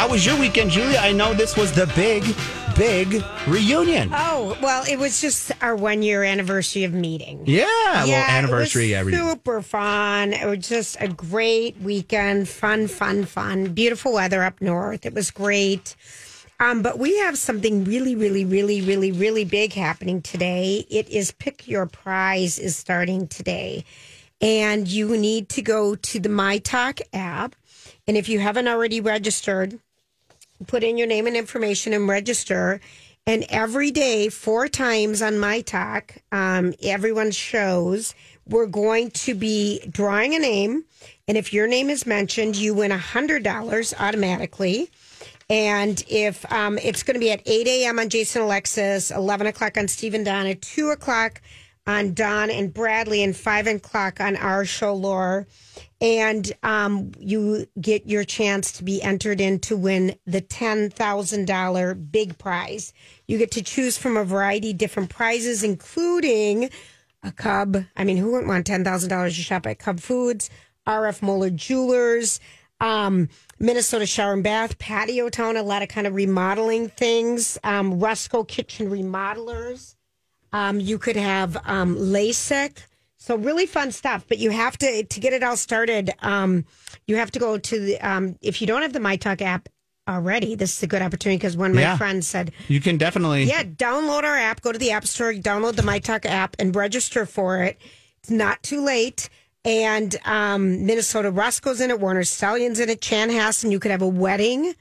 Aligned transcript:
How 0.00 0.08
was 0.08 0.24
your 0.24 0.40
weekend, 0.40 0.70
Julia? 0.70 0.96
I 0.96 1.12
know 1.12 1.34
this 1.34 1.58
was 1.58 1.72
the 1.72 1.84
big, 1.94 2.24
big 2.74 3.22
reunion. 3.46 4.10
Oh, 4.14 4.56
well, 4.62 4.82
it 4.88 4.98
was 4.98 5.20
just 5.20 5.52
our 5.60 5.76
one 5.76 6.00
year 6.00 6.22
anniversary 6.22 6.84
of 6.84 6.94
meeting. 6.94 7.42
Yeah, 7.44 7.66
well, 7.66 8.30
anniversary. 8.30 8.94
It 8.94 9.04
was 9.04 9.12
yeah, 9.12 9.30
super 9.30 9.60
fun. 9.60 10.32
It 10.32 10.46
was 10.46 10.66
just 10.66 10.96
a 11.00 11.08
great 11.08 11.78
weekend. 11.82 12.48
Fun, 12.48 12.88
fun, 12.88 13.26
fun. 13.26 13.74
Beautiful 13.74 14.14
weather 14.14 14.42
up 14.42 14.62
north. 14.62 15.04
It 15.04 15.12
was 15.12 15.30
great. 15.30 15.96
Um, 16.58 16.80
but 16.80 16.98
we 16.98 17.18
have 17.18 17.36
something 17.36 17.84
really, 17.84 18.14
really, 18.16 18.46
really, 18.46 18.80
really, 18.80 19.12
really 19.12 19.44
big 19.44 19.74
happening 19.74 20.22
today. 20.22 20.86
It 20.88 21.10
is 21.10 21.30
Pick 21.32 21.68
Your 21.68 21.84
Prize 21.84 22.58
is 22.58 22.74
starting 22.74 23.28
today. 23.28 23.84
And 24.40 24.88
you 24.88 25.14
need 25.18 25.50
to 25.50 25.60
go 25.60 25.94
to 25.94 26.18
the 26.18 26.30
My 26.30 26.56
Talk 26.56 27.00
app. 27.12 27.54
And 28.06 28.16
if 28.16 28.30
you 28.30 28.38
haven't 28.38 28.66
already 28.66 29.02
registered, 29.02 29.78
put 30.66 30.82
in 30.82 30.98
your 30.98 31.06
name 31.06 31.26
and 31.26 31.36
information 31.36 31.92
and 31.92 32.08
register. 32.08 32.80
And 33.26 33.44
every 33.48 33.90
day, 33.90 34.28
four 34.28 34.68
times 34.68 35.22
on 35.22 35.38
my 35.38 35.60
talk, 35.60 36.16
um, 36.32 36.74
everyone 36.82 37.30
shows 37.30 38.14
we're 38.46 38.66
going 38.66 39.10
to 39.12 39.34
be 39.34 39.80
drawing 39.90 40.34
a 40.34 40.38
name. 40.38 40.84
And 41.28 41.36
if 41.36 41.52
your 41.52 41.66
name 41.66 41.90
is 41.90 42.06
mentioned, 42.06 42.56
you 42.56 42.74
win 42.74 42.90
$100 42.90 43.94
automatically. 44.00 44.90
And 45.48 46.02
if 46.08 46.50
um, 46.50 46.78
it's 46.78 47.02
going 47.02 47.14
to 47.14 47.20
be 47.20 47.30
at 47.30 47.42
8 47.46 47.66
a.m. 47.66 47.98
on 47.98 48.08
Jason 48.08 48.42
Alexis, 48.42 49.10
11 49.10 49.46
o'clock 49.48 49.76
on 49.76 49.88
Stephen 49.88 50.24
Donna, 50.24 50.54
2 50.54 50.90
o'clock 50.90 51.40
on 51.86 52.14
Don 52.14 52.50
and 52.50 52.72
Bradley, 52.72 53.22
and 53.22 53.36
5 53.36 53.66
o'clock 53.66 54.20
on 54.20 54.36
our 54.36 54.64
show, 54.64 54.94
Laura 54.94 55.46
and 56.00 56.50
um, 56.62 57.12
you 57.18 57.66
get 57.80 58.06
your 58.06 58.24
chance 58.24 58.72
to 58.72 58.84
be 58.84 59.02
entered 59.02 59.40
in 59.40 59.58
to 59.60 59.76
win 59.76 60.16
the 60.26 60.40
$10,000 60.40 62.12
big 62.12 62.38
prize. 62.38 62.92
You 63.26 63.38
get 63.38 63.50
to 63.52 63.62
choose 63.62 63.98
from 63.98 64.16
a 64.16 64.24
variety 64.24 64.70
of 64.70 64.78
different 64.78 65.10
prizes, 65.10 65.62
including 65.62 66.70
a 67.22 67.32
Cub. 67.32 67.84
I 67.96 68.04
mean, 68.04 68.16
who 68.16 68.32
wouldn't 68.32 68.48
want 68.48 68.66
$10,000 68.66 69.24
to 69.24 69.30
shop 69.30 69.66
at 69.66 69.78
Cub 69.78 70.00
Foods, 70.00 70.48
RF 70.86 71.20
Moeller 71.20 71.50
Jewelers, 71.50 72.40
um, 72.80 73.28
Minnesota 73.58 74.06
Shower 74.06 74.32
and 74.32 74.42
Bath, 74.42 74.78
Patio 74.78 75.28
Town, 75.28 75.58
a 75.58 75.62
lot 75.62 75.82
of 75.82 75.90
kind 75.90 76.06
of 76.06 76.14
remodeling 76.14 76.88
things, 76.88 77.58
um, 77.62 78.00
Rusco 78.00 78.46
Kitchen 78.48 78.88
Remodelers. 78.88 79.96
Um, 80.52 80.80
you 80.80 80.98
could 80.98 81.16
have 81.16 81.58
um, 81.66 81.94
LASIK 81.96 82.78
so 83.22 83.36
really 83.36 83.66
fun 83.66 83.92
stuff, 83.92 84.24
but 84.26 84.38
you 84.38 84.48
have 84.50 84.76
to 84.78 85.04
to 85.04 85.20
get 85.20 85.32
it 85.34 85.42
all 85.42 85.56
started. 85.56 86.10
Um, 86.20 86.64
you 87.06 87.16
have 87.16 87.30
to 87.32 87.38
go 87.38 87.58
to 87.58 87.80
the 87.80 88.00
um, 88.00 88.36
if 88.42 88.60
you 88.60 88.66
don't 88.66 88.80
have 88.82 88.92
the 88.94 89.00
My 89.00 89.16
Talk 89.16 89.42
app 89.42 89.68
already, 90.08 90.54
this 90.56 90.76
is 90.76 90.82
a 90.82 90.86
good 90.86 91.02
opportunity 91.02 91.36
because 91.36 91.56
one 91.56 91.70
of 91.70 91.76
my 91.76 91.82
Yeah. 91.82 91.96
friends 91.98 92.26
said, 92.26 92.50
You 92.68 92.80
can 92.80 92.96
definitely. 92.96 93.44
"Yeah, 93.44 93.62
download 93.62 94.24
our 94.24 94.36
app, 94.36 94.62
go 94.62 94.72
to 94.72 94.78
the 94.78 94.90
App 94.90 95.06
Store, 95.06 95.32
download 95.34 95.76
the 95.76 95.82
My 95.82 95.98
Talk 96.00 96.24
app, 96.26 96.56
and 96.58 96.74
register 96.74 97.26
for 97.26 97.62
it. 97.62 97.78
It's 98.18 98.30
not 98.30 98.62
too 98.62 98.80
late." 98.80 99.28
And 99.62 100.16
um, 100.24 100.86
Minnesota 100.86 101.30
Roscoe's 101.30 101.82
in 101.82 101.90
it, 101.90 102.00
Warner 102.00 102.22
Stellian's 102.22 102.80
in 102.80 102.88
it, 102.88 103.02
Chanhassen. 103.02 103.70
You 103.70 103.78
could 103.78 103.90
have 103.90 104.00
a 104.00 104.08
wedding 104.08 104.74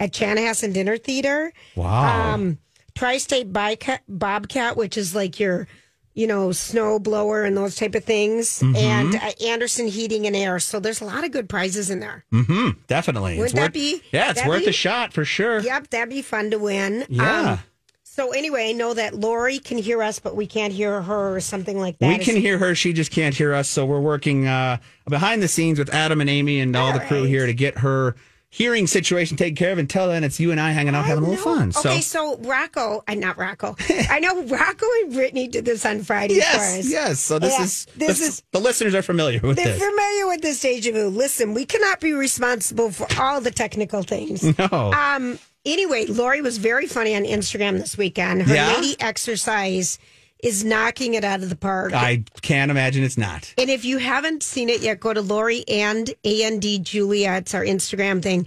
at 0.00 0.12
Chanhassen 0.12 0.72
Dinner 0.74 0.96
Theater. 0.98 1.52
Wow. 1.76 2.32
Um, 2.34 2.58
Tri-State 2.96 3.52
Bobcat, 3.52 4.76
which 4.76 4.96
is 4.96 5.14
like 5.14 5.38
your, 5.38 5.68
you 6.14 6.26
know, 6.26 6.52
snow 6.52 6.98
blower 6.98 7.42
and 7.44 7.56
those 7.56 7.74
type 7.76 7.94
of 7.94 8.04
things, 8.04 8.60
Mm-hmm. 8.60 8.76
and 8.76 9.14
uh, 9.16 9.30
Anderson 9.46 9.86
Heating 9.88 10.26
and 10.26 10.34
Air. 10.36 10.58
So 10.60 10.78
there's 10.80 11.00
a 11.00 11.04
lot 11.04 11.24
of 11.24 11.32
good 11.32 11.48
prizes 11.48 11.90
in 11.90 12.00
there. 12.00 12.24
Mm-hmm. 12.32 12.78
definitely. 12.86 13.36
Wouldn't 13.38 13.54
that 13.56 13.62
worth, 13.62 13.72
be- 13.72 14.02
Yeah, 14.12 14.30
it's 14.30 14.46
worth 14.46 14.60
be- 14.64 14.68
a 14.70 14.72
shot 14.72 15.12
for 15.12 15.24
sure. 15.24 15.58
Yep, 15.60 15.90
that'd 15.90 16.08
be 16.10 16.22
fun 16.22 16.50
to 16.52 16.58
win. 16.58 17.04
Yeah. 17.08 17.52
Um, 17.52 17.58
so 18.02 18.30
anyway, 18.30 18.72
know 18.72 18.94
that 18.94 19.14
Lori 19.14 19.58
can 19.58 19.76
hear 19.76 20.00
us, 20.00 20.20
but 20.20 20.36
we 20.36 20.46
can't 20.46 20.72
hear 20.72 21.02
her 21.02 21.34
or 21.34 21.40
something 21.40 21.80
like 21.80 21.98
that. 21.98 22.06
We 22.16 22.24
can 22.24 22.36
hear 22.36 22.58
her. 22.58 22.76
She 22.76 22.92
just 22.92 23.10
can't 23.10 23.34
hear 23.34 23.52
us. 23.52 23.68
So 23.68 23.84
we're 23.84 23.98
working 24.00 24.46
uh, 24.46 24.76
behind 25.08 25.42
the 25.42 25.48
scenes 25.48 25.80
with 25.80 25.92
Adam 25.92 26.20
and 26.20 26.30
Amy 26.30 26.60
and 26.60 26.76
all, 26.76 26.92
the 26.92 27.00
crew 27.00 27.22
right. 27.22 27.28
here 27.28 27.46
to 27.46 27.52
get 27.54 27.78
her 27.78 28.14
hearing 28.54 28.86
situation 28.86 29.36
taken 29.36 29.56
care 29.56 29.72
of. 29.72 29.78
Until 29.78 30.06
then, 30.08 30.22
it's 30.22 30.38
you 30.38 30.52
and 30.52 30.60
I 30.60 30.70
hanging 30.70 30.94
out 30.94 31.04
having 31.06 31.24
a 31.24 31.28
little 31.28 31.42
fun. 31.42 31.72
So 31.72 31.90
Okay, 31.90 32.00
so 32.00 32.36
Rocco, 32.38 33.02
and 33.08 33.20
not 33.20 33.36
Rocco. 33.36 33.74
I 34.08 34.20
know 34.20 34.42
Rocco 34.44 34.86
and 35.02 35.12
Brittany 35.12 35.48
did 35.48 35.64
this 35.64 35.84
on 35.84 36.02
Friday 36.04 36.34
for 36.34 36.40
yes, 36.40 36.78
us. 36.78 36.88
yes. 36.90 37.20
So 37.20 37.38
this 37.40 37.52
Yeah, 37.58 37.64
is 37.64 37.86
this 37.96 38.18
the, 38.20 38.24
is- 38.26 38.42
the 38.52 38.60
listeners 38.60 38.94
are 38.94 39.02
familiar 39.02 39.40
with 39.40 39.56
They're 39.56 39.66
this. 39.76 39.82
familiar 39.82 40.26
with 40.28 40.40
this 40.42 40.60
deja 40.60 40.92
vu. 40.92 41.08
Listen, 41.08 41.52
we 41.52 41.64
cannot 41.64 41.98
be 42.00 42.12
responsible 42.12 42.90
for 42.92 43.06
all 43.20 43.40
the 43.40 43.50
technical 43.50 44.02
things. 44.04 44.44
No. 44.58 44.92
Um. 44.92 45.38
Anyway, 45.66 46.04
Lori 46.06 46.42
was 46.42 46.58
very 46.58 46.86
funny 46.86 47.16
on 47.16 47.22
Instagram 47.24 47.78
this 47.78 47.96
weekend. 47.98 48.42
Her 48.42 48.54
Yeah? 48.54 48.74
lady 48.74 48.96
exercise 49.00 49.98
is 50.44 50.62
knocking 50.64 51.14
it 51.14 51.24
out 51.24 51.42
of 51.42 51.48
the 51.48 51.56
park. 51.56 51.92
I 51.94 52.22
can't 52.42 52.70
imagine 52.70 53.02
it's 53.02 53.16
not. 53.18 53.52
And 53.58 53.70
if 53.70 53.84
you 53.84 53.98
haven't 53.98 54.42
seen 54.42 54.68
it 54.68 54.82
yet, 54.82 55.00
go 55.00 55.12
to 55.12 55.22
Lori 55.22 55.64
and 55.68 56.12
and 56.24 56.62
Julia. 56.84 57.32
It's 57.32 57.54
our 57.54 57.64
Instagram 57.64 58.22
thing. 58.22 58.46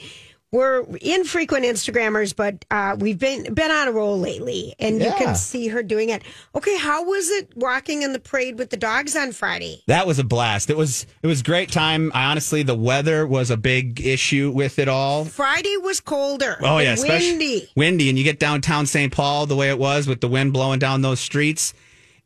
We're 0.49 0.85
infrequent 1.01 1.65
Instagrammers, 1.65 2.33
but 2.33 2.63
uh, 2.71 2.95
we've 2.97 3.19
been 3.19 3.53
been 3.53 3.69
on 3.69 3.89
a 3.89 3.91
roll 3.91 4.17
lately, 4.17 4.75
and 4.79 4.99
you 5.01 5.07
Yeah. 5.07 5.17
can 5.17 5.35
see 5.35 5.67
her 5.67 5.83
doing 5.83 6.07
it. 6.07 6.21
Okay, 6.55 6.77
how 6.77 7.03
was 7.03 7.29
it 7.29 7.51
walking 7.57 8.01
in 8.03 8.13
the 8.13 8.19
parade 8.19 8.57
with 8.57 8.69
the 8.69 8.77
dogs 8.77 9.13
on 9.17 9.33
Friday? 9.33 9.83
That 9.87 10.07
was 10.07 10.19
a 10.19 10.23
blast. 10.23 10.69
It 10.69 10.77
was 10.77 11.05
it 11.21 11.27
was 11.27 11.41
great 11.41 11.69
time. 11.69 12.13
I 12.15 12.25
honestly 12.31 12.63
the 12.63 12.75
weather 12.77 13.27
was 13.27 13.51
a 13.51 13.57
big 13.57 13.99
issue 13.99 14.49
with 14.55 14.79
it 14.79 14.87
all. 14.87 15.25
Friday 15.25 15.75
was 15.81 15.99
colder. 15.99 16.57
Oh 16.61 16.77
yeah, 16.77 16.91
and 16.91 16.99
especially 16.99 17.29
windy. 17.31 17.69
windy, 17.75 18.09
and 18.09 18.17
you 18.17 18.23
get 18.23 18.39
downtown 18.39 18.85
St. 18.85 19.11
Paul 19.11 19.47
the 19.47 19.55
way 19.57 19.67
it 19.69 19.77
was 19.79 20.07
with 20.07 20.21
the 20.21 20.29
wind 20.29 20.53
blowing 20.53 20.79
down 20.79 21.01
those 21.01 21.19
streets. 21.19 21.73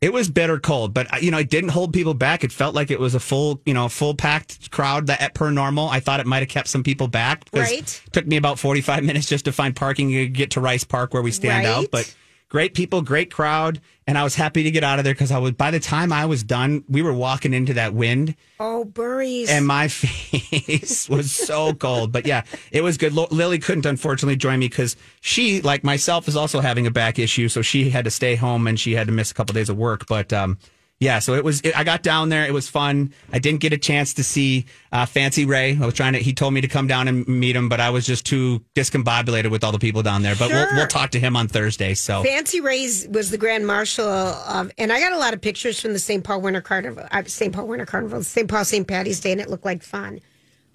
It 0.01 0.11
was 0.11 0.31
bitter 0.31 0.59
cold, 0.59 0.95
but 0.95 1.13
uh, 1.13 1.17
you 1.21 1.29
know 1.29 1.37
it 1.37 1.49
didn't 1.51 1.69
hold 1.69 1.93
people 1.93 2.15
back. 2.15 2.43
It 2.43 2.51
felt 2.51 2.73
like 2.73 2.89
it 2.89 2.99
was 2.99 3.13
a 3.13 3.19
full, 3.19 3.61
you 3.67 3.73
know, 3.75 3.87
full 3.87 4.15
packed 4.15 4.71
crowd 4.71 5.05
that 5.07 5.21
at 5.21 5.35
per 5.35 5.51
normal. 5.51 5.89
I 5.89 5.99
thought 5.99 6.19
it 6.19 6.25
might 6.25 6.39
have 6.39 6.49
kept 6.49 6.69
some 6.69 6.81
people 6.81 7.07
back. 7.07 7.43
Right. 7.53 7.79
It 8.07 8.11
took 8.11 8.25
me 8.25 8.35
about 8.35 8.57
forty 8.57 8.81
five 8.81 9.03
minutes 9.03 9.27
just 9.27 9.45
to 9.45 9.51
find 9.51 9.75
parking 9.75 10.09
to 10.09 10.27
get 10.27 10.51
to 10.51 10.59
Rice 10.61 10.83
Park 10.83 11.13
where 11.13 11.21
we 11.21 11.31
stand 11.31 11.65
Right. 11.65 11.71
out, 11.71 11.85
but. 11.91 12.13
Great 12.51 12.73
people, 12.73 13.01
great 13.01 13.31
crowd, 13.31 13.79
and 14.05 14.17
I 14.17 14.25
was 14.25 14.35
happy 14.35 14.63
to 14.63 14.71
get 14.71 14.83
out 14.83 14.99
of 14.99 15.05
there 15.05 15.13
because 15.13 15.31
I 15.31 15.37
was. 15.37 15.53
By 15.53 15.71
the 15.71 15.79
time 15.79 16.11
I 16.11 16.25
was 16.25 16.43
done, 16.43 16.83
we 16.89 17.01
were 17.01 17.13
walking 17.13 17.53
into 17.53 17.75
that 17.75 17.93
wind, 17.93 18.35
Oh, 18.59 18.83
Burries. 18.83 19.49
and 19.49 19.65
my 19.65 19.87
face 20.41 21.07
was 21.07 21.31
so 21.33 21.73
cold. 21.73 22.11
But 22.11 22.25
yeah, 22.27 22.43
it 22.73 22.81
was 22.81 22.97
good. 22.97 23.13
Lo- 23.13 23.29
Lily 23.31 23.57
couldn't 23.57 23.85
unfortunately 23.85 24.35
join 24.35 24.59
me 24.59 24.67
because 24.67 24.97
she, 25.21 25.61
like 25.61 25.85
myself, 25.85 26.27
is 26.27 26.35
also 26.35 26.59
having 26.59 26.85
a 26.85 26.91
back 26.91 27.19
issue, 27.19 27.47
so 27.47 27.61
she 27.61 27.89
had 27.89 28.03
to 28.03 28.11
stay 28.11 28.35
home 28.35 28.67
and 28.67 28.77
she 28.77 28.95
had 28.95 29.07
to 29.07 29.13
miss 29.13 29.31
a 29.31 29.33
couple 29.33 29.53
days 29.53 29.69
of 29.69 29.77
work. 29.77 30.05
But 30.07 30.33
um, 30.33 30.57
yeah, 31.01 31.17
so 31.17 31.33
it 31.33 31.43
was. 31.43 31.61
It, 31.61 31.75
I 31.75 31.83
got 31.83 32.03
down 32.03 32.29
there. 32.29 32.45
It 32.45 32.53
was 32.53 32.69
fun. 32.69 33.11
I 33.33 33.39
didn't 33.39 33.59
get 33.59 33.73
a 33.73 33.77
chance 33.77 34.13
to 34.13 34.23
see 34.23 34.67
uh, 34.91 35.07
Fancy 35.07 35.45
Ray. 35.45 35.75
I 35.75 35.83
was 35.83 35.95
trying 35.95 36.13
to. 36.13 36.19
He 36.19 36.31
told 36.31 36.53
me 36.53 36.61
to 36.61 36.67
come 36.67 36.85
down 36.85 37.07
and 37.07 37.27
meet 37.27 37.55
him, 37.55 37.69
but 37.69 37.79
I 37.79 37.89
was 37.89 38.05
just 38.05 38.23
too 38.23 38.63
discombobulated 38.75 39.49
with 39.49 39.63
all 39.63 39.71
the 39.71 39.79
people 39.79 40.03
down 40.03 40.21
there. 40.21 40.35
But 40.35 40.51
we'll, 40.51 40.67
we'll 40.75 40.87
talk 40.87 41.09
to 41.11 41.19
him 41.19 41.35
on 41.35 41.47
Thursday. 41.47 41.95
So 41.95 42.21
Fancy 42.21 42.61
Ray's 42.61 43.07
was 43.07 43.31
the 43.31 43.39
grand 43.39 43.65
marshal 43.65 44.05
of, 44.05 44.71
and 44.77 44.93
I 44.93 44.99
got 44.99 45.11
a 45.11 45.17
lot 45.17 45.33
of 45.33 45.41
pictures 45.41 45.81
from 45.81 45.93
the 45.93 45.99
St. 45.99 46.23
Paul 46.23 46.39
Winter 46.39 46.61
Carnival, 46.61 47.07
uh, 47.11 47.23
St. 47.25 47.51
Paul 47.51 47.65
Winter 47.65 47.87
Carnival, 47.87 48.21
St. 48.21 48.47
Paul 48.47 48.63
St. 48.63 48.87
Patty's 48.87 49.19
Day, 49.19 49.31
and 49.31 49.41
it 49.41 49.49
looked 49.49 49.65
like 49.65 49.81
fun. 49.81 50.19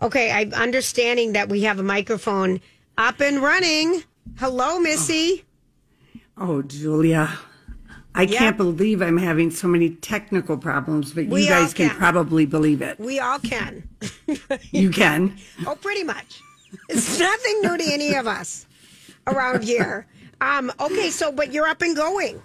Okay, 0.03 0.33
I'm 0.33 0.53
understanding 0.55 1.35
that 1.35 1.49
we 1.49 1.63
have 1.63 1.79
a 1.79 1.85
microphone 1.85 2.61
up 2.99 3.21
and 3.21 3.41
running. 3.41 4.03
Hello, 4.39 4.81
Missy. 4.81 5.45
Oh, 6.37 6.63
Julia. 6.63 7.39
I 8.17 8.23
Yeah. 8.23 8.39
can't 8.39 8.57
believe 8.57 9.03
I'm 9.03 9.19
having 9.19 9.51
so 9.51 9.69
many 9.69 9.91
technical 9.91 10.57
problems, 10.57 11.13
but 11.13 11.27
We 11.27 11.43
you 11.43 11.49
guys 11.49 11.75
can 11.75 11.91
can. 11.91 11.99
probably 11.99 12.47
believe 12.47 12.81
it. 12.83 12.99
We 12.99 13.21
all 13.21 13.39
can. 13.39 13.89
You 14.73 14.91
can. 14.91 15.37
Oh, 15.67 15.77
pretty 15.77 16.03
much. 16.03 16.41
It's 16.89 17.19
nothing 17.21 17.61
new 17.63 17.77
to 17.79 17.85
any 17.93 18.15
of 18.15 18.27
us 18.27 18.67
around 19.27 19.63
here. 19.65 20.07
Um, 20.41 20.73
okay, 20.81 21.11
so 21.11 21.31
but 21.31 21.53
you're 21.53 21.67
up 21.69 21.81
and 21.83 21.95
going. 21.95 22.43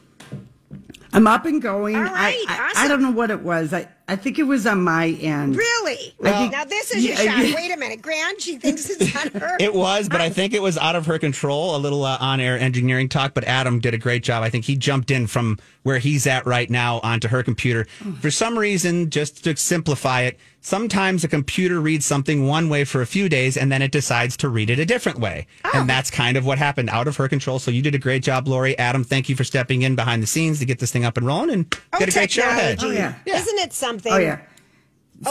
I'm 1.13 1.27
up 1.27 1.45
and 1.45 1.61
going. 1.61 1.95
All 1.95 2.03
right, 2.03 2.45
I, 2.47 2.55
I, 2.55 2.69
awesome. 2.69 2.83
I 2.83 2.87
don't 2.87 3.01
know 3.01 3.11
what 3.11 3.31
it 3.31 3.41
was. 3.41 3.73
I, 3.73 3.87
I 4.11 4.17
think 4.17 4.37
it 4.39 4.43
was 4.43 4.67
on 4.67 4.83
my 4.83 5.07
end. 5.21 5.55
Really? 5.55 6.13
think- 6.21 6.51
now 6.51 6.65
this 6.65 6.91
is 6.93 7.05
your 7.05 7.13
Yeah, 7.15 7.35
shot. 7.37 7.47
yeah. 7.47 7.55
Wait 7.55 7.71
a 7.71 7.77
minute, 7.77 8.01
Grant. 8.01 8.41
She 8.41 8.57
thinks 8.57 8.89
it's 8.89 9.15
on 9.15 9.31
her. 9.41 9.55
It 9.59 9.73
was, 9.73 10.09
but 10.09 10.19
I 10.19 10.29
think 10.29 10.53
it 10.53 10.61
was 10.61 10.77
out 10.77 10.95
of 10.97 11.05
her 11.05 11.17
control. 11.17 11.75
A 11.75 11.79
little 11.79 12.03
uh, 12.03 12.17
on-air 12.19 12.59
engineering 12.59 13.07
talk, 13.07 13.33
but 13.33 13.45
Adam 13.45 13.79
did 13.79 13.93
a 13.93 13.97
great 13.97 14.23
job. 14.23 14.43
I 14.43 14.49
think 14.49 14.65
he 14.65 14.75
jumped 14.75 15.11
in 15.11 15.27
from 15.27 15.57
where 15.83 15.97
he's 15.99 16.27
at 16.27 16.45
right 16.45 16.69
now 16.69 16.99
onto 17.03 17.29
her 17.29 17.41
computer. 17.41 17.85
For 18.19 18.29
some 18.31 18.57
reason, 18.59 19.09
just 19.09 19.43
to 19.45 19.55
simplify 19.55 20.21
it, 20.23 20.37
sometimes 20.61 21.23
a 21.23 21.27
computer 21.27 21.79
reads 21.79 22.05
something 22.05 22.45
one 22.47 22.69
way 22.69 22.83
for 22.83 23.01
a 23.01 23.05
few 23.05 23.27
days 23.27 23.57
and 23.57 23.71
then 23.71 23.81
it 23.81 23.91
decides 23.91 24.37
to 24.37 24.49
read 24.49 24.69
it 24.69 24.79
a 24.79 24.85
different 24.85 25.19
way. 25.19 25.47
And 25.73 25.89
that's 25.89 26.09
kind 26.11 26.37
of 26.37 26.45
what 26.45 26.57
happened 26.57 26.89
out 26.89 27.07
of 27.07 27.17
her 27.17 27.27
control. 27.27 27.59
So 27.59 27.71
you 27.71 27.81
did 27.81 27.95
a 27.95 27.99
great 27.99 28.23
job, 28.23 28.47
Lori. 28.47 28.77
Adam, 28.77 29.03
thank 29.03 29.27
you 29.27 29.35
for 29.35 29.43
stepping 29.43 29.81
in 29.81 29.95
behind 29.95 30.21
the 30.23 30.27
scenes 30.27 30.59
to 30.59 30.65
get 30.65 30.79
this 30.79 30.91
thing 30.91 31.03
up 31.03 31.17
and 31.17 31.25
rolling 31.25 31.49
and 31.51 31.77
Oh, 31.93 31.99
get 31.99 32.09
a 32.09 32.11
great 32.11 32.31
show 32.31 32.43
ahead. 32.47 32.79
technology. 32.79 32.99
Oh, 33.01 33.15
yeah. 33.25 33.35
Isn't 33.39 33.59
it 33.59 33.73
something? 33.73 34.13
Oh 34.13 34.17
yeah. 34.17 34.39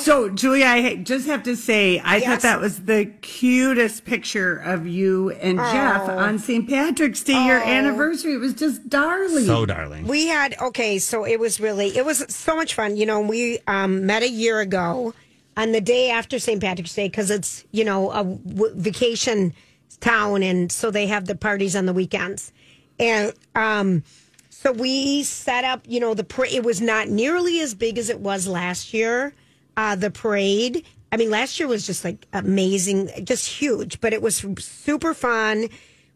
So, 0.03 0.29
Julia, 0.29 0.67
I 0.67 0.97
just 0.97 1.27
have 1.27 1.43
to 1.43 1.57
say, 1.57 1.99
I 1.99 2.19
Yes. 2.19 2.27
thought 2.29 2.43
that 2.43 2.61
was 2.61 2.81
the 2.85 3.07
cutest 3.23 4.05
picture 4.05 4.57
of 4.57 4.87
you 4.87 5.31
and 5.31 5.59
Jeff 5.59 6.03
Oh. 6.09 6.17
on 6.17 6.39
St. 6.39 6.69
Patrick's 6.69 7.23
Day, 7.25 7.33
your 7.47 7.59
anniversary. 7.61 8.35
It 8.35 8.39
was 8.41 8.55
just 8.55 8.89
darling. 8.89 9.47
So 9.47 9.67
darling. 9.67 10.07
We 10.07 10.27
had 10.29 10.55
okay, 10.61 10.99
so 11.01 11.25
it 11.25 11.41
was 11.41 11.59
really 11.59 11.97
it 11.97 12.05
was 12.05 12.25
so 12.29 12.55
much 12.55 12.75
fun. 12.75 12.97
You 12.97 13.05
know, 13.07 13.21
we 13.21 13.59
um, 13.67 14.07
met 14.07 14.23
a 14.23 14.29
year 14.31 14.61
ago 14.61 15.13
on 15.57 15.73
the 15.73 15.81
day 15.81 16.11
after 16.11 16.39
St. 16.39 16.61
Patrick's 16.61 16.95
Day 16.95 17.09
because 17.09 17.31
it's 17.31 17.65
you 17.73 17.85
know 17.85 18.13
a 18.13 18.23
w- 18.25 18.73
vacation 18.77 19.53
town, 20.01 20.45
and 20.45 20.71
so 20.71 20.93
they 20.93 21.07
have 21.09 21.27
the 21.27 21.35
parties 21.35 21.75
on 21.75 21.87
the 21.87 21.93
weekends, 21.93 22.53
and 23.01 23.33
um, 23.57 24.05
so 24.51 24.71
we 24.71 25.25
set 25.25 25.65
up. 25.65 25.83
You 25.89 25.99
know, 25.99 26.15
the 26.15 26.23
par- 26.25 26.47
it 26.49 26.63
was 26.63 26.81
not 26.81 27.09
nearly 27.09 27.59
as 27.61 27.75
big 27.75 27.99
as 27.99 28.09
it 28.09 28.21
was 28.21 28.47
last 28.47 28.95
year. 28.95 29.35
Uh, 29.81 29.97
the 29.97 30.11
parade. 30.11 30.85
I 31.11 31.17
mean, 31.17 31.31
last 31.31 31.59
year 31.59 31.67
was 31.67 31.87
just 31.87 32.05
like 32.05 32.27
amazing, 32.35 33.09
just 33.25 33.49
huge, 33.49 33.99
but 34.03 34.13
it 34.13 34.21
was 34.21 34.45
super 34.59 35.15
fun. 35.15 35.71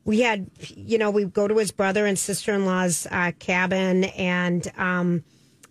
We 0.05 0.20
had 0.20 0.50
you 0.58 0.99
know 0.99 1.11
we 1.11 1.25
go 1.25 1.49
to 1.49 1.56
his 1.56 1.70
brother 1.70 2.05
and 2.05 2.19
sister-in-law's 2.19 3.06
uh, 3.11 3.32
cabin 3.38 4.05
and 4.05 4.70
um, 4.76 5.25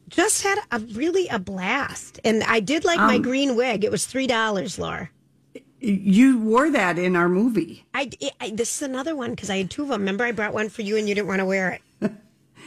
just 0.10 0.42
had 0.42 0.58
a 0.72 0.80
really 0.80 1.28
a 1.28 1.38
blast. 1.38 2.20
And 2.26 2.44
i 2.46 2.60
did 2.60 2.84
like 2.84 2.98
my 2.98 3.20
green 3.20 3.56
wig. 3.56 3.84
It 3.84 3.92
was 3.92 4.08
three 4.08 4.26
dollars 4.26 4.80
laura. 4.80 5.12
You 5.80 6.40
wore 6.40 6.72
that 6.72 6.98
in 6.98 7.16
our 7.16 7.30
movie. 7.30 7.86
I, 7.94 8.10
I 8.42 8.50
this 8.50 8.78
is 8.78 8.82
another 8.82 9.16
one 9.16 9.30
because 9.30 9.52
i 9.52 9.58
had 9.58 9.70
two 9.70 9.84
of 9.84 9.90
them 9.90 10.02
remember 10.02 10.24
i 10.24 10.32
brought 10.32 10.56
one 10.56 10.70
for 10.70 10.82
you 10.82 10.98
and 10.98 11.08
you 11.08 11.14
didn't 11.14 11.28
want 11.28 11.42
to 11.42 11.46
wear 11.46 11.70
it 11.74 11.82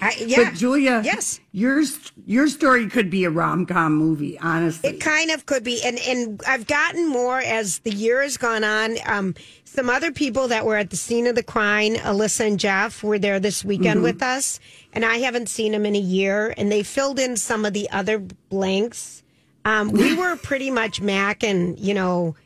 I, 0.01 0.15
yeah 0.19 0.51
But 0.51 0.55
Julia, 0.55 1.03
yes 1.05 1.41
your 1.57 1.83
your 2.27 2.49
story 2.49 2.87
could 2.87 3.09
be 3.09 3.25
a 3.25 3.31
rom 3.31 3.65
com 3.65 3.95
movie. 3.95 4.39
Honestly, 4.39 4.91
It 4.91 5.01
kind 5.01 5.31
of 5.31 5.47
could 5.47 5.65
be, 5.65 5.81
and 5.83 5.99
and 6.01 6.39
I've 6.47 6.67
gotten 6.67 7.09
more 7.09 7.39
as 7.39 7.79
the 7.79 7.93
year 7.93 8.21
has 8.21 8.37
gone 8.37 8.63
on. 8.63 8.99
Um, 9.07 9.35
some 9.65 9.89
other 9.89 10.13
people 10.13 10.49
that 10.49 10.67
were 10.67 10.77
at 10.77 10.91
the 10.91 10.99
scene 10.99 11.27
of 11.27 11.35
the 11.35 11.43
crime, 11.43 11.95
Alyssa 11.95 12.47
and 12.47 12.61
Jeff, 12.61 13.03
were 13.03 13.19
there 13.19 13.41
this 13.41 13.65
weekend 13.65 14.03
with 14.03 14.23
us, 14.23 14.61
and 14.93 15.03
I 15.03 15.17
haven't 15.17 15.49
seen 15.49 15.73
them 15.73 15.87
in 15.87 15.97
a 15.97 16.01
year, 16.01 16.53
and 16.59 16.71
they 16.71 16.83
filled 16.83 17.19
in 17.19 17.39
some 17.39 17.65
of 17.65 17.73
the 17.73 17.89
other 17.89 18.19
blanks. 18.51 19.23
Um, 19.65 19.93
we 19.93 20.15
were 20.19 20.37
pretty 20.37 20.71
much 20.71 21.01
Mac 21.01 21.43
and 21.43 21.81
you 21.81 21.95
know, 21.95 22.37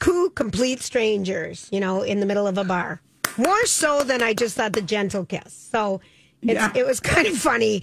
two 0.00 0.30
complete 0.30 0.80
strangers, 0.80 1.68
you 1.70 1.78
know, 1.78 2.02
in 2.02 2.18
the 2.18 2.26
middle 2.26 2.48
of 2.48 2.58
a 2.58 2.64
bar. 2.64 3.00
More 3.36 3.66
so 3.66 4.02
than 4.02 4.20
I 4.20 4.34
just 4.34 4.56
thought 4.56 4.72
the 4.72 4.82
gentle 4.82 5.24
kiss. 5.24 5.52
So 5.54 6.00
Yeah. 6.42 6.72
it 6.74 6.86
was 6.86 7.00
kind 7.14 7.26
of 7.26 7.36
funny. 7.36 7.82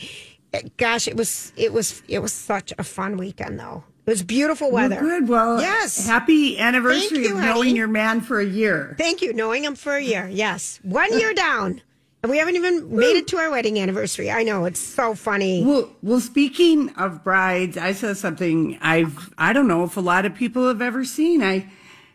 Gosh, 0.77 1.07
it 1.07 1.17
was 1.17 1.51
it 1.57 1.73
was 1.73 2.01
it 2.07 2.19
was 2.19 2.31
such 2.33 2.73
a 2.77 2.83
fun 2.83 3.17
weekend 3.17 3.59
though. 3.59 3.83
It 4.05 4.11
was 4.11 4.23
beautiful 4.23 4.71
Well, 4.71 4.87
weather. 4.89 5.01
good. 5.01 5.27
Well, 5.27 5.59
yes. 5.59 6.05
Happy 6.05 6.59
anniversary 6.59 7.23
you, 7.25 7.33
of 7.33 7.39
honey. 7.39 7.53
knowing 7.53 7.75
your 7.75 7.87
man 7.87 8.21
for 8.21 8.39
a 8.39 8.45
year. 8.45 8.95
Thank 8.99 9.21
you. 9.23 9.33
Knowing 9.33 9.63
him 9.65 9.75
for 9.75 9.95
a 9.95 10.01
year. 10.01 10.29
Yes, 10.31 10.79
one 10.83 11.11
year 11.19 11.33
down, 11.47 11.81
and 12.23 12.29
we 12.31 12.37
haven't 12.37 12.55
even 12.55 12.95
made 12.95 13.17
it 13.17 13.27
to 13.29 13.37
our 13.37 13.49
wedding 13.49 13.79
anniversary. 13.79 14.29
I 14.31 14.43
know 14.43 14.63
it's 14.65 14.79
so 14.79 15.13
funny. 15.15 15.63
Well, 15.65 15.89
well, 16.03 16.19
speaking 16.21 16.89
of 16.91 17.23
brides, 17.23 17.77
I 17.77 17.91
saw 17.93 18.13
something 18.13 18.77
I've 18.79 19.33
I 19.37 19.51
don't 19.53 19.67
know 19.67 19.83
if 19.83 19.97
a 19.97 20.01
lot 20.01 20.25
of 20.25 20.35
people 20.35 20.67
have 20.67 20.81
ever 20.83 21.03
seen. 21.03 21.41
I 21.43 21.67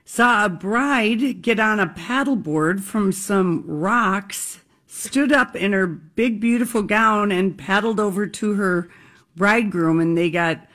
saw 0.06 0.44
a 0.46 0.48
bride 0.48 1.42
get 1.42 1.58
on 1.60 1.78
a 1.80 1.88
paddleboard 1.88 2.80
from 2.80 3.10
some 3.12 3.64
rocks, 3.66 4.60
stood 4.90 5.32
up 5.32 5.54
in 5.54 5.72
her 5.72 5.86
big 5.86 6.40
beautiful 6.40 6.82
gown 6.82 7.30
and 7.30 7.56
paddled 7.56 8.00
over 8.00 8.26
to 8.26 8.54
her 8.54 8.88
bridegroom 9.36 10.00
and 10.00 10.18
they 10.18 10.28
got 10.28 10.66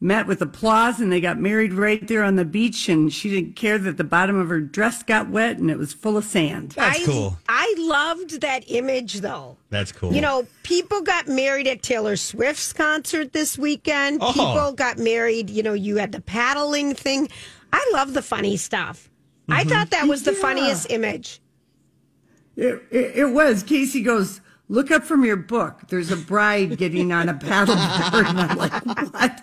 met 0.00 0.26
with 0.26 0.42
applause 0.42 0.98
and 0.98 1.12
they 1.12 1.20
got 1.20 1.38
married 1.38 1.72
right 1.72 2.08
there 2.08 2.24
on 2.24 2.34
the 2.34 2.44
beach 2.44 2.88
and 2.88 3.12
she 3.12 3.30
didn't 3.30 3.54
care 3.54 3.78
that 3.78 3.96
the 3.96 4.04
bottom 4.04 4.36
of 4.36 4.48
her 4.48 4.60
dress 4.60 5.02
got 5.02 5.28
wet 5.28 5.58
and 5.58 5.70
it 5.70 5.78
was 5.78 5.92
full 5.92 6.16
of 6.16 6.24
sand. 6.24 6.70
That's 6.72 7.00
I, 7.00 7.04
cool. 7.04 7.38
I 7.48 7.74
loved 7.78 8.40
that 8.40 8.64
image 8.68 9.20
though. 9.20 9.56
That's 9.68 9.92
cool. 9.92 10.12
You 10.12 10.20
know, 10.20 10.46
people 10.62 11.02
got 11.02 11.28
married 11.28 11.68
at 11.68 11.82
Taylor 11.82 12.16
Swift's 12.16 12.72
concert 12.72 13.32
this 13.32 13.56
weekend. 13.56 14.18
Oh. 14.20 14.32
People 14.32 14.72
got 14.72 14.98
married, 14.98 15.48
you 15.48 15.62
know, 15.62 15.74
you 15.74 15.98
had 15.98 16.12
the 16.12 16.20
paddling 16.22 16.94
thing. 16.94 17.28
I 17.72 17.88
love 17.92 18.14
the 18.14 18.22
funny 18.22 18.56
stuff. 18.56 19.08
I 19.48 19.60
mm-hmm. 19.60 19.70
thought 19.70 19.90
that 19.90 20.08
was 20.08 20.24
the 20.24 20.32
Yeah. 20.32 20.40
funniest 20.40 20.90
image. 20.90 21.40
It, 22.56 22.82
it, 22.90 23.16
it 23.16 23.26
was. 23.26 23.62
Casey 23.62 24.02
goes, 24.02 24.40
look 24.68 24.90
up 24.90 25.04
from 25.04 25.24
your 25.24 25.36
book. 25.36 25.82
There's 25.88 26.10
a 26.10 26.16
bride 26.16 26.76
getting 26.78 27.12
on 27.12 27.28
a 27.28 27.34
paddleboard. 27.34 28.26
And 28.26 28.40
I'm 28.40 28.56
like, 28.56 28.84
what? 29.12 29.42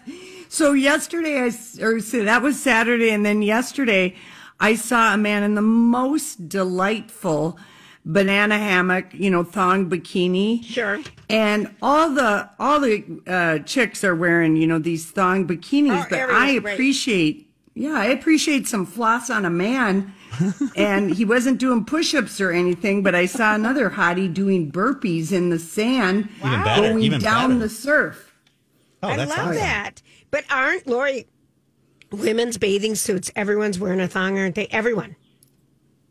So 0.50 0.74
yesterday, 0.74 1.39
I, 1.39 1.51
or 1.83 2.00
so 2.00 2.24
that 2.24 2.42
was 2.42 2.62
Saturday. 2.62 3.09
And 3.09 3.25
then 3.25 3.42
yesterday, 3.42 4.15
I 4.59 4.75
saw 4.75 5.13
a 5.13 5.18
man 5.18 5.44
in 5.44 5.56
the 5.56 5.62
most 5.62 6.48
delightful 6.50 7.59
banana 8.06 8.57
hammock, 8.57 9.13
you 9.13 9.30
know, 9.30 9.44
thong 9.44 9.89
bikini. 9.89 10.63
Sure. 10.63 11.00
And 11.30 11.75
all 11.81 12.09
the, 12.13 12.50
all 12.57 12.80
the, 12.80 13.04
uh, 13.27 13.59
chicks 13.65 14.04
are 14.06 14.15
wearing, 14.15 14.56
you 14.56 14.65
know, 14.65 14.80
these 14.80 15.12
thong 15.12 15.45
bikinis, 15.45 16.06
Oh, 16.06 16.07
but 16.09 16.19
I 16.19 16.25
right. 16.30 16.57
appreciate, 16.65 17.51
yeah, 17.74 17.92
I 17.92 18.06
appreciate 18.06 18.65
some 18.68 18.86
floss 18.86 19.30
on 19.30 19.44
a 19.44 19.50
man. 19.50 20.13
And 20.75 21.13
he 21.13 21.25
wasn't 21.25 21.59
doing 21.59 21.85
push-ups 21.85 22.39
or 22.41 22.51
anything, 22.51 23.03
but 23.03 23.15
I 23.15 23.25
saw 23.25 23.55
another 23.55 23.89
hottie 23.91 24.33
doing 24.33 24.71
burpees 24.71 25.31
in 25.31 25.49
the 25.49 25.59
sand, 25.59 26.29
Even 26.39 26.63
better, 26.63 26.81
going 26.93 27.03
even 27.03 27.19
down 27.21 27.49
better. 27.49 27.59
the 27.61 27.69
surf. 27.69 28.33
oh, 29.03 29.09
I 29.09 29.15
love 29.17 29.29
awesome. 29.31 29.55
that. 29.55 30.01
But 30.31 30.43
aren't 30.51 30.87
Lori 30.87 31.27
women's 32.11 32.57
bathing 32.57 32.95
suits? 32.95 33.31
Everyone's 33.35 33.79
wearing 33.79 33.99
a 33.99 34.07
thong, 34.07 34.37
aren't 34.37 34.55
they? 34.55 34.67
Everyone. 34.67 35.15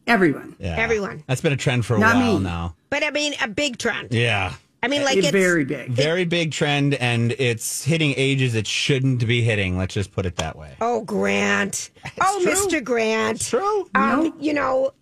Everyone. 0.07 0.55
Yeah. 0.59 0.77
Everyone. 0.79 1.25
That's 1.27 1.41
been 1.41 1.53
a 1.53 1.57
trend 1.57 1.85
for 1.85 1.97
a 1.97 1.99
Not 1.99 2.15
while 2.17 2.39
me. 2.39 2.45
now. 2.45 2.77
But 2.91 3.03
I 3.03 3.11
mean, 3.11 3.35
a 3.43 3.49
big 3.49 3.77
trend. 3.79 4.13
Yeah. 4.15 4.55
I 4.87 4.89
mean, 4.89 5.03
like 5.03 5.17
It's 5.17 5.27
it's 5.27 5.33
very 5.33 5.65
big. 5.65 5.91
Very 5.91 6.25
big 6.25 6.53
trend, 6.53 6.95
and 6.95 7.33
it's 7.33 7.83
hitting 7.85 8.15
ages 8.17 8.55
it 8.55 8.69
shouldn't 8.69 9.27
be 9.27 9.43
hitting. 9.43 9.77
Let's 9.77 9.95
just 9.95 10.13
put 10.13 10.27
it 10.27 10.37
that 10.37 10.57
way. 10.57 10.77
Oh, 10.81 11.03
Grant. 11.03 11.91
oh, 12.21 12.41
true. 12.41 12.53
Mr. 12.53 12.85
Grant. 12.85 13.41
true. 13.41 13.81
Um, 13.97 14.23
No. 14.25 14.35
You 14.39 14.55
know, 14.55 14.93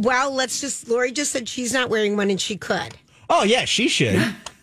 well, 0.00 0.32
let's 0.32 0.60
just. 0.60 0.88
Lori 0.88 1.10
just 1.10 1.32
said 1.32 1.48
she's 1.48 1.72
not 1.72 1.90
wearing 1.90 2.16
one, 2.16 2.30
and 2.30 2.40
she 2.40 2.56
could. 2.56 2.94
Oh 3.28 3.42
yeah, 3.42 3.64
she 3.64 3.88
should. 3.88 4.14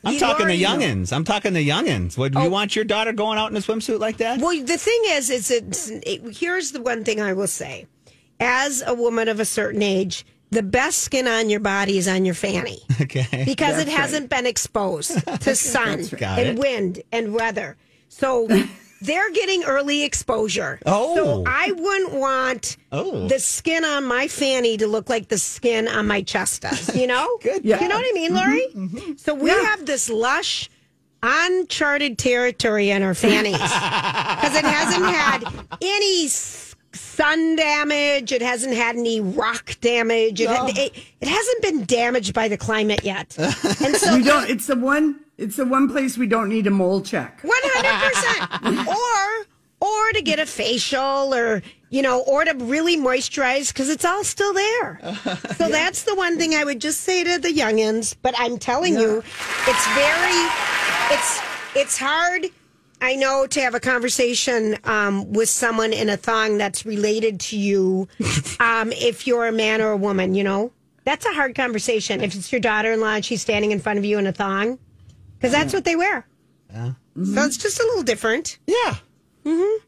I'm 0.03 0.13
You 0.13 0.19
talking 0.19 0.47
the 0.47 0.53
already 0.63 0.63
know. 0.63 0.77
youngins. 1.03 1.13
I'm 1.13 1.23
talking 1.25 1.53
the 1.53 1.67
youngins. 1.67 2.17
Would 2.17 2.35
Oh. 2.37 2.43
you 2.43 2.49
want 2.49 2.75
your 2.75 2.85
daughter 2.85 3.11
going 3.13 3.37
out 3.37 3.51
in 3.51 3.57
a 3.57 3.59
swimsuit 3.59 3.99
like 3.99 4.17
that? 4.17 4.39
Well, 4.39 4.57
the 4.63 4.77
thing 4.77 5.01
is, 5.07 5.29
is 5.29 5.51
it's, 5.51 5.89
it, 5.89 6.35
here's 6.37 6.71
the 6.71 6.81
one 6.81 7.03
thing 7.03 7.19
I 7.21 7.33
will 7.33 7.45
say: 7.47 7.87
as 8.39 8.81
a 8.87 8.93
woman 8.95 9.27
of 9.27 9.39
a 9.39 9.45
certain 9.45 9.81
age, 9.83 10.25
the 10.51 10.63
best 10.63 10.99
skin 10.99 11.27
on 11.27 11.49
your 11.49 11.59
body 11.61 11.97
is 11.97 12.07
on 12.07 12.25
your 12.25 12.35
fanny 12.35 12.79
Okay. 13.01 13.43
because 13.45 13.79
it 13.79 13.87
hasn't 13.87 14.29
been 14.29 14.45
exposed 14.45 15.25
to 15.41 15.55
sun 15.55 16.03
and 16.21 16.59
wind 16.59 17.01
and 17.11 17.33
weather. 17.33 17.77
So 18.09 18.47
they're 19.01 19.31
getting 19.31 19.63
early 19.63 20.03
exposure. 20.03 20.79
Oh. 20.85 21.15
so 21.15 21.43
I 21.47 21.71
wouldn't 21.71 22.13
want 22.13 22.77
Oh. 22.91 23.27
the 23.27 23.39
skin 23.39 23.83
on 23.85 24.03
my 24.03 24.27
fanny 24.27 24.77
to 24.77 24.87
look 24.87 25.09
like 25.09 25.29
the 25.29 25.37
skin 25.37 25.87
on 25.87 26.05
my 26.07 26.21
chest 26.21 26.61
does. 26.63 26.95
You 26.95 27.07
know, 27.07 27.37
Good. 27.41 27.63
You 27.63 27.71
know 27.87 27.95
what 27.95 28.05
I 28.05 28.11
mean, 28.13 28.33
Lori? 28.35 28.67
Mm-hmm, 28.75 29.13
So 29.17 29.33
we 29.33 29.49
Yeah. 29.49 29.61
have 29.67 29.85
this 29.85 30.09
lush. 30.09 30.69
Uncharted 31.23 32.17
territory 32.17 32.89
in 32.89 33.03
our 33.03 33.13
fannies 33.13 33.53
because 33.53 34.55
it 34.55 34.65
hasn't 34.65 35.05
had 35.05 35.43
any 35.79 36.27
sun 36.93 37.55
damage. 37.55 38.31
It 38.31 38.41
hasn't 38.41 38.75
had 38.75 38.95
any 38.95 39.21
rock 39.21 39.75
damage. 39.81 40.41
It, 40.41 40.49
it, 40.49 40.93
it 41.21 41.27
hasn't 41.27 41.61
been 41.61 41.85
damaged 41.85 42.33
by 42.33 42.47
the 42.47 42.57
climate 42.57 43.03
yet. 43.03 43.35
And 43.83 43.95
so 43.95 44.15
We 44.15 44.23
don't. 44.23 44.49
It's 44.49 44.67
the 44.67 44.75
one. 44.75 45.19
It's 45.37 45.55
the 45.55 45.65
one 45.65 45.89
place 45.89 46.17
we 46.17 46.27
don't 46.27 46.49
need 46.49 46.67
a 46.67 46.71
mole 46.71 47.01
check. 47.01 47.39
One 47.43 47.57
hundred 47.63 48.11
percent. 48.13 48.87
Or 48.87 49.45
or 49.83 50.11
to 50.13 50.21
get 50.21 50.37
a 50.39 50.45
facial 50.45 51.33
or 51.33 51.63
you 51.89 52.01
know, 52.01 52.21
or 52.21 52.45
to 52.45 52.53
really 52.53 52.95
moisturize 52.95 53.69
because 53.73 53.89
it's 53.89 54.05
all 54.05 54.23
still 54.23 54.53
there. 54.53 54.99
So 55.57 55.69
that's 55.69 56.03
the 56.03 56.15
one 56.15 56.37
thing 56.37 56.55
I 56.55 56.63
would 56.63 56.79
just 56.81 57.01
say 57.01 57.23
to 57.23 57.37
the 57.37 57.49
youngins. 57.49 58.15
But 58.21 58.33
I'm 58.37 58.57
telling 58.57 58.97
you, 58.97 59.23
it's 59.67 59.87
very 59.93 60.47
it's 61.11 61.41
it's 61.75 61.97
hard 61.97 62.47
I 63.01 63.15
know 63.15 63.47
to 63.47 63.61
have 63.61 63.73
a 63.73 63.79
conversation 63.79 64.77
um, 64.83 65.33
with 65.33 65.49
someone 65.49 65.91
in 65.91 66.07
a 66.07 66.17
thong 66.17 66.57
that's 66.57 66.85
related 66.85 67.39
to 67.41 67.57
you, 67.57 68.07
um, 68.59 68.91
if 68.93 69.25
you're 69.25 69.47
a 69.47 69.51
man 69.51 69.81
or 69.81 69.91
a 69.91 69.97
woman, 69.97 70.35
you 70.35 70.43
know, 70.43 70.71
that's 71.03 71.25
a 71.25 71.33
hard 71.33 71.55
conversation. 71.55 72.21
If 72.21 72.35
it's 72.35 72.51
your 72.51 72.61
daughter-in-law 72.61 73.15
and 73.15 73.25
she's 73.25 73.41
standing 73.41 73.71
in 73.71 73.79
front 73.79 73.97
of 73.97 74.05
you 74.05 74.19
in 74.19 74.27
a 74.27 74.31
thong, 74.31 74.77
because 75.35 75.51
that's 75.51 75.73
what 75.73 75.83
they 75.83 75.95
wear. 75.95 76.27
Yeah. 76.71 76.93
So 77.15 77.43
it's 77.43 77.57
just 77.57 77.79
a 77.79 77.83
little 77.83 78.03
different. 78.03 78.59
Yeah. 78.67 78.95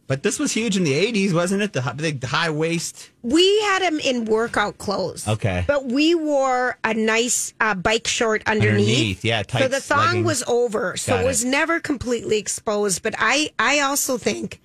But 0.08 0.24
this 0.24 0.38
was 0.40 0.52
huge 0.52 0.76
in 0.78 0.84
the 0.84 0.92
80s, 0.94 1.34
wasn't 1.34 1.62
it? 1.64 1.74
The 1.74 1.94
big 1.96 2.24
high 2.24 2.50
waist. 2.50 3.10
We 3.22 3.62
had 3.62 3.82
them 3.82 4.00
in 4.00 4.26
workout 4.26 4.78
clothes. 4.78 5.28
Okay. 5.28 5.64
But 5.68 5.86
we 5.86 6.14
wore 6.16 6.78
a 6.84 6.94
nice 6.94 7.54
uh, 7.62 7.74
bike 7.76 8.08
short 8.08 8.44
underneath. 8.46 8.70
Underneath, 8.72 9.26
yeah, 9.26 9.44
So 9.50 9.68
the 9.68 9.80
thong 9.80 10.06
leggings. 10.08 10.26
was 10.26 10.44
over. 10.48 10.98
So 10.98 11.14
Got 11.14 11.22
it 11.24 11.26
was 11.28 11.44
it. 11.44 11.48
never 11.50 11.80
completely 11.80 12.38
exposed. 12.38 13.02
But 13.04 13.16
I, 13.18 13.52
I 13.58 13.80
also 13.80 14.18
think, 14.18 14.60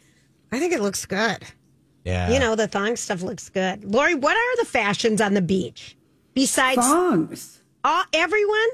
I 0.53 0.59
think 0.59 0.73
it 0.73 0.81
looks 0.81 1.05
good. 1.07 1.45
Yeah. 2.05 2.31
You 2.31 2.41
know, 2.41 2.55
the 2.57 2.67
thong 2.69 2.97
stuff 2.97 3.23
looks 3.23 3.49
good. 3.51 3.85
Lori, 3.85 4.15
what 4.15 4.37
are 4.37 4.57
the 4.63 4.69
fashions 4.69 5.21
on 5.21 5.35
the 5.35 5.43
beach 5.43 5.97
besides 6.35 6.81
Thongs. 6.81 7.61
all, 7.85 8.05
everyone? 8.13 8.69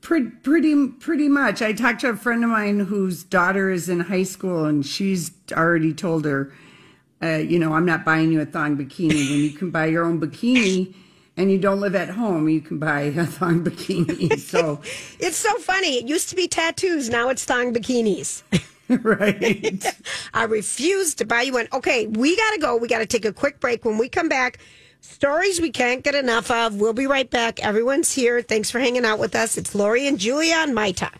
Pretty, 0.00 0.30
pretty, 0.30 0.88
pretty 0.88 1.28
much. 1.28 1.60
I 1.60 1.72
talked 1.72 2.00
to 2.00 2.08
a 2.08 2.16
friend 2.16 2.42
of 2.42 2.50
mine 2.50 2.80
whose 2.80 3.22
daughter 3.22 3.70
is 3.70 3.88
in 3.88 4.00
high 4.00 4.22
school, 4.22 4.64
and 4.64 4.84
she's 4.84 5.30
already 5.52 5.92
told 5.92 6.24
her, 6.24 6.52
uh, 7.22 7.36
you 7.36 7.58
know, 7.58 7.74
I'm 7.74 7.84
not 7.84 8.04
buying 8.04 8.32
you 8.32 8.40
a 8.40 8.46
thong 8.46 8.78
bikini. 8.78 9.28
when 9.28 9.38
you 9.40 9.50
can 9.50 9.70
buy 9.70 9.86
your 9.86 10.04
own 10.04 10.20
bikini, 10.20 10.94
and 11.36 11.50
you 11.50 11.58
don't 11.58 11.80
live 11.80 11.94
at 11.94 12.08
home, 12.08 12.48
you 12.48 12.60
can 12.60 12.78
buy 12.78 13.02
a 13.02 13.26
thong 13.26 13.62
bikini. 13.64 14.38
So, 14.38 14.80
It's 15.20 15.36
so 15.36 15.54
funny. 15.58 15.98
It 15.98 16.08
used 16.08 16.30
to 16.30 16.36
be 16.36 16.48
tattoos. 16.48 17.10
Now 17.10 17.28
it's 17.28 17.44
thong 17.44 17.74
bikinis. 17.74 18.42
right. 19.04 19.84
I 20.34 20.44
refuse 20.44 21.14
to 21.16 21.24
buy 21.26 21.42
you 21.42 21.52
one. 21.52 21.68
Okay, 21.72 22.06
we 22.06 22.36
got 22.36 22.50
to 22.52 22.58
go. 22.58 22.76
We 22.76 22.88
got 22.88 22.98
to 22.98 23.06
take 23.06 23.24
a 23.24 23.32
quick 23.32 23.60
break. 23.60 23.84
When 23.84 23.98
we 23.98 24.08
come 24.08 24.28
back, 24.28 24.58
stories 25.00 25.60
we 25.60 25.70
can't 25.70 26.04
get 26.04 26.14
enough 26.14 26.50
of. 26.50 26.80
We'll 26.80 26.92
be 26.92 27.06
right 27.06 27.28
back. 27.28 27.64
Everyone's 27.64 28.12
here. 28.12 28.42
Thanks 28.42 28.70
for 28.70 28.78
hanging 28.78 29.04
out 29.04 29.18
with 29.18 29.34
us. 29.34 29.56
It's 29.56 29.74
Lori 29.74 30.06
and 30.06 30.18
Julia 30.18 30.54
on 30.56 30.74
My 30.74 30.92
Talk. 30.92 31.18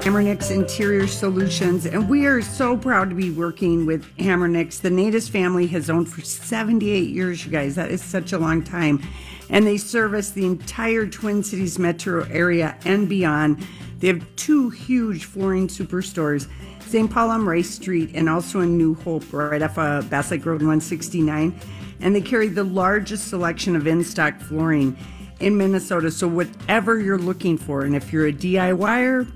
Hamernick's 0.00 0.50
Interior 0.50 1.06
Solutions, 1.06 1.86
and 1.86 2.08
we 2.08 2.26
are 2.26 2.42
so 2.42 2.76
proud 2.76 3.10
to 3.10 3.14
be 3.14 3.30
working 3.30 3.86
with 3.86 4.04
Hamernick's. 4.16 4.80
The 4.80 4.90
Natus 4.90 5.28
family 5.28 5.66
has 5.68 5.90
owned 5.90 6.08
for 6.08 6.22
78 6.22 7.10
years, 7.10 7.44
you 7.44 7.52
guys. 7.52 7.74
That 7.74 7.90
is 7.90 8.02
such 8.02 8.32
a 8.32 8.38
long 8.38 8.64
time. 8.64 9.02
And 9.50 9.66
they 9.66 9.76
service 9.76 10.30
the 10.30 10.46
entire 10.46 11.06
Twin 11.06 11.42
Cities 11.42 11.78
metro 11.78 12.24
area 12.30 12.76
and 12.84 13.08
beyond. 13.08 13.66
They 13.98 14.08
have 14.08 14.24
two 14.36 14.70
huge 14.70 15.26
flooring 15.26 15.68
superstores, 15.68 16.48
St. 16.80 17.10
Paul 17.10 17.30
on 17.30 17.44
Rice 17.44 17.70
Street 17.70 18.10
and 18.14 18.28
also 18.28 18.60
in 18.60 18.78
New 18.78 18.94
Hope, 18.94 19.30
right 19.32 19.62
off 19.62 19.78
of 19.78 20.08
Bass 20.08 20.30
Lake 20.30 20.46
Road 20.46 20.62
169. 20.62 21.54
And 22.00 22.14
they 22.14 22.20
carry 22.20 22.48
the 22.48 22.64
largest 22.64 23.28
selection 23.28 23.76
of 23.76 23.86
in 23.86 24.02
stock 24.04 24.40
flooring 24.40 24.96
in 25.40 25.56
Minnesota. 25.56 26.10
So, 26.10 26.28
whatever 26.28 26.98
you're 26.98 27.18
looking 27.18 27.58
for, 27.58 27.82
and 27.82 27.94
if 27.94 28.12
you're 28.12 28.26
a 28.26 28.32
DIYer, 28.32 29.30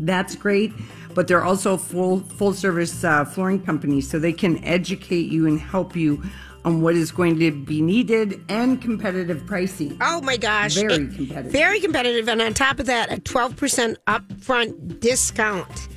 that's 0.00 0.34
great 0.36 0.72
but 1.14 1.26
they're 1.26 1.44
also 1.44 1.76
full 1.76 2.20
full 2.20 2.54
service 2.54 3.02
uh, 3.04 3.24
flooring 3.24 3.60
company, 3.62 4.00
so 4.00 4.18
they 4.18 4.32
can 4.32 4.62
educate 4.64 5.30
you 5.30 5.46
and 5.46 5.58
help 5.60 5.96
you 5.96 6.22
on 6.64 6.82
what 6.82 6.94
is 6.94 7.10
going 7.10 7.38
to 7.38 7.50
be 7.50 7.80
needed 7.80 8.40
and 8.50 8.82
competitive 8.82 9.44
pricing 9.46 9.96
Oh 10.00 10.20
my 10.20 10.36
gosh. 10.36 10.74
Very 10.74 10.94
It- 10.94 11.14
competitive. 11.14 11.52
Very 11.52 11.80
competitive. 11.80 12.28
And 12.28 12.42
on 12.42 12.52
top 12.52 12.78
of 12.78 12.86
that, 12.86 13.10
a 13.10 13.16
12% 13.16 13.96
upfront 14.06 15.00
discount. 15.00 15.88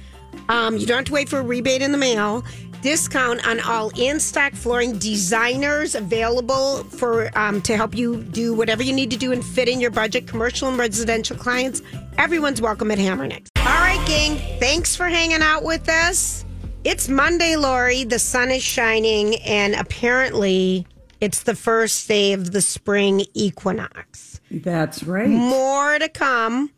Um, 0.50 0.78
you 0.78 0.86
don't 0.86 0.98
have 0.98 1.06
to 1.06 1.14
wait 1.14 1.28
for 1.30 1.40
a 1.40 1.44
rebate 1.44 1.82
in 1.82 1.92
the 1.92 1.98
mail. 1.98 2.44
Discount 2.84 3.48
on 3.48 3.62
all 3.62 3.92
in 3.96 4.20
stock 4.20 4.52
flooring 4.52 5.00
designers 5.00 5.96
available 5.96 6.84
for 6.84 7.32
um, 7.38 7.62
to 7.62 7.78
help 7.78 7.96
you 7.96 8.22
do 8.24 8.54
whatever 8.54 8.84
you 8.84 8.92
need 8.92 9.10
to 9.12 9.18
do 9.18 9.32
and 9.32 9.42
fit 9.42 9.70
in 9.70 9.80
your 9.80 9.90
budget. 9.90 10.28
Commercial 10.28 10.68
and 10.68 10.78
residential 10.78 11.38
clients, 11.38 11.82
everyone's 12.18 12.62
welcome 12.62 12.92
at 12.92 12.98
Hamernick's. 12.98 13.50
All 13.56 13.63
right, 13.63 14.06
gang, 14.06 14.36
thanks 14.60 14.98
for 14.98 15.08
hanging 15.08 15.42
out 15.42 15.63
with 15.63 15.88
us. 15.88 16.44
It's 16.84 17.08
Monday, 17.08 17.56
Lori. 17.56 18.04
The 18.04 18.20
sun 18.20 18.52
is 18.52 18.62
shining, 18.62 19.38
and 19.44 19.75
apparently, 19.75 20.86
it's 21.22 21.44
the 21.44 21.56
first 21.56 22.06
day 22.10 22.34
of 22.34 22.52
the 22.52 22.60
spring 22.60 23.25
equinox 23.34 24.42
that's 24.52 25.04
right 25.04 25.30
more 25.30 25.98
to 26.00 26.10
come. 26.10 26.70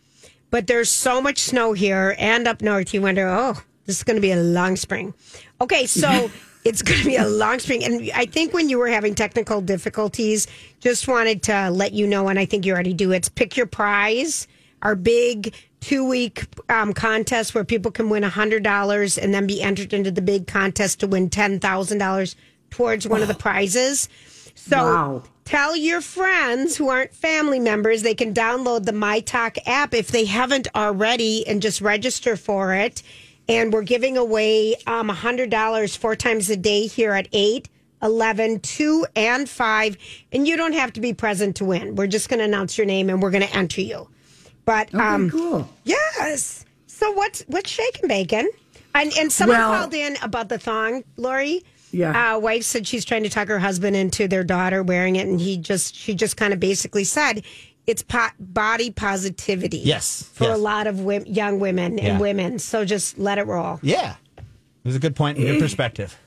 But 0.52 0.68
there's 0.68 0.92
so 0.92 1.20
much 1.20 1.40
snow 1.40 1.74
here 1.74 2.16
and 2.20 2.48
up 2.48 2.62
north. 2.62 2.94
You 2.94 3.02
wonder, 3.02 3.28
oh, 3.28 3.56
this 3.86 3.98
is 3.98 4.04
going 4.04 4.16
to 4.16 4.22
be 4.22 4.32
a 4.32 4.38
long 4.42 4.76
spring. 4.76 5.14
Okay, 5.62 5.86
so 5.86 6.30
it's 6.64 6.82
going 6.82 7.00
to 7.00 7.06
be 7.06 7.16
a 7.16 7.28
long 7.28 7.60
spring. 7.60 7.84
And 7.84 8.10
I 8.14 8.26
think 8.26 8.54
when 8.54 8.70
you 8.70 8.78
were 8.78 8.88
having 8.88 9.16
technical 9.16 9.62
difficulties, 9.62 10.48
just 10.80 11.08
wanted 11.08 11.44
to 11.44 11.70
let 11.70 11.94
you 11.94 12.08
know, 12.08 12.28
and 12.28 12.40
I 12.40 12.46
think 12.46 12.66
you 12.66 12.74
already 12.74 12.94
do. 12.94 13.12
It's 13.12 13.30
pick 13.30 13.56
your 13.56 13.68
prize, 13.68 14.48
our 14.82 14.96
big 14.96 15.54
two 15.82 16.08
week 16.08 16.46
um, 16.70 16.94
contest 16.94 17.54
where 17.54 17.64
people 17.64 17.92
can 17.92 18.10
win 18.10 18.24
$100 18.24 19.24
and 19.24 19.34
then 19.34 19.46
be 19.46 19.62
entered 19.62 19.94
into 19.94 20.10
the 20.10 20.22
big 20.22 20.48
contest 20.48 21.00
to 21.02 21.08
win 21.08 21.30
$10,000 21.30 22.36
towards 22.72 23.08
one 23.08 23.22
of 23.22 23.28
the 23.28 23.36
prizes. 23.36 24.10
So 24.56 24.78
Wow. 24.78 25.24
tell 25.44 25.76
your 25.76 26.02
friends 26.02 26.76
who 26.76 26.90
aren't 26.90 27.14
family 27.14 27.60
members 27.60 28.02
they 28.02 28.16
can 28.16 28.34
download 28.34 28.86
the 28.86 28.94
MyTalk 28.94 29.60
app 29.68 29.94
if 29.94 30.08
they 30.08 30.26
haven't 30.26 30.68
already 30.74 31.46
and 31.48 31.62
just 31.62 31.82
register 31.82 32.36
for 32.36 32.74
it. 32.74 33.04
And 33.48 33.72
we're 33.72 33.84
giving 33.84 34.18
away 34.18 34.76
um, 34.88 35.10
$100 35.10 35.98
four 35.98 36.16
times 36.16 36.50
a 36.50 36.58
day 36.58 36.88
here 36.88 37.14
at 37.14 37.28
8, 37.32 37.70
11, 38.02 38.60
2, 38.62 39.06
and 39.16 39.48
5. 39.48 39.98
And 40.32 40.48
you 40.48 40.58
don't 40.58 40.74
have 40.74 40.94
to 40.94 41.02
be 41.02 41.14
present 41.14 41.56
to 41.58 41.66
win. 41.66 41.96
We're 41.96 42.08
just 42.08 42.28
going 42.30 42.40
to 42.40 42.46
announce 42.46 42.78
your 42.78 42.88
name 42.88 43.10
and 43.10 43.22
we're 43.22 43.32
going 43.32 43.48
to 43.48 43.56
enter 43.56 43.82
you. 43.82 44.10
But 44.66 44.88
okay, 44.94 44.98
um, 44.98 45.30
cool 45.30 45.70
Yes. 45.84 46.66
So 46.88 47.12
what's 47.12 47.42
what's 47.48 47.70
shaking 47.70 48.08
bacon? 48.08 48.50
And 48.96 49.12
and 49.20 49.32
someone 49.32 49.58
Well- 49.60 49.78
called 49.80 49.94
in 49.94 50.18
about 50.24 50.50
the 50.50 50.58
thong, 50.58 51.04
Lori. 51.18 51.64
Yeah. 51.92 52.36
Uh, 52.36 52.40
wife 52.40 52.64
said 52.64 52.88
she's 52.88 53.06
trying 53.06 53.24
to 53.24 53.30
talk 53.30 53.48
her 53.48 53.60
husband 53.60 53.96
into 53.96 54.28
their 54.28 54.44
daughter 54.44 54.82
wearing 54.82 55.16
it, 55.18 55.28
and 55.28 55.40
he 55.40 55.56
just 55.58 55.96
she 55.96 56.14
just 56.16 56.36
kind 56.36 56.52
of 56.52 56.60
basically 56.60 57.04
said 57.04 57.44
it's 57.88 58.02
po- 58.02 58.30
body 58.40 58.90
positivity. 58.92 59.78
Yes, 59.80 60.24
For 60.34 60.50
a 60.50 60.58
lot 60.58 60.88
of 60.88 61.00
wom- 61.02 61.26
young 61.26 61.60
women 61.60 62.00
and 62.00 62.08
Yeah. 62.08 62.20
women. 62.20 62.60
So 62.60 62.86
just 62.86 63.18
let 63.20 63.38
it 63.38 63.46
roll. 63.48 63.80
Yeah. 63.84 64.16
It 64.38 64.44
was 64.84 64.96
a 64.96 65.00
good 65.00 65.16
point 65.16 65.38
and 65.38 65.48
good 65.48 65.60
perspective. 65.60 66.18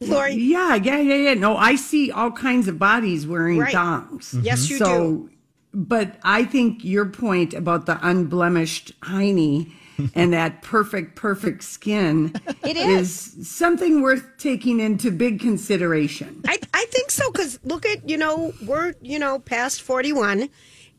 Lori. 0.00 0.34
yeah 0.34 0.76
yeah 0.76 0.98
yeah 1.00 1.14
yeah 1.16 1.34
no 1.34 1.56
i 1.56 1.74
see 1.74 2.12
all 2.12 2.30
kinds 2.30 2.68
of 2.68 2.78
bodies 2.78 3.26
wearing 3.26 3.58
Right. 3.58 3.72
thongs 3.72 4.32
Yes, 4.42 4.70
you 4.70 4.78
so 4.78 4.86
do. 4.86 5.30
but 5.74 6.20
i 6.22 6.44
think 6.44 6.84
your 6.84 7.04
point 7.06 7.52
about 7.52 7.86
the 7.86 7.98
unblemished 8.06 8.92
hiney 9.00 9.72
and 10.14 10.32
that 10.32 10.62
perfect 10.62 11.16
perfect 11.16 11.64
skin 11.64 12.32
It 12.62 12.76
is 12.76 13.34
something 13.42 14.00
worth 14.00 14.22
taking 14.38 14.78
into 14.78 15.10
big 15.10 15.40
consideration 15.40 16.42
I, 16.46 16.58
I 16.72 16.86
think 16.90 17.10
so 17.10 17.28
because 17.32 17.58
look 17.64 17.84
at 17.84 18.08
you 18.08 18.18
know 18.18 18.52
we're 18.64 18.94
you 19.02 19.18
know 19.18 19.40
past 19.40 19.82
41 19.82 20.48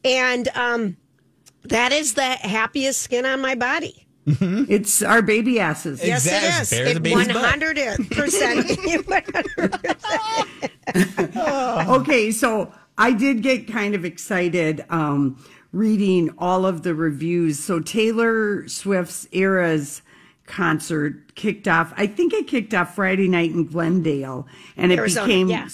and 0.03 0.47
um 0.55 0.95
that 1.63 1.91
is 1.91 2.13
the 2.13 2.21
happiest 2.23 3.01
skin 3.01 3.25
on 3.25 3.41
my 3.41 3.55
body 3.55 4.05
it's 4.25 5.01
our 5.01 5.23
baby 5.23 5.59
asses 5.59 6.05
Yes, 6.05 6.25
Exact- 6.27 6.71
it 6.71 6.75
bears 6.75 6.91
is. 6.91 6.97
a 6.97 6.99
baby's 6.99 7.27
It 7.27 7.33
butt. 7.33 7.43
100%. 9.09 11.89
okay, 12.01 12.31
so 12.31 12.71
I 12.97 13.11
did 13.13 13.41
get 13.41 13.67
kind 13.67 13.95
of 13.95 14.05
excited 14.05 14.85
um, 14.89 15.43
reading 15.71 16.29
all 16.37 16.65
of 16.65 16.83
the 16.83 16.93
reviews. 16.93 17.59
So 17.59 17.79
Taylor 17.79 18.67
Swift's 18.67 19.27
Eras 19.31 20.01
concert 20.45 21.35
kicked 21.35 21.67
off. 21.67 21.93
I 21.97 22.07
think 22.07 22.33
it 22.33 22.47
kicked 22.47 22.73
off 22.73 22.95
Friday 22.95 23.27
night 23.27 23.51
in 23.51 23.65
Glendale, 23.65 24.47
and 24.77 24.91
it 24.91 24.99
Arizona, 24.99 25.27
became 25.27 25.49
yeah. 25.49 25.67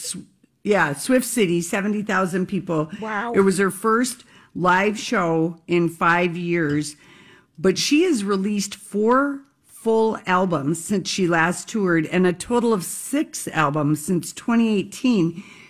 Yeah 0.66 0.94
Swift 0.94 1.26
City, 1.26 1.62
seventy 1.62 2.02
thousand 2.02 2.48
people. 2.48 2.90
Wow. 3.00 3.32
It 3.34 3.42
was 3.42 3.60
her 3.60 3.72
first 3.72 4.24
live 4.56 4.98
show 5.00 5.58
in 5.68 5.90
five 5.90 6.36
years, 6.36 6.96
but 7.58 7.78
she 7.78 8.04
has 8.04 8.24
released 8.24 8.76
four 8.76 9.42
full 9.64 10.18
albums 10.26 10.84
since 10.84 11.08
she 11.08 11.28
last 11.28 11.70
toured 11.70 12.08
and 12.08 12.26
a 12.26 12.34
total 12.34 12.74
of 12.74 12.84
six 12.84 13.48
albums 13.50 14.04
since 14.04 14.34
2018. 14.34 15.44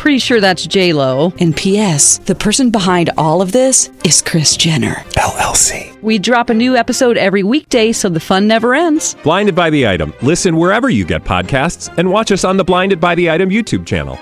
Pretty 0.00 0.18
sure 0.18 0.40
that's 0.40 0.66
J 0.66 0.94
Lo. 0.94 1.30
And 1.40 1.54
P.S. 1.54 2.16
The 2.20 2.34
person 2.34 2.70
behind 2.70 3.10
all 3.18 3.42
of 3.42 3.52
this 3.52 3.90
is 4.02 4.22
Kris 4.22 4.56
Jenner 4.56 4.94
LLC. 5.18 6.00
We 6.00 6.18
drop 6.18 6.48
a 6.48 6.54
new 6.54 6.74
episode 6.74 7.18
every 7.18 7.42
weekday, 7.42 7.92
so 7.92 8.08
the 8.08 8.18
fun 8.18 8.48
never 8.48 8.74
ends. 8.74 9.14
Blinded 9.22 9.54
by 9.54 9.68
the 9.68 9.86
item. 9.86 10.14
Listen 10.22 10.56
wherever 10.56 10.88
you 10.88 11.04
get 11.04 11.22
podcasts, 11.24 11.92
and 11.98 12.10
watch 12.10 12.32
us 12.32 12.44
on 12.44 12.56
the 12.56 12.64
Blinded 12.64 12.98
by 12.98 13.14
the 13.14 13.30
Item 13.30 13.50
YouTube 13.50 13.84
channel. 13.84 14.18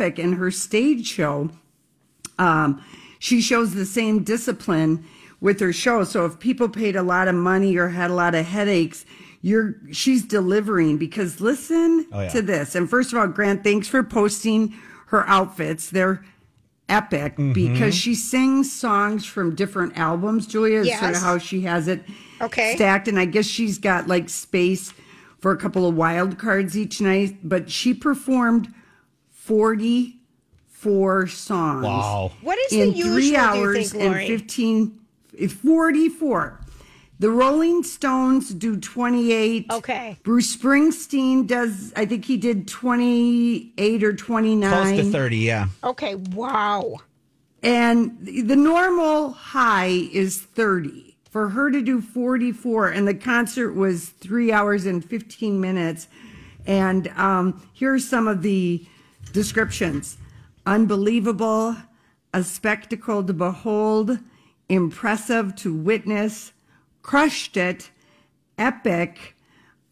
in 0.00 0.32
her 0.32 0.50
stage 0.50 1.06
show. 1.06 1.48
Um, 2.40 2.84
she 3.20 3.40
shows 3.40 3.74
the 3.74 3.86
same 3.86 4.24
discipline 4.24 5.04
with 5.40 5.60
her 5.60 5.72
show. 5.72 6.02
So 6.02 6.24
if 6.24 6.40
people 6.40 6.68
paid 6.68 6.96
a 6.96 7.04
lot 7.04 7.28
of 7.28 7.36
money 7.36 7.76
or 7.76 7.90
had 7.90 8.10
a 8.10 8.14
lot 8.14 8.34
of 8.34 8.46
headaches, 8.46 9.06
you're 9.42 9.74
she's 9.90 10.24
delivering 10.24 10.96
because 10.98 11.40
listen 11.40 12.06
Oh, 12.12 12.20
yeah. 12.22 12.28
to 12.30 12.42
this. 12.42 12.74
And 12.74 12.88
first 12.88 13.12
of 13.12 13.18
all, 13.18 13.26
Grant, 13.26 13.62
thanks 13.64 13.88
for 13.88 14.02
posting 14.02 14.72
her 15.08 15.26
outfits. 15.28 15.90
They're 15.90 16.24
epic 16.88 17.36
Mm-hmm. 17.36 17.52
because 17.52 17.94
she 17.94 18.14
sings 18.14 18.72
songs 18.72 19.24
from 19.26 19.54
different 19.54 19.96
albums. 19.98 20.46
Julia 20.46 20.80
is 20.80 20.98
sort 20.98 21.14
of 21.16 21.22
how 21.22 21.38
she 21.38 21.62
has 21.62 21.88
it 21.88 22.02
Okay. 22.40 22.74
stacked, 22.76 23.08
and 23.08 23.18
I 23.18 23.24
guess 23.24 23.46
she's 23.46 23.78
got 23.78 24.08
like 24.08 24.28
space 24.28 24.92
for 25.38 25.50
a 25.52 25.56
couple 25.56 25.86
of 25.88 25.96
wild 25.96 26.38
cards 26.38 26.76
each 26.76 27.00
night. 27.00 27.38
But 27.42 27.70
she 27.70 27.94
performed 27.94 28.72
forty-four 29.30 31.26
songs 31.28 31.84
Wow. 31.84 32.32
What 32.42 32.58
is 32.66 32.72
in 32.72 32.90
the 32.90 32.96
usual? 32.96 33.14
three 33.14 33.22
do 33.22 33.28
you 33.30 33.36
hours 33.36 33.92
think, 33.92 34.04
and 34.04 34.26
15 34.26 34.98
44 35.48 36.60
the 37.22 37.30
rolling 37.30 37.84
stones 37.84 38.48
do 38.52 38.76
28 38.76 39.66
Okay. 39.70 40.18
bruce 40.24 40.56
springsteen 40.56 41.46
does 41.46 41.92
i 41.94 42.04
think 42.04 42.24
he 42.24 42.36
did 42.36 42.66
28 42.66 44.02
or 44.02 44.12
29 44.12 44.70
Close 44.70 45.06
to 45.06 45.10
30, 45.12 45.36
yeah. 45.36 45.68
Okay. 45.84 46.16
Wow. 46.16 46.96
and 47.62 48.18
the 48.26 48.56
normal 48.56 49.30
high 49.30 50.08
is 50.12 50.40
30 50.40 51.16
for 51.30 51.50
her 51.50 51.70
to 51.70 51.80
do 51.80 52.00
44 52.00 52.88
and 52.88 53.06
the 53.06 53.14
concert 53.14 53.72
was 53.74 54.08
three 54.08 54.50
hours 54.50 54.84
and 54.84 55.04
15 55.04 55.60
minutes 55.60 56.08
and 56.66 57.06
um, 57.16 57.62
here's 57.72 58.06
some 58.08 58.26
of 58.26 58.42
the 58.42 58.84
descriptions 59.32 60.16
unbelievable 60.66 61.76
a 62.34 62.42
spectacle 62.42 63.22
to 63.22 63.32
behold 63.32 64.18
impressive 64.68 65.54
to 65.54 65.72
witness 65.72 66.52
crushed 67.02 67.56
it 67.56 67.90
epic 68.58 69.36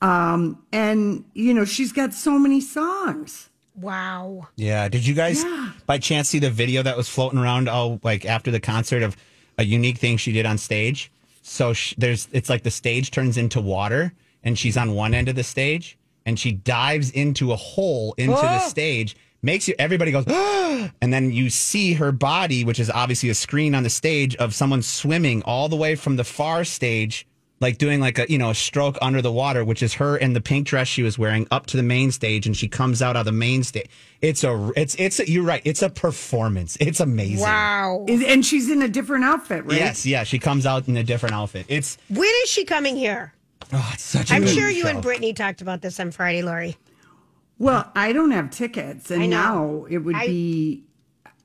um, 0.01 0.63
and 0.73 1.25
you 1.35 1.53
know 1.53 1.65
she's 1.65 1.93
got 1.93 2.15
so 2.15 2.39
many 2.39 2.61
songs 2.61 3.51
Wow. 3.81 4.49
Yeah. 4.57 4.89
Did 4.89 5.07
you 5.07 5.15
guys 5.15 5.45
by 5.87 5.99
chance 5.99 6.29
see 6.29 6.39
the 6.39 6.51
video 6.51 6.83
that 6.83 6.97
was 6.97 7.09
floating 7.09 7.39
around 7.39 7.69
oh 7.69 8.01
like 8.03 8.25
after 8.25 8.51
the 8.51 8.61
concert 8.61 9.03
of 9.03 9.17
a 9.59 9.65
unique 9.65 9.99
thing 9.99 10.17
she 10.17 10.33
did 10.33 10.47
on 10.47 10.59
stage? 10.59 11.11
So 11.43 11.73
sh 11.73 11.95
there's 11.97 12.29
it's 12.33 12.51
like 12.51 12.63
the 12.63 12.71
stage 12.71 13.11
turns 13.11 13.37
into 13.37 13.61
water 13.61 14.13
and 14.45 14.59
she's 14.59 14.77
on 14.77 14.95
one 14.95 15.15
end 15.15 15.29
of 15.29 15.35
the 15.35 15.43
stage 15.43 15.99
and 16.27 16.39
she 16.39 16.53
dives 16.53 17.11
into 17.11 17.53
a 17.53 17.57
hole 17.57 18.15
into 18.19 18.35
the 18.35 18.59
stage 18.69 19.17
makes 19.43 19.67
you 19.69 19.75
everybody 19.79 20.13
goes 20.13 20.25
and 21.01 21.13
then 21.13 21.31
you 21.31 21.49
see 21.51 21.95
her 21.95 22.13
body 22.13 22.65
which 22.65 22.79
is 22.81 22.91
obviously 22.91 23.29
a 23.31 23.35
screen 23.35 23.75
on 23.75 23.83
the 23.83 23.91
stage 23.91 24.37
of 24.37 24.55
someone 24.55 24.83
swimming 24.83 25.43
all 25.45 25.69
the 25.69 25.77
way 25.77 25.95
from 25.95 26.17
the 26.17 26.25
far 26.25 26.65
stage 26.65 27.27
like 27.61 27.77
doing 27.79 28.01
like 28.01 28.19
a 28.19 28.31
you 28.31 28.39
know 28.39 28.51
a 28.51 28.55
stroke 28.55 28.97
under 29.03 29.21
the 29.23 29.33
water 29.33 29.65
which 29.65 29.83
is 29.83 29.95
her 29.95 30.17
in 30.17 30.33
the 30.33 30.41
pink 30.41 30.67
dress 30.67 30.89
she 30.89 31.03
was 31.03 31.19
wearing 31.19 31.47
up 31.51 31.67
to 31.67 31.77
the 31.77 31.83
main 31.83 32.11
stage 32.11 32.47
and 32.47 32.57
she 32.57 32.69
comes 32.69 33.03
out 33.03 33.17
of 33.17 33.25
the 33.25 33.33
main 33.33 33.63
stage 33.63 33.87
it's 34.23 34.45
a 34.45 34.73
it's 34.77 34.95
it's 34.97 35.21
a, 35.21 35.31
you're 35.31 35.45
right 35.45 35.63
it's 35.65 35.83
a 35.83 35.91
performance 35.91 36.77
it's 36.81 37.01
amazing 37.01 37.41
Wow. 37.41 38.05
Is- 38.09 38.23
and 38.23 38.45
she's 38.45 38.71
in 38.71 38.83
a 38.83 38.89
different 38.89 39.25
outfit 39.25 39.65
right 39.67 39.77
yes 39.79 40.05
yeah 40.07 40.25
she 40.25 40.39
comes 40.39 40.65
out 40.67 40.89
in 40.89 40.97
a 40.97 41.03
different 41.05 41.35
outfit 41.35 41.67
it's 41.69 41.97
When 42.09 42.31
is 42.45 42.49
she 42.51 42.65
coming 42.65 42.97
here? 42.97 43.33
oh 43.73 43.91
it's 43.93 44.03
such 44.03 44.31
a 44.31 44.35
I'm 44.35 44.43
good 44.45 44.55
sure 44.55 44.71
you 44.71 44.83
show. 44.83 44.89
and 44.89 45.03
Brittany 45.03 45.33
talked 45.35 45.61
about 45.61 45.81
this 45.83 46.01
on 46.01 46.11
Friday, 46.13 46.43
Lori. 46.43 46.77
Well, 47.61 47.89
I 47.95 48.13
don't 48.13 48.33
have 48.33 48.51
tickets, 48.51 49.11
and 49.13 49.31
now 49.31 49.87
it 49.89 49.99
would 49.99 50.17
I- 50.17 50.27
be. 50.27 50.85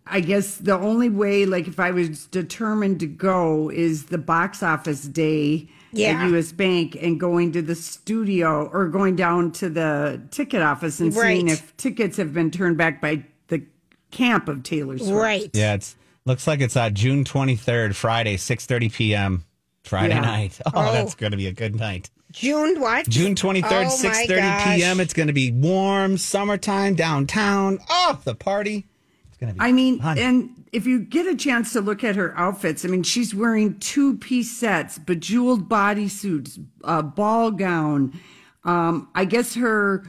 I 0.08 0.20
guess 0.20 0.58
the 0.58 0.78
only 0.78 1.10
way, 1.10 1.48
like 1.48 1.68
if 1.68 1.80
I 1.80 1.90
was 1.90 2.26
determined 2.28 3.00
to 3.00 3.08
go, 3.08 3.70
is 3.72 4.06
the 4.06 4.20
box 4.20 4.62
office 4.62 5.02
day 5.04 5.68
Yeah. 5.94 6.22
at 6.24 6.30
U.S. 6.30 6.52
Bank 6.52 6.96
and 7.02 7.20
going 7.20 7.52
to 7.54 7.62
the 7.64 7.74
studio 7.74 8.68
or 8.72 8.88
going 8.88 9.16
down 9.16 9.52
to 9.54 9.68
the 9.68 10.22
ticket 10.30 10.62
office 10.62 11.00
and 11.00 11.12
seeing 11.12 11.48
if 11.50 11.76
tickets 11.78 12.18
have 12.18 12.34
been 12.36 12.52
turned 12.52 12.78
back 12.78 13.02
by 13.02 13.24
the 13.48 13.64
camp 14.12 14.48
of 14.48 14.62
Taylor 14.62 15.00
Swift. 15.00 15.12
Right. 15.12 15.50
yeah 15.54 15.74
it's 15.74 15.96
looks 16.26 16.46
like 16.46 16.62
it's 16.62 16.76
uh 16.78 16.90
june 16.92 17.24
23rd 17.24 17.96
friday 17.96 18.38
6.30 18.38 18.94
p.m 18.94 19.44
friday 19.84 20.14
Yeah. 20.14 20.22
night 20.22 20.60
oh, 20.68 20.72
Oh. 20.76 20.92
that's 20.94 21.16
gonna 21.16 21.36
be 21.38 21.48
a 21.48 21.52
good 21.52 21.76
night 21.76 22.10
June 22.36 22.82
what? 22.82 23.08
June 23.08 23.34
23rd, 23.34 23.64
Oh, 23.72 24.08
my 24.08 24.14
6.30 24.26 24.76
p.m. 24.76 25.00
It's 25.00 25.14
going 25.14 25.28
to 25.28 25.34
be 25.34 25.52
warm, 25.52 26.18
summertime, 26.18 26.96
downtown. 26.96 27.80
Oh, 27.90 28.20
the 28.26 28.36
party. 28.36 28.86
It's 29.30 29.38
going 29.38 29.54
to 29.54 29.60
be 29.60 29.66
I 29.66 29.72
mean, 29.72 30.00
fun. 30.02 30.18
and 30.18 30.66
if 30.74 30.86
you 30.86 31.00
get 31.00 31.28
a 31.28 31.36
chance 31.36 31.72
to 31.74 31.82
look 31.82 32.04
at 32.04 32.18
her 32.18 32.38
outfits, 32.38 32.84
I 32.84 32.90
mean, 32.90 33.04
she's 33.04 33.34
wearing 33.34 33.80
two 33.80 34.18
piece 34.18 34.52
sets, 34.52 34.98
bejeweled 34.98 35.70
bodysuits, 35.70 36.62
a 36.84 37.02
ball 37.02 37.52
gown. 37.52 38.20
Um, 38.66 39.08
I 39.16 39.24
guess 39.26 39.56
her, 39.56 40.04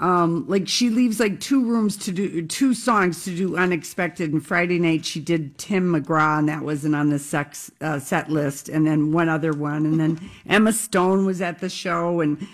um, 0.00 0.46
like 0.48 0.66
she 0.66 0.88
leaves 0.90 1.20
like 1.20 1.40
two 1.40 1.62
rooms 1.64 1.96
to 1.98 2.10
do 2.10 2.46
two 2.46 2.72
songs 2.74 3.22
to 3.24 3.36
do 3.36 3.56
unexpected. 3.56 4.32
And 4.32 4.44
Friday 4.44 4.78
night 4.78 5.04
she 5.04 5.20
did 5.20 5.58
Tim 5.58 5.92
McGraw, 5.92 6.38
and 6.38 6.48
that 6.48 6.62
wasn't 6.62 6.96
on 6.96 7.10
the 7.10 7.18
sex 7.18 7.70
uh, 7.82 7.98
set 8.00 8.30
list. 8.30 8.68
And 8.68 8.86
then 8.86 9.12
one 9.12 9.28
other 9.28 9.52
one, 9.52 9.84
and 9.86 10.00
then 10.00 10.30
Emma 10.48 10.72
Stone 10.72 11.26
was 11.26 11.40
at 11.42 11.60
the 11.60 11.68
show, 11.68 12.20
and 12.20 12.48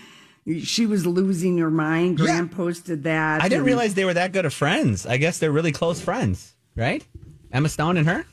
she 0.63 0.87
was 0.87 1.07
losing 1.07 1.57
her 1.59 1.71
mind. 1.71 2.19
Graham 2.19 2.49
posted 2.49 3.05
that. 3.05 3.41
I 3.41 3.45
didn't 3.49 3.59
and- 3.61 3.67
realize 3.67 3.95
they 3.95 4.05
were 4.05 4.15
that 4.15 4.33
good 4.33 4.45
of 4.45 4.53
friends. 4.53 5.07
I 5.07 5.17
guess 5.17 5.39
they're 5.39 5.53
really 5.53 5.73
close 5.73 6.01
friends, 6.01 6.55
right? 6.75 7.07
Emma 7.53 7.69
Stone 7.69 7.97
and 7.97 8.09
her? 8.09 8.27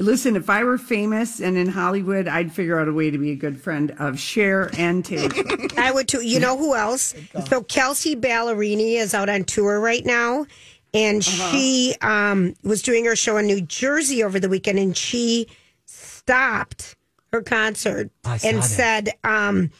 Listen, 0.00 0.36
if 0.36 0.48
I 0.48 0.62
were 0.62 0.78
famous 0.78 1.40
and 1.40 1.56
in 1.56 1.66
Hollywood, 1.68 2.28
I'd 2.28 2.52
figure 2.52 2.78
out 2.78 2.86
a 2.86 2.92
way 2.92 3.10
to 3.10 3.18
be 3.18 3.32
a 3.32 3.36
good 3.36 3.60
friend 3.60 3.94
of 3.98 4.18
Cher 4.20 4.70
and 4.78 5.04
Taylor. 5.04 5.28
I 5.76 5.90
would 5.90 6.06
too. 6.06 6.24
You 6.24 6.38
know 6.38 6.56
who 6.56 6.76
else? 6.76 7.14
So 7.48 7.62
Kelsea 7.64 8.14
Ballerini 8.14 8.94
is 8.94 9.12
out 9.12 9.28
on 9.28 9.42
tour 9.42 9.80
right 9.80 10.06
now, 10.06 10.46
and 10.94 11.20
Uh-huh. 11.26 11.50
she 11.50 11.96
um, 12.00 12.54
was 12.62 12.80
doing 12.82 13.04
her 13.06 13.16
show 13.16 13.38
in 13.38 13.46
New 13.46 13.60
Jersey 13.60 14.22
over 14.22 14.38
the 14.38 14.48
weekend, 14.48 14.78
and 14.78 14.96
she 14.96 15.48
stopped 15.84 16.94
her 17.32 17.42
concert 17.42 18.10
I 18.24 18.36
saw 18.36 18.48
and 18.48 18.58
that. 18.58 18.62
said, 18.62 19.08
um, 19.24 19.70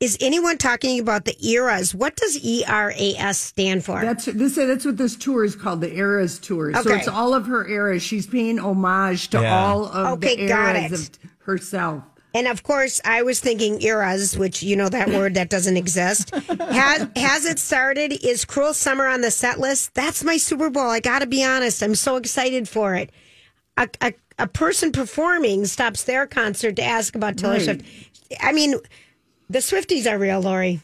"Is 0.00 0.16
anyone 0.20 0.58
talking 0.58 1.00
about 1.00 1.24
the 1.24 1.36
eras? 1.46 1.94
What 1.94 2.16
does 2.16 2.36
E 2.44 2.64
R 2.66 2.92
A 2.96 3.14
S 3.16 3.38
stand 3.38 3.84
for?" 3.84 4.00
That's 4.00 4.26
this. 4.26 4.56
That's 4.56 4.84
what 4.84 4.96
this 4.96 5.16
tour 5.16 5.44
is 5.44 5.56
called, 5.56 5.80
the 5.80 5.92
Eras 5.94 6.38
Tour. 6.38 6.74
So 6.82 6.94
it's 6.94 7.08
all 7.08 7.34
of 7.34 7.46
her 7.46 7.66
eras. 7.68 8.02
She's 8.02 8.26
paying 8.26 8.58
homage 8.58 9.28
to 9.30 9.40
Yeah. 9.40 9.58
all 9.58 9.86
of 9.86 10.18
Okay, 10.18 10.36
the 10.36 10.48
got 10.48 10.76
eras 10.76 11.08
it. 11.08 11.18
of 11.24 11.30
herself. 11.46 12.02
And 12.34 12.46
of 12.48 12.62
course, 12.62 13.00
I 13.02 13.22
was 13.22 13.40
thinking 13.40 13.80
eras, 13.80 14.36
which 14.36 14.62
you 14.62 14.76
know 14.76 14.90
that 14.90 15.08
word 15.08 15.32
that 15.34 15.48
doesn't 15.48 15.78
exist. 15.78 16.34
Has 16.34 17.08
has 17.16 17.46
it 17.46 17.58
started? 17.58 18.12
Is 18.22 18.44
Cruel 18.44 18.74
Summer 18.74 19.06
on 19.06 19.22
the 19.22 19.30
set 19.30 19.58
list? 19.58 19.94
That's 19.94 20.22
my 20.22 20.36
Super 20.36 20.68
Bowl. 20.68 20.90
I 20.90 21.00
got 21.00 21.20
to 21.20 21.26
be 21.26 21.42
honest. 21.42 21.82
I'm 21.82 21.94
so 21.94 22.16
excited 22.16 22.68
for 22.68 22.94
it. 22.94 23.08
A, 23.78 23.88
a, 24.02 24.12
a 24.38 24.46
person 24.46 24.92
performing 24.92 25.64
stops 25.64 26.04
their 26.04 26.26
concert 26.26 26.76
to 26.76 26.82
ask 26.84 27.14
about 27.14 27.38
Taylor 27.38 27.54
Right. 27.54 27.62
Swift. 27.62 27.82
I 28.42 28.52
mean, 28.52 28.74
the 29.50 29.58
Swifties 29.58 30.10
are 30.10 30.18
real, 30.18 30.40
Lori. 30.40 30.80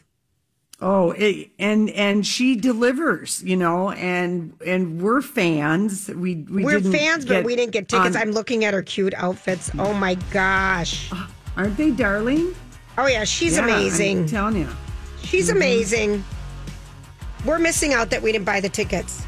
Oh, 0.81 1.11
it, 1.11 1.49
and 1.59 1.89
and 1.91 2.25
she 2.27 2.55
delivers, 2.55 3.41
you 3.43 3.55
know, 3.55 3.91
and 3.91 4.53
and 4.65 5.01
we're 5.01 5.21
fans. 5.21 6.09
We, 6.09 6.35
we 6.35 6.65
We're 6.65 6.79
didn't 6.79 6.91
fans, 6.91 7.25
but 7.25 7.45
we 7.45 7.55
didn't 7.55 7.71
get 7.71 7.87
tickets. 7.87 8.15
on- 8.15 8.21
I'm 8.21 8.31
looking 8.31 8.65
at 8.65 8.73
her 8.73 8.81
cute 8.81 9.13
outfits. 9.13 9.71
Oh 9.79 9.93
my 9.93 10.15
gosh. 10.31 11.09
aren't 11.55 11.77
they 11.77 11.91
darling? 11.91 12.53
Oh 12.97 13.07
yeah, 13.07 13.23
she's 13.23 13.55
Yeah, 13.55 13.63
amazing. 13.63 14.19
I'm 14.21 14.27
telling 14.27 14.57
you. 14.57 14.69
She's 15.23 15.47
Mm-hmm. 15.47 15.57
amazing. 15.57 16.23
We're 17.45 17.59
missing 17.59 17.93
out 17.93 18.09
that 18.09 18.21
we 18.21 18.31
didn't 18.33 18.45
buy 18.45 18.59
the 18.59 18.69
tickets. 18.69 19.23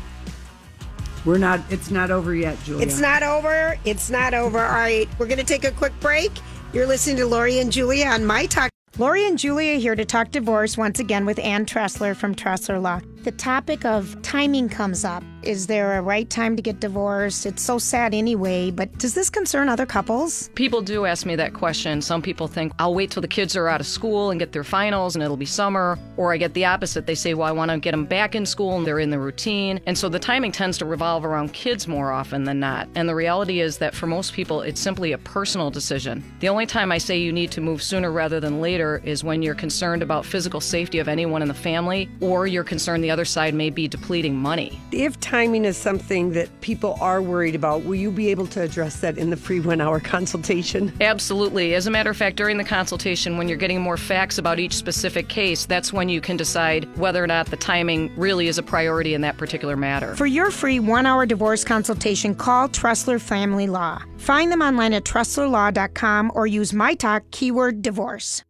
We're 1.26 1.38
not. 1.38 1.60
It's 1.70 1.90
not 1.90 2.12
over 2.12 2.36
yet, 2.36 2.62
Julia. 2.64 2.86
It's 2.86 3.00
not 3.00 3.24
over. 3.24 3.78
It's 3.86 4.10
not 4.10 4.34
over. 4.34 4.60
All 4.60 4.72
right, 4.74 5.08
we're 5.18 5.26
going 5.28 5.40
to 5.40 5.44
take 5.46 5.64
a 5.64 5.72
quick 5.72 5.98
break. 6.02 6.32
You're 6.74 6.86
listening 6.86 7.16
to 7.18 7.26
Lori 7.26 7.60
and 7.60 7.72
Julia 7.72 8.08
on 8.08 8.26
My 8.26 8.46
Talk. 8.46 8.70
Lori 8.98 9.28
and 9.28 9.38
Julia 9.38 9.76
here 9.76 9.94
to 9.94 10.06
talk 10.06 10.32
divorce 10.32 10.78
once 10.78 11.02
again 11.02 11.26
with 11.26 11.38
Ann 11.40 11.66
Tressler 11.66 12.16
from 12.16 12.34
Tressler 12.34 12.82
Law. 12.82 13.02
The 13.26 13.32
topic 13.32 13.86
of 13.86 14.22
timing 14.22 14.70
comes 14.70 15.04
up. 15.04 15.24
Is 15.42 15.66
there 15.66 15.98
a 15.98 16.02
right 16.02 16.30
time 16.30 16.56
to 16.56 16.62
get 16.62 16.80
divorced? 16.80 17.48
It's 17.48 17.62
so 17.62 17.80
sad 17.80 18.14
anyway, 18.14 18.70
but 18.72 18.96
does 19.00 19.16
this 19.16 19.32
concern 19.32 19.68
other 19.68 19.86
couples? 19.86 20.50
People 20.56 20.82
do 20.82 21.06
ask 21.06 21.26
me 21.26 21.36
that 21.36 21.54
question. 21.54 22.02
Some 22.02 22.22
people 22.22 22.48
think 22.48 22.74
I'll 22.78 22.94
wait 22.94 23.12
till 23.12 23.22
the 23.22 23.28
kids 23.28 23.56
are 23.56 23.68
out 23.68 23.80
of 23.80 23.88
school 23.88 24.30
and 24.30 24.40
get 24.40 24.52
their 24.52 24.64
finals 24.64 25.16
and 25.16 25.24
it'll 25.24 25.38
be 25.38 25.46
summer. 25.46 25.98
Or 26.18 26.34
I 26.34 26.38
get 26.38 26.54
the 26.54 26.66
opposite. 26.66 27.08
They 27.08 27.16
say, 27.16 27.34
well, 27.34 27.48
I 27.48 27.52
want 27.52 27.70
to 27.72 27.80
get 27.80 27.92
them 27.92 28.06
back 28.06 28.36
in 28.36 28.46
school 28.46 28.78
and 28.78 28.86
they're 28.86 29.00
in 29.00 29.12
the 29.12 29.20
routine. 29.20 29.80
And 29.86 29.98
so 29.98 30.08
the 30.08 30.20
timing 30.20 30.52
tends 30.52 30.78
to 30.80 30.86
revolve 30.86 31.26
around 31.26 31.54
kids 31.54 31.88
more 31.88 32.12
often 32.12 32.44
than 32.44 32.60
not. 32.60 32.88
And 32.96 33.10
the 33.10 33.16
reality 33.16 33.60
is 33.60 33.80
that 33.80 33.96
for 33.96 34.08
most 34.08 34.34
people, 34.34 34.62
it's 34.62 34.82
simply 34.82 35.14
a 35.14 35.18
personal 35.20 35.70
decision. 35.70 36.24
The 36.40 36.50
only 36.50 36.66
time 36.66 36.92
I 36.92 37.00
say 37.00 37.18
you 37.18 37.32
need 37.32 37.52
to 37.52 37.62
move 37.62 37.82
sooner 37.82 38.12
rather 38.12 38.40
than 38.40 38.62
later 38.62 39.02
is 39.04 39.24
when 39.24 39.42
you're 39.42 39.56
concerned 39.56 40.04
about 40.04 40.26
physical 40.26 40.62
safety 40.62 41.00
of 41.00 41.08
anyone 41.08 41.42
in 41.42 41.48
the 41.48 41.56
family 41.56 42.10
or 42.20 42.48
you're 42.48 42.64
concerned 42.64 43.04
the 43.04 43.15
other 43.16 43.24
side 43.24 43.54
may 43.54 43.70
be 43.70 43.88
depleting 43.88 44.36
money. 44.36 44.78
If 44.92 45.18
timing 45.22 45.64
is 45.64 45.78
something 45.78 46.34
that 46.34 46.50
people 46.60 46.98
are 47.00 47.22
worried 47.22 47.56
about, 47.56 47.86
will 47.86 47.96
you 47.96 48.12
be 48.12 48.28
able 48.28 48.46
to 48.48 48.62
address 48.62 49.00
that 49.00 49.18
in 49.18 49.30
the 49.30 49.38
free 49.38 49.62
one 49.62 49.80
hour 49.80 50.00
consultation? 50.16 50.92
Absolutely. 51.00 51.76
As 51.76 51.88
a 51.88 51.92
matter 51.92 52.10
of 52.10 52.18
fact, 52.18 52.36
during 52.36 52.58
the 52.58 52.66
consultation, 52.66 53.38
when 53.38 53.48
you're 53.48 53.58
getting 53.58 53.80
more 53.80 53.96
facts 53.96 54.38
about 54.38 54.60
each 54.60 54.74
specific 54.74 55.30
case, 55.30 55.66
that's 55.66 55.94
when 55.94 56.10
you 56.10 56.20
can 56.20 56.36
decide 56.36 56.94
whether 56.98 57.24
or 57.24 57.28
not 57.28 57.46
the 57.48 57.56
timing 57.56 58.14
really 58.18 58.48
is 58.48 58.58
a 58.58 58.64
priority 58.64 59.14
in 59.14 59.22
that 59.22 59.38
particular 59.38 59.78
matter. 59.78 60.16
For 60.16 60.26
your 60.26 60.52
free 60.52 60.80
one 60.80 61.06
hour 61.06 61.26
divorce 61.26 61.64
consultation, 61.64 62.36
call 62.36 62.68
Tressler 62.68 63.22
Family 63.22 63.68
Law. 63.68 64.02
Find 64.18 64.52
them 64.52 64.62
online 64.62 64.94
at 64.94 65.06
TresslerLaw.com 65.06 66.32
or 66.36 66.48
use 66.48 66.74
my 66.74 66.96
talk 66.96 67.24
keyword 67.32 67.82
divorce. 67.82 68.45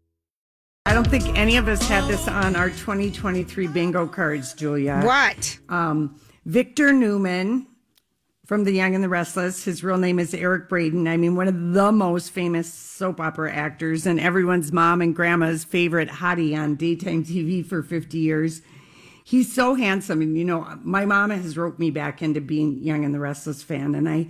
I 0.87 0.93
don't 0.93 1.07
think 1.07 1.35
any 1.35 1.57
of 1.57 1.67
us 1.67 1.81
had 1.87 2.07
this 2.07 2.27
on 2.27 2.55
our 2.55 2.69
2023 2.69 3.65
bingo 3.67 4.05
cards, 4.05 4.53
Julia. 4.53 5.01
What? 5.03 5.57
Um, 5.67 6.19
Victor 6.45 6.93
Newman 6.93 7.65
from 8.45 8.65
The 8.65 8.71
Young 8.71 8.93
and 8.93 9.03
the 9.03 9.09
Restless. 9.09 9.63
His 9.63 9.83
real 9.83 9.97
name 9.97 10.19
is 10.19 10.35
Eric 10.35 10.69
Braeden. 10.69 11.07
I 11.07 11.17
mean, 11.17 11.35
one 11.35 11.47
of 11.47 11.73
the 11.73 11.91
most 11.91 12.29
famous 12.29 12.71
soap 12.71 13.19
opera 13.19 13.51
actors 13.51 14.05
and 14.05 14.19
everyone's 14.19 14.71
mom 14.71 15.01
and 15.01 15.15
grandma's 15.15 15.63
favorite 15.63 16.07
hottie 16.07 16.55
on 16.55 16.75
daytime 16.75 17.23
TV 17.23 17.65
for 17.65 17.81
50 17.81 18.19
years. 18.19 18.61
He's 19.23 19.51
so 19.51 19.73
handsome. 19.73 20.21
And, 20.21 20.37
you 20.37 20.45
know, 20.45 20.77
my 20.83 21.03
mom 21.03 21.31
has 21.31 21.57
roped 21.57 21.79
me 21.79 21.89
back 21.89 22.21
into 22.21 22.41
being 22.41 22.83
Young 22.83 23.03
and 23.03 23.11
the 23.11 23.19
Restless 23.19 23.63
fan. 23.63 23.95
And 23.95 24.07
I 24.07 24.27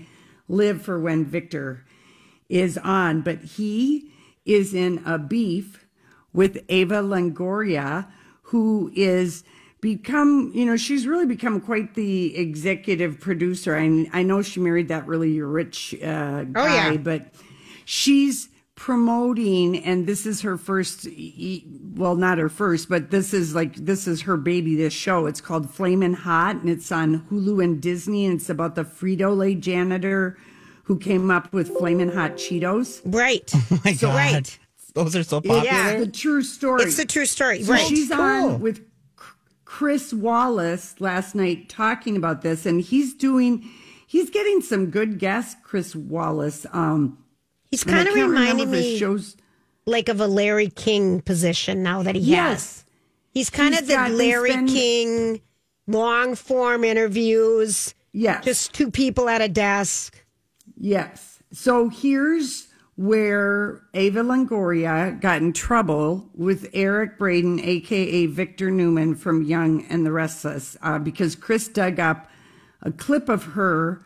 live 0.48 0.82
for 0.82 1.02
when 1.02 1.26
Victor 1.26 1.84
is 2.48 2.78
on. 2.78 3.24
But 3.24 3.42
he 3.42 4.10
is 4.46 4.74
in 4.74 5.04
a 5.06 5.20
beef 5.20 5.85
with 6.36 6.64
Eva 6.68 7.02
Longoria, 7.02 8.08
who 8.44 8.92
is 8.96 9.44
become, 9.82 10.52
you 10.54 10.66
know, 10.66 10.76
she's 10.78 11.08
really 11.08 11.26
become 11.26 11.62
quite 11.62 11.96
the 11.96 12.36
executive 12.38 13.20
producer. 13.20 13.76
I, 13.78 14.08
I 14.14 14.24
know 14.24 14.42
she 14.42 14.60
married 14.60 14.88
that 14.90 15.08
really 15.08 15.40
rich 15.42 15.94
uh, 16.04 16.44
guy, 16.44 16.92
yeah. 16.92 16.98
but 16.98 17.34
she's 17.86 18.50
promoting, 18.76 19.78
and 19.84 20.06
this 20.08 20.26
is 20.26 20.42
her 20.42 20.58
first, 20.58 21.06
e- 21.08 21.64
well, 21.96 22.16
not 22.16 22.38
her 22.38 22.50
first, 22.50 22.90
but 22.90 23.10
this 23.12 23.34
is 23.34 23.56
like, 23.56 23.76
this 23.76 24.08
is 24.08 24.22
her 24.24 24.38
baby, 24.38 24.76
this 24.76 24.94
show. 24.94 25.28
It's 25.28 25.40
called 25.42 25.70
Flamin' 25.70 26.14
Hot, 26.14 26.58
and 26.58 26.70
it's 26.70 26.92
on 26.92 27.22
Hulu 27.32 27.64
and 27.64 27.82
Disney, 27.82 28.26
and 28.26 28.40
it's 28.40 28.50
about 28.50 28.76
the 28.76 28.84
Frito-Lay 28.84 29.56
janitor 29.56 30.38
who 30.84 30.98
came 31.00 31.32
up 31.32 31.54
with 31.54 31.70
Flamin' 31.78 32.10
Hot 32.12 32.34
Cheetos. 32.34 33.02
Right. 33.06 33.50
oh 33.72 33.82
My 33.86 33.94
So, 33.94 34.08
God. 34.08 34.16
right. 34.16 34.60
Those 34.96 35.16
are 35.16 35.24
so 35.24 35.40
popular. 35.42 35.64
Yeah. 35.64 36.00
The 36.00 36.08
true 36.08 36.42
story. 36.42 36.84
It's 36.84 36.98
the 36.98 37.06
true 37.06 37.26
story. 37.28 37.62
So 37.64 37.74
right. 37.74 37.86
she's 37.88 38.10
Cool. 38.10 38.20
on 38.22 38.60
with 38.62 38.82
Chris 39.66 40.12
Wallace 40.14 40.96
last 41.00 41.36
night 41.36 41.70
talking 41.70 42.16
about 42.18 42.42
this, 42.42 42.66
and 42.66 42.82
he's 42.82 43.14
doing, 43.14 43.70
he's 44.08 44.30
getting 44.30 44.62
some 44.62 44.90
good 44.90 45.20
guests. 45.20 45.56
Chris 45.64 45.96
Wallace. 45.96 46.66
Um, 46.74 47.20
He's 47.70 47.84
kind 47.84 48.08
of 48.08 48.16
reminding 48.16 48.72
me 48.72 48.98
shows. 48.98 49.36
like 49.86 50.08
of 50.08 50.22
a 50.22 50.28
Larry 50.28 50.70
King 50.70 51.20
position 51.22 51.84
now 51.84 52.04
that 52.04 52.16
he 52.16 52.22
Yes. 52.22 52.48
has. 52.48 52.86
He's 53.32 53.50
kind 53.50 53.74
He's 53.74 53.82
of 53.82 53.88
the 53.88 53.94
got- 53.96 54.12
Larry 54.12 54.52
been- 54.52 54.68
King 54.68 55.42
long 55.88 56.36
form 56.36 56.86
interviews. 56.86 57.94
Yes. 58.14 58.46
Just 58.46 58.74
two 58.74 58.90
people 58.90 59.28
at 59.28 59.42
a 59.42 59.50
desk. 59.50 60.24
Yes. 60.80 61.40
So 61.52 61.90
here's 61.90 62.68
where 62.98 63.82
Eva 63.94 64.22
Longoria 64.22 65.20
got 65.20 65.42
in 65.42 65.52
trouble 65.52 66.30
with 66.34 66.70
Eric 66.74 67.18
Braeden, 67.18 67.60
aka 67.60 68.26
Victor 68.26 68.72
Newman 68.72 69.16
from 69.16 69.44
Young 69.44 69.86
and 69.88 70.06
the 70.06 70.12
Restless, 70.12 70.78
uh, 70.82 71.00
because 71.00 71.36
Chris 71.36 71.68
dug 71.68 72.00
up 72.00 72.30
a 72.82 72.92
clip 72.92 73.28
of 73.28 73.44
her 73.44 74.06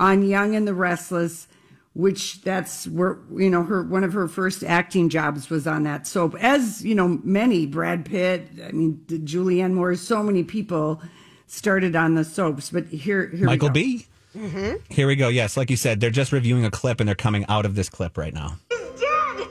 on 0.00 0.22
Young 0.22 0.56
and 0.56 0.66
the 0.66 0.74
Restless, 0.74 1.46
which 1.94 2.42
that's 2.42 2.88
where 2.88 3.18
you 3.36 3.48
know 3.48 3.62
her 3.62 3.82
one 3.82 4.02
of 4.02 4.12
her 4.12 4.26
first 4.26 4.64
acting 4.64 5.08
jobs 5.08 5.48
was 5.48 5.66
on 5.66 5.84
that 5.84 6.06
soap. 6.06 6.34
As 6.40 6.84
you 6.84 6.96
know, 6.96 7.20
many 7.22 7.64
Brad 7.64 8.04
Pitt, 8.04 8.48
I 8.66 8.72
mean 8.72 9.04
Julianne 9.06 9.74
Moore, 9.74 9.94
so 9.94 10.22
many 10.22 10.42
people 10.42 11.00
started 11.46 11.94
on 11.94 12.16
the 12.16 12.24
soaps. 12.24 12.70
But 12.70 12.86
here, 12.88 13.28
here 13.28 13.46
Michael 13.46 13.68
go. 13.68 13.74
B. 14.36 14.74
Here 14.88 15.06
we 15.06 15.16
go. 15.16 15.28
Yes, 15.28 15.56
like 15.56 15.70
you 15.70 15.76
said, 15.76 16.00
they're 16.00 16.10
just 16.10 16.32
reviewing 16.32 16.64
a 16.64 16.70
clip 16.70 17.00
and 17.00 17.08
they're 17.08 17.14
coming 17.14 17.44
out 17.48 17.64
of 17.64 17.74
this 17.74 17.88
clip 17.88 18.18
right 18.18 18.34
now. 18.34 18.58
dead. 18.70 19.48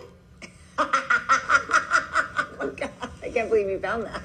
oh 0.77 2.73
God, 2.77 2.91
I 3.23 3.29
can't 3.29 3.49
believe 3.49 3.69
you 3.69 3.79
found 3.79 4.03
that. 4.05 4.21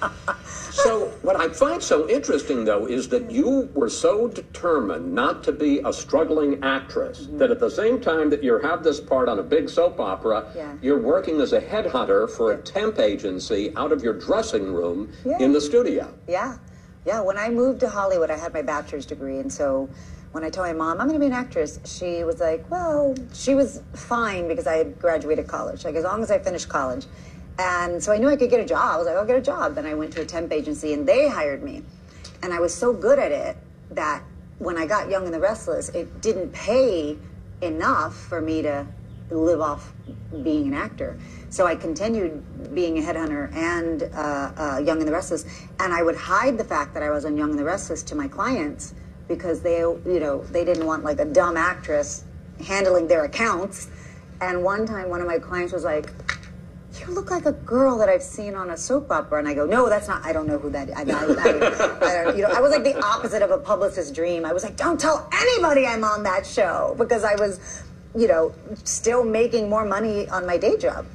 So, 0.72 1.08
what 1.22 1.36
I 1.36 1.48
find 1.48 1.82
so 1.82 2.08
interesting, 2.08 2.64
though, 2.64 2.86
is 2.86 3.08
that 3.10 3.30
you 3.30 3.68
were 3.74 3.90
so 3.90 4.28
determined 4.28 5.12
not 5.12 5.44
to 5.44 5.52
be 5.52 5.80
a 5.80 5.92
struggling 5.92 6.62
actress 6.62 7.22
mm-hmm. 7.22 7.38
that 7.38 7.50
at 7.50 7.60
the 7.60 7.68
same 7.70 8.00
time 8.00 8.30
that 8.30 8.42
you 8.42 8.58
have 8.60 8.82
this 8.82 8.98
part 8.98 9.28
on 9.28 9.38
a 9.40 9.42
big 9.42 9.68
soap 9.68 10.00
opera, 10.00 10.50
Yeah. 10.56 10.72
you're 10.80 10.98
working 11.00 11.40
as 11.40 11.52
a 11.52 11.60
headhunter 11.60 12.30
for 12.30 12.52
a 12.52 12.56
temp 12.56 12.98
agency 12.98 13.74
out 13.76 13.92
of 13.92 14.02
your 14.02 14.14
dressing 14.14 14.72
room 14.72 15.12
Yeah. 15.24 15.38
in 15.38 15.52
the 15.52 15.60
studio. 15.60 16.14
Yeah, 16.26 16.56
yeah. 17.04 17.20
When 17.20 17.38
I 17.38 17.48
moved 17.48 17.80
to 17.80 17.88
Hollywood, 17.88 18.30
I 18.30 18.36
had 18.36 18.52
my 18.52 18.62
bachelor's 18.62 19.06
degree, 19.06 19.38
and 19.38 19.52
so 19.52 19.88
when 20.32 20.44
I 20.44 20.50
told 20.50 20.66
my 20.66 20.72
mom 20.72 21.00
I'm 21.00 21.08
going 21.08 21.18
to 21.18 21.20
be 21.20 21.26
an 21.26 21.32
actress, 21.32 21.80
she 21.84 22.24
was 22.24 22.40
like, 22.40 22.70
"Well, 22.70 23.14
she 23.32 23.54
was 23.54 23.82
fine 23.94 24.48
because 24.48 24.66
I 24.66 24.76
had 24.76 24.98
graduated 24.98 25.46
college. 25.46 25.84
Like 25.84 25.94
as 25.94 26.04
long 26.04 26.22
as 26.22 26.30
I 26.30 26.38
finished 26.38 26.68
college." 26.68 27.06
And 27.58 28.02
so 28.02 28.10
I 28.10 28.16
knew 28.16 28.28
I 28.28 28.36
could 28.36 28.48
get 28.48 28.60
a 28.60 28.64
job. 28.64 28.94
I 28.94 28.96
was 28.96 29.06
like, 29.06 29.16
I'll 29.16 29.26
get 29.26 29.36
a 29.36 29.42
job. 29.42 29.74
Then 29.74 29.84
I 29.84 29.92
went 29.92 30.14
to 30.14 30.22
a 30.22 30.24
temp 30.24 30.50
agency 30.50 30.94
and 30.94 31.06
they 31.06 31.28
hired 31.28 31.62
me. 31.62 31.82
And 32.42 32.54
I 32.54 32.60
was 32.60 32.74
so 32.74 32.90
good 32.90 33.18
at 33.18 33.32
it 33.32 33.58
that 33.90 34.22
when 34.58 34.78
I 34.78 34.86
got 34.86 35.10
Young 35.10 35.26
and 35.26 35.34
the 35.34 35.40
Restless, 35.40 35.90
it 35.90 36.22
didn't 36.22 36.52
pay 36.52 37.18
enough 37.60 38.16
for 38.16 38.40
me 38.40 38.62
to 38.62 38.86
live 39.36 39.60
off 39.60 39.92
being 40.42 40.66
an 40.66 40.74
actor. 40.74 41.18
So 41.48 41.66
I 41.66 41.74
continued 41.74 42.74
being 42.74 42.98
a 42.98 43.02
headhunter 43.02 43.52
and 43.54 44.02
uh, 44.02 44.52
uh, 44.56 44.78
Young 44.78 44.98
and 44.98 45.08
the 45.08 45.12
Restless. 45.12 45.44
And 45.78 45.92
I 45.92 46.02
would 46.02 46.16
hide 46.16 46.58
the 46.58 46.64
fact 46.64 46.94
that 46.94 47.02
I 47.02 47.10
was 47.10 47.24
on 47.24 47.36
Young 47.36 47.50
and 47.50 47.58
the 47.58 47.64
Restless 47.64 48.02
to 48.04 48.14
my 48.14 48.28
clients 48.28 48.94
because 49.28 49.60
they, 49.60 49.78
you 49.78 50.20
know, 50.20 50.42
they 50.44 50.64
didn't 50.64 50.86
want 50.86 51.04
like 51.04 51.20
a 51.20 51.24
dumb 51.24 51.56
actress 51.56 52.24
handling 52.64 53.08
their 53.08 53.24
accounts. 53.24 53.88
And 54.40 54.62
one 54.62 54.86
time, 54.86 55.08
one 55.08 55.20
of 55.20 55.26
my 55.26 55.38
clients 55.38 55.72
was 55.72 55.84
like, 55.84 56.10
you 56.98 57.06
look 57.14 57.30
like 57.30 57.46
a 57.46 57.52
girl 57.52 57.96
that 57.98 58.08
I've 58.08 58.22
seen 58.22 58.54
on 58.54 58.70
a 58.70 58.76
soap 58.76 59.10
opera. 59.10 59.38
And 59.38 59.48
I 59.48 59.54
go, 59.54 59.64
no, 59.64 59.88
that's 59.88 60.08
not, 60.08 60.24
I 60.24 60.32
don't 60.32 60.46
know 60.46 60.58
who 60.58 60.70
that 60.70 60.88
is. 60.88 60.94
I, 60.94 61.02
I, 61.02 61.04
I, 61.04 62.20
I 62.20 62.24
don't, 62.24 62.36
you 62.36 62.42
know, 62.42 62.50
I 62.50 62.60
was 62.60 62.72
like 62.72 62.82
the 62.82 63.00
opposite 63.04 63.42
of 63.42 63.50
a 63.50 63.58
publicist's 63.58 64.12
dream. 64.12 64.44
I 64.44 64.52
was 64.52 64.64
like, 64.64 64.76
don't 64.76 64.98
tell 64.98 65.28
anybody 65.32 65.86
I'm 65.86 66.04
on 66.04 66.24
that 66.24 66.44
show 66.44 66.94
because 66.98 67.22
I 67.22 67.36
was, 67.36 67.84
you 68.16 68.26
know, 68.28 68.52
still 68.84 69.24
making 69.24 69.68
more 69.68 69.84
money 69.84 70.28
on 70.28 70.46
my 70.46 70.56
day 70.56 70.76
job. 70.76 71.06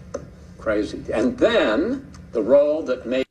Crazy. 0.57 1.03
And 1.13 1.37
then 1.37 2.11
the 2.31 2.41
role 2.41 2.81
that 2.83 3.05
made 3.05 3.25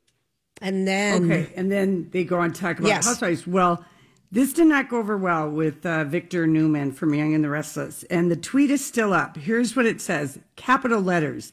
And 0.61 0.87
then 0.87 1.23
Okay, 1.25 1.51
and 1.55 1.71
then 1.71 2.09
they 2.11 2.23
go 2.23 2.39
on 2.39 2.53
to 2.53 2.61
talk 2.61 2.79
about 2.79 2.87
Yes. 2.87 3.05
housewives. 3.05 3.45
Well, 3.45 3.83
this 4.31 4.53
did 4.53 4.67
not 4.67 4.89
go 4.89 4.97
over 4.97 5.17
well 5.17 5.49
with 5.49 5.85
uh, 5.85 6.03
Victor 6.05 6.47
Newman 6.47 6.91
from 6.91 7.13
Young 7.13 7.33
and 7.33 7.43
the 7.43 7.49
Restless, 7.49 8.03
and 8.05 8.29
the 8.31 8.35
tweet 8.35 8.71
is 8.71 8.85
still 8.85 9.13
up. 9.13 9.37
Here's 9.37 9.75
what 9.75 9.85
it 9.85 10.01
says: 10.01 10.39
capital 10.55 11.01
letters. 11.01 11.51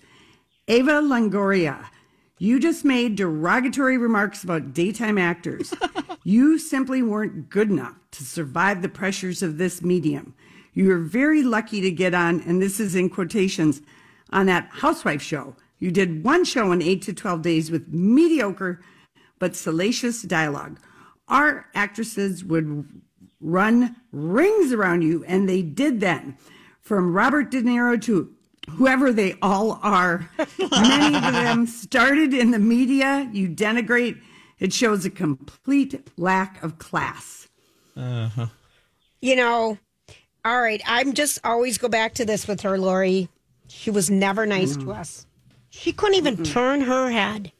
Eva 0.68 1.00
Longoria, 1.02 1.86
You 2.38 2.60
just 2.60 2.84
made 2.84 3.16
derogatory 3.16 3.98
remarks 3.98 4.42
about 4.44 4.72
daytime 4.72 5.18
actors. 5.18 5.74
you 6.24 6.58
simply 6.58 7.02
weren't 7.02 7.50
good 7.50 7.68
enough 7.70 7.96
to 8.12 8.24
survive 8.24 8.80
the 8.82 8.88
pressures 8.88 9.42
of 9.42 9.58
this 9.58 9.82
medium. 9.82 10.34
You 10.72 10.88
were 10.88 10.98
very 10.98 11.42
lucky 11.42 11.80
to 11.80 11.90
get 11.90 12.14
on, 12.14 12.40
and 12.42 12.62
this 12.62 12.80
is 12.80 12.94
in 12.94 13.10
quotations, 13.10 13.82
on 14.30 14.46
that 14.46 14.68
housewife 14.70 15.22
show. 15.22 15.54
You 15.78 15.90
did 15.90 16.24
one 16.24 16.44
show 16.44 16.72
in 16.72 16.80
8 16.80 17.02
to 17.02 17.12
12 17.12 17.42
days 17.42 17.70
with 17.70 17.88
mediocre 17.88 18.80
but 19.38 19.56
salacious 19.56 20.22
dialogue. 20.22 20.78
Our 21.28 21.66
actresses 21.74 22.44
would 22.44 23.02
run 23.40 23.96
rings 24.12 24.72
around 24.72 25.02
you, 25.02 25.24
and 25.24 25.48
they 25.48 25.62
did 25.62 26.00
then. 26.00 26.38
From 26.80 27.12
Robert 27.12 27.50
De 27.50 27.60
Niro 27.62 28.00
to 28.02 28.32
whoever 28.70 29.12
they 29.12 29.34
all 29.42 29.80
are, 29.82 30.30
many 30.58 31.16
of 31.16 31.32
them 31.32 31.66
started 31.66 32.32
in 32.32 32.52
the 32.52 32.58
media. 32.58 33.28
You 33.32 33.48
denigrate. 33.48 34.20
It 34.60 34.72
shows 34.72 35.04
a 35.04 35.10
complete 35.10 36.08
lack 36.16 36.62
of 36.62 36.78
class. 36.78 37.48
Uh-huh. 37.96 38.46
You 39.20 39.36
know, 39.36 39.78
all 40.44 40.60
right. 40.60 40.82
I'm 40.86 41.12
just 41.12 41.38
always 41.44 41.78
go 41.78 41.88
back 41.88 42.14
to 42.14 42.24
this 42.24 42.46
with 42.48 42.62
her, 42.62 42.78
Lori. 42.78 43.28
She 43.68 43.90
was 43.90 44.10
never 44.10 44.44
nice 44.46 44.76
to 44.76 44.84
mm. 44.84 44.96
us. 44.96 45.26
She 45.70 45.92
couldn't 45.92 46.16
even 46.16 46.42
turn 46.44 46.82
her 46.82 47.10
head. 47.10 47.52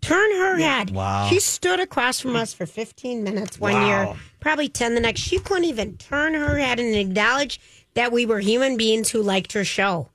Turn 0.00 0.30
her 0.32 0.56
head. 0.56 0.90
Wow. 0.90 1.28
She 1.28 1.38
stood 1.38 1.78
across 1.78 2.20
from 2.20 2.34
us 2.34 2.52
for 2.54 2.66
15 2.66 3.22
minutes 3.22 3.60
one 3.60 3.74
Wow. 3.74 3.86
year, 3.86 4.16
probably 4.40 4.68
10 4.68 4.94
the 4.94 5.00
next. 5.00 5.20
She 5.20 5.38
couldn't 5.38 5.66
even 5.66 5.96
turn 5.98 6.34
her 6.34 6.56
head 6.58 6.80
and 6.80 6.94
acknowledge 6.94 7.60
that 7.94 8.10
we 8.10 8.24
were 8.26 8.40
human 8.40 8.76
beings 8.76 9.10
who 9.10 9.22
liked 9.22 9.52
her 9.52 9.64
show. 9.64 10.08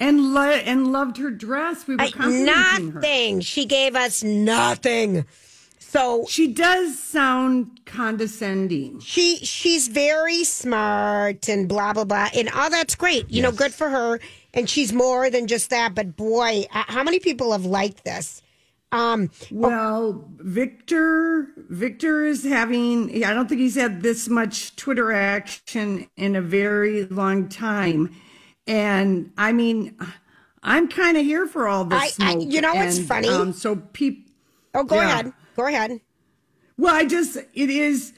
And 0.00 0.32
lo- 0.32 0.42
and 0.42 0.92
loved 0.92 1.16
her 1.16 1.30
dress. 1.30 1.86
We 1.86 1.96
were 1.96 2.02
I- 2.02 2.10
complimenting 2.10 2.92
her. 2.92 3.00
nothing. 3.00 3.40
She 3.40 3.64
gave 3.64 3.96
us 3.96 4.22
nothing. 4.22 5.26
So 5.90 6.26
She 6.28 6.48
does 6.48 6.98
sound 6.98 7.80
condescending. 7.86 9.00
she 9.00 9.36
she's 9.38 9.88
very 9.88 10.44
smart 10.44 11.48
and 11.48 11.66
blah 11.68 11.92
blah 11.94 12.04
blah 12.04 12.28
and 12.34 12.50
all 12.50 12.68
that's 12.70 12.94
great 12.94 13.28
you 13.30 13.40
know 13.42 13.50
good 13.52 13.72
for 13.72 13.88
her 13.88 14.20
and 14.52 14.68
she's 14.68 14.92
more 14.92 15.30
than 15.30 15.46
just 15.46 15.70
that 15.70 15.94
but 15.94 16.14
boy 16.16 16.66
uh, 16.74 16.84
how 16.88 17.02
many 17.02 17.18
people 17.18 17.52
have 17.52 17.64
liked 17.64 18.04
this 18.04 18.42
um 18.92 19.30
Well, 19.50 20.24
Victor, 20.38 21.48
Victor 21.68 22.24
is 22.24 22.42
having. 22.44 23.22
I 23.24 23.34
don't 23.34 23.46
think 23.48 23.60
he's 23.60 23.74
had 23.74 24.00
this 24.02 24.28
much 24.28 24.76
Twitter 24.76 25.12
action 25.12 26.06
in 26.16 26.34
a 26.36 26.40
very 26.40 27.04
long 27.04 27.48
time, 27.50 28.14
and 28.66 29.30
I 29.36 29.52
mean, 29.52 29.94
I'm 30.62 30.88
kind 30.88 31.18
of 31.18 31.24
here 31.26 31.46
for 31.46 31.68
all 31.68 31.84
this 31.84 32.16
I- 32.18 32.32
I- 32.32 32.36
you 32.38 32.62
know 32.62 32.74
what's 32.74 32.98
funny? 32.98 33.28
Um, 33.28 33.52
so 33.52 33.76
people. 33.76 34.32
oh 34.74 34.84
go 34.84 34.96
Yeah. 34.96 35.04
ahead 35.20 35.32
go 35.58 35.66
ahead 35.66 36.00
Well, 36.76 36.94
I 36.94 37.04
just 37.04 37.36
it 37.36 37.70
is. 37.70 38.12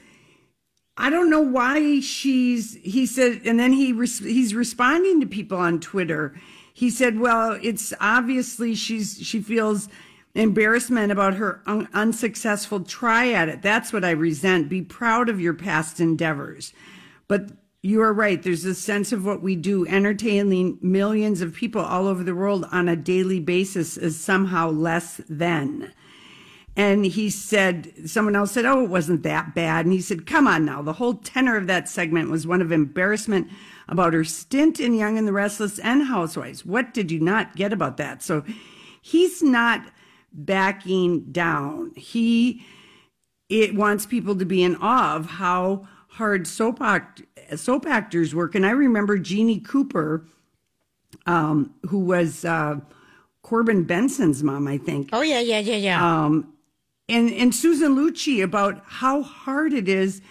I 0.97 1.09
don't 1.09 1.31
know 1.31 1.41
why 1.41 1.99
she's. 2.01 2.75
He 2.83 3.07
said, 3.07 3.41
and 3.43 3.59
then 3.59 3.73
he 3.73 3.91
res, 3.91 4.19
he's 4.19 4.53
responding 4.53 5.19
to 5.21 5.25
people 5.25 5.57
on 5.57 5.79
Twitter. 5.79 6.39
He 6.73 6.91
said, 6.91 7.19
"Well, 7.19 7.57
it's 7.63 7.93
obviously 7.99 8.75
she's 8.75 9.17
she 9.19 9.41
feels 9.41 9.89
embarrassment 10.35 11.11
about 11.11 11.33
her 11.33 11.61
un, 11.65 11.87
unsuccessful 11.93 12.81
try 12.81 13.31
at 13.31 13.49
it. 13.49 13.63
That's 13.63 13.91
what 13.91 14.05
I 14.05 14.11
resent. 14.11 14.69
Be 14.69 14.83
proud 14.83 15.27
of 15.27 15.41
your 15.41 15.55
past 15.55 15.99
endeavors, 15.99 16.73
but." 17.27 17.49
You 17.83 18.03
are 18.03 18.13
right. 18.13 18.43
There's 18.43 18.63
a 18.63 18.75
sense 18.75 19.11
of 19.11 19.25
what 19.25 19.41
we 19.41 19.55
do, 19.55 19.87
entertaining 19.87 20.77
millions 20.83 21.41
of 21.41 21.55
people 21.55 21.81
all 21.81 22.05
over 22.05 22.23
the 22.23 22.35
world 22.35 22.67
on 22.71 22.87
a 22.87 22.95
daily 22.95 23.39
basis, 23.39 23.97
is 23.97 24.19
somehow 24.19 24.69
less 24.69 25.19
than. 25.27 25.91
And 26.75 27.05
he 27.05 27.29
said, 27.29 27.91
someone 28.05 28.35
else 28.35 28.51
said, 28.51 28.65
oh, 28.65 28.83
it 28.83 28.89
wasn't 28.89 29.23
that 29.23 29.53
bad. 29.53 29.85
And 29.85 29.93
he 29.93 30.01
said, 30.01 30.25
come 30.25 30.47
on 30.47 30.63
now. 30.63 30.81
The 30.81 30.93
whole 30.93 31.15
tenor 31.15 31.57
of 31.57 31.67
that 31.67 31.89
segment 31.89 32.29
was 32.29 32.47
one 32.47 32.61
of 32.61 32.71
embarrassment 32.71 33.49
about 33.89 34.13
her 34.13 34.23
stint 34.23 34.79
in 34.79 34.93
Young 34.93 35.17
and 35.17 35.27
the 35.27 35.33
Restless 35.33 35.79
and 35.79 36.03
Housewives. 36.03 36.65
What 36.65 36.93
did 36.93 37.11
you 37.11 37.19
not 37.19 37.57
get 37.57 37.73
about 37.73 37.97
that? 37.97 38.23
So 38.23 38.45
he's 39.01 39.43
not 39.43 39.85
backing 40.31 41.31
down. 41.31 41.91
He 41.95 42.63
it 43.49 43.75
wants 43.75 44.05
people 44.05 44.37
to 44.37 44.45
be 44.45 44.63
in 44.63 44.77
awe 44.77 45.17
of 45.17 45.25
how 45.25 45.85
hard 46.07 46.47
soap, 46.47 46.81
act, 46.81 47.21
soap 47.57 47.85
actors 47.85 48.33
work. 48.33 48.55
And 48.55 48.65
I 48.65 48.71
remember 48.71 49.17
Jeanne 49.17 49.61
Cooper, 49.61 50.25
um, 51.25 51.73
who 51.89 51.99
was 51.99 52.45
uh, 52.45 52.79
Corbin 53.41 53.83
Bernsen's 53.83 54.41
mom, 54.41 54.69
I 54.69 54.77
think 54.77 55.09
oh 55.11 55.21
yeah 55.21 55.41
yeah 55.41 55.59
yeah 55.59 55.75
yeah 55.75 56.23
um, 56.25 56.53
and 57.11 57.31
and 57.31 57.53
Susan 57.53 57.95
Lucci 57.95 58.43
about 58.43 58.81
how 58.85 59.21
hard 59.21 59.73
it 59.73 59.87
is 59.89 60.21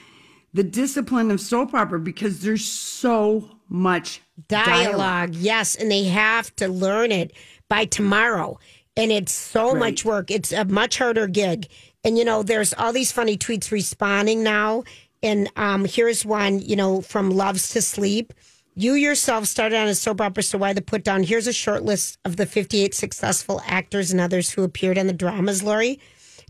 the 0.52 0.64
discipline 0.64 1.30
of 1.30 1.40
soap 1.40 1.74
opera 1.74 2.00
because 2.00 2.40
there's 2.40 2.64
so 2.64 3.48
much 3.68 4.20
dialogue. 4.48 5.34
Yes, 5.34 5.76
and 5.76 5.90
they 5.90 6.04
have 6.04 6.54
to 6.56 6.68
learn 6.68 7.12
it 7.12 7.32
by 7.68 7.84
tomorrow. 7.84 8.58
And 8.96 9.12
it's 9.12 9.32
so 9.32 9.74
much 9.74 10.04
work. 10.04 10.30
It's 10.30 10.52
a 10.52 10.64
much 10.64 10.98
harder 10.98 11.28
gig. 11.28 11.68
And 12.02 12.18
you 12.18 12.24
know, 12.24 12.42
there's 12.42 12.74
all 12.74 12.92
these 12.92 13.12
funny 13.12 13.38
tweets 13.38 13.70
responding 13.70 14.42
now. 14.42 14.82
And 15.22 15.50
um, 15.56 15.84
here's 15.84 16.24
one, 16.24 16.60
you 16.60 16.76
know, 16.76 17.00
from 17.02 17.30
Loves 17.30 17.70
to 17.70 17.82
Sleep. 17.82 18.32
You 18.74 18.94
yourself 18.94 19.46
started 19.46 19.76
on 19.76 19.88
a 19.88 19.94
soap 19.94 20.20
opera, 20.20 20.42
so 20.42 20.58
why 20.58 20.72
the 20.72 20.80
put 20.80 21.04
down? 21.04 21.22
Here's 21.22 21.46
a 21.46 21.52
short 21.52 21.84
list 21.84 22.18
of 22.24 22.36
the 22.36 22.46
58 22.46 22.94
successful 22.94 23.60
actors 23.66 24.10
and 24.10 24.20
others 24.20 24.50
who 24.50 24.62
appeared 24.62 24.96
on 24.96 25.06
the 25.06 25.12
dramas, 25.12 25.62
Lori. 25.62 26.00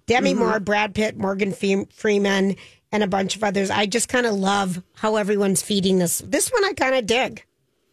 Demi 0.07 0.31
mm-hmm. 0.31 0.41
Moore, 0.41 0.61
Brad 0.61 0.95
Pitt, 0.95 1.17
Morgan 1.17 1.53
Freeman, 1.53 2.57
and 2.93 3.03
a 3.03 3.09
bunch 3.09 3.37
of 3.37 3.45
others. 3.45 3.71
I 3.71 3.87
just 3.87 4.09
kind 4.09 4.27
of 4.27 4.35
love 4.35 4.83
how 4.95 5.17
everyone's 5.17 5.63
feeding 5.63 5.99
this. 5.99 6.19
This 6.19 6.51
one 6.51 6.65
I 6.65 6.73
kind 6.73 6.95
of 6.95 7.07
dig 7.07 7.45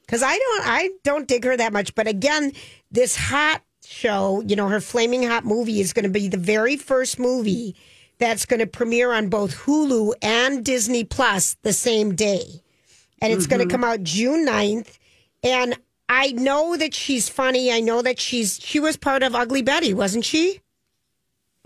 because 0.02 0.24
I 0.24 0.38
don't 0.38 0.63
I 0.65 0.89
don't 1.04 1.28
dig 1.28 1.43
her 1.43 1.58
that 1.58 1.74
much. 1.74 1.93
But 1.96 2.08
again, 2.08 2.54
this 2.91 3.15
hot 3.15 3.62
show, 3.86 4.41
you 4.46 4.56
know, 4.56 4.67
her 4.67 4.82
flaming 4.82 5.24
hot 5.24 5.46
movie 5.46 5.80
is 5.80 5.93
going 5.93 6.04
to 6.04 6.10
be 6.10 6.28
the 6.28 6.38
very 6.38 6.78
first 6.78 7.20
movie 7.20 7.76
that's 8.17 8.46
going 8.46 8.60
to 8.60 8.67
premiere 8.67 9.12
on 9.12 9.30
both 9.30 9.56
Hulu 9.56 10.13
and 10.22 10.65
Disney 10.65 11.04
Plus 11.04 11.56
the 11.62 11.74
same 11.74 12.15
day, 12.15 12.63
and 13.22 13.32
it's 13.32 13.46
going 13.46 13.60
to 13.60 13.65
mm-hmm. 13.65 13.72
come 13.72 13.84
out 13.84 14.04
June 14.04 14.46
9th. 14.46 14.98
And 15.43 15.76
I 16.10 16.32
know 16.32 16.78
that 16.78 16.93
she's 16.93 17.30
funny. 17.30 17.72
I 17.72 17.80
know 17.80 18.02
that 18.02 18.20
she's 18.20 18.60
she 18.62 18.80
was 18.80 18.98
part 18.98 19.24
of 19.24 19.36
Ugly 19.36 19.62
Betty, 19.62 19.93
wasn't 19.93 20.26
she? 20.26 20.62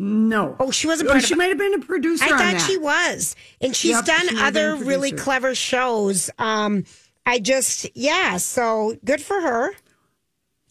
No. 0.04 0.56
Oh, 0.60 0.72
she 0.72 0.88
wasn't 0.88 1.12
Oh, 1.12 1.20
she 1.20 1.34
of 1.34 1.38
might 1.38 1.50
have 1.50 1.60
been 1.60 1.76
a 1.76 1.80
producer 1.80 2.24
I 2.26 2.32
on 2.32 2.38
thought 2.40 2.52
that. 2.54 2.62
she 2.62 2.78
was, 2.78 3.36
and 3.62 3.76
she's 3.76 3.92
Yep, 3.92 4.06
done 4.06 4.28
she 4.30 4.36
might 4.36 4.42
have 4.46 4.54
been 4.56 4.64
other 4.72 4.84
really 4.84 5.12
clever 5.12 5.54
shows. 5.54 6.32
Um, 6.40 6.86
I 7.26 7.38
just, 7.40 7.88
yeah, 7.96 8.38
so 8.38 8.98
good 9.06 9.22
for 9.22 9.40
her. 9.40 9.72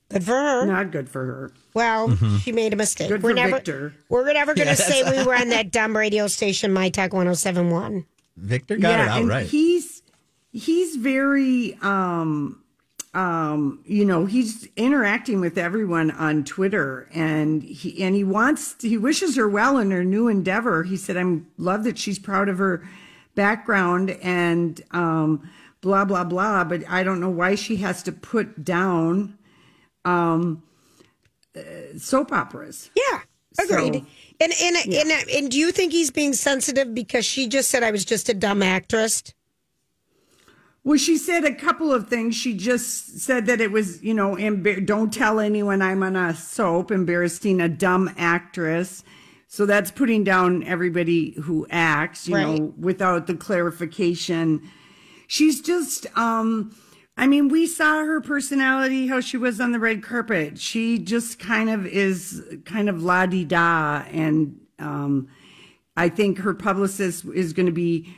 Good 0.09 0.25
for 0.25 0.33
her. 0.33 0.67
Not 0.67 0.91
good 0.91 1.09
for 1.09 1.25
her. 1.25 1.53
Well, 1.75 2.17
she 2.43 2.51
made 2.51 2.73
a 2.73 2.77
mistake. 2.77 3.09
Good 3.09 3.23
we're 3.23 3.31
for 3.31 3.35
never, 3.37 3.57
Victor. 3.57 3.95
We're 4.09 4.33
never 4.33 4.55
going 4.55 4.67
to 4.67 4.73
Yes. 4.73 4.85
say 4.89 5.09
we 5.09 5.25
were 5.25 5.37
on 5.37 5.51
that 5.51 5.71
dumb 5.71 5.97
radio 5.97 6.27
station, 6.27 6.73
My 6.73 6.89
Talk 6.89 7.13
1071. 7.13 8.05
Victor 8.37 8.77
got 8.79 8.99
it 8.99 9.09
out 9.09 9.21
and 9.21 9.29
right. 9.29 9.47
He's 9.47 10.03
he's 10.51 10.97
very 10.97 11.79
um 11.83 12.60
um 13.13 13.83
you 13.85 14.05
know 14.05 14.25
he's 14.25 14.69
interacting 14.77 15.41
with 15.41 15.59
everyone 15.59 16.13
on 16.13 16.45
Twitter 16.45 17.09
and 17.13 17.63
he 17.63 18.01
and 18.03 18.15
he 18.15 18.23
wants 18.23 18.77
he 18.81 18.97
wishes 18.97 19.35
her 19.37 19.49
well 19.49 19.79
in 19.79 19.91
her 19.91 20.05
new 20.05 20.29
endeavor. 20.29 20.85
He 20.85 20.97
said 20.97 21.17
I'm 21.17 21.49
love 21.57 21.83
that 21.85 21.99
she's 21.99 22.19
proud 22.21 22.49
of 22.49 22.59
her 22.59 22.89
background 23.35 24.11
and 24.23 24.81
um 24.93 25.51
blah 25.81 26.05
blah 26.05 26.23
blah 26.25 26.63
but 26.63 26.89
I 26.89 27.03
don't 27.03 27.19
know 27.21 27.31
why 27.31 27.57
she 27.57 27.77
has 27.77 28.03
to 28.05 28.13
put 28.13 28.65
down 28.65 29.37
um 30.05 30.63
uh, 31.57 31.63
soap 31.99 32.33
operas. 32.33 32.91
Yeah, 32.95 33.21
agreed. 33.59 33.95
So- 33.95 34.07
and, 34.43 34.55
and, 34.63 34.77
and, 34.95 35.29
and 35.29 35.51
do 35.51 35.59
you 35.59 35.71
think 35.71 35.93
he's 35.93 36.11
being 36.11 36.33
sensitive 36.33 36.95
because 36.95 37.27
she 37.27 37.47
just 37.47 37.69
said 37.71 37.83
I 37.83 37.91
was 37.91 38.07
just 38.07 38.29
a 38.31 38.35
dumb 38.35 38.63
actress? 38.63 39.23
Well, 40.83 40.97
she 40.97 41.19
said 41.19 41.45
a 41.45 41.55
couple 41.55 41.93
of 41.93 42.09
things. 42.09 42.35
She 42.35 42.55
just 42.55 43.19
said 43.21 43.47
that 43.47 43.61
it 43.61 43.71
was, 43.71 44.03
you 44.03 44.15
know, 44.15 44.37
embar- 44.37 44.85
don't 44.87 45.13
tell 45.13 45.39
anyone 45.39 45.83
I'm 45.83 46.03
on 46.03 46.17
a 46.17 46.35
soap, 46.35 46.91
embarrassing 46.91 47.61
a 47.61 47.69
dumb 47.69 48.11
actress. 48.17 49.05
So 49.47 49.67
that's 49.67 49.91
putting 49.91 50.25
down 50.25 50.63
everybody 50.63 51.33
who 51.43 51.67
acts, 51.71 52.29
you 52.29 52.37
Right. 52.37 52.59
know, 52.61 52.75
without 52.79 53.27
the 53.27 53.35
clarification. 53.35 54.63
She's 55.27 55.61
just, 55.61 56.07
um, 56.17 56.75
I 57.17 57.27
mean, 57.27 57.49
we 57.49 57.67
saw 57.67 58.05
her 58.05 58.21
personality, 58.23 59.09
how 59.09 59.21
she 59.21 59.37
was 59.37 59.61
on 59.61 59.73
the 59.73 59.79
red 59.79 60.03
carpet. 60.03 60.59
She 60.59 60.99
just 60.99 61.39
kind 61.39 61.69
of 61.69 61.85
is 61.87 62.43
kind 62.65 62.89
of 62.89 63.03
la 63.03 63.27
di 63.27 63.45
da. 63.45 64.05
And, 64.11 64.57
um, 64.79 65.29
I 65.97 66.09
think 66.09 66.39
her 66.39 66.55
publicist 66.55 67.27
is 67.35 67.53
going 67.53 67.67
to 67.67 67.73
be 67.73 68.17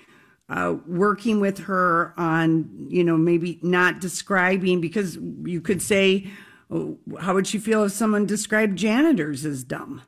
uh, 0.48 0.76
working 0.86 1.40
with 1.40 1.58
her 1.60 2.12
on, 2.16 2.68
you 2.90 3.02
know, 3.04 3.16
maybe 3.16 3.58
not 3.62 4.00
describing 4.00 4.80
because 4.80 5.16
you 5.44 5.60
could 5.60 5.80
say, 5.80 6.26
oh, 6.70 6.98
how 7.20 7.34
would 7.34 7.46
she 7.46 7.58
feel 7.58 7.84
if 7.84 7.92
someone 7.92 8.26
described 8.26 8.76
janitors 8.76 9.44
as 9.44 9.64
dumb? 9.64 10.02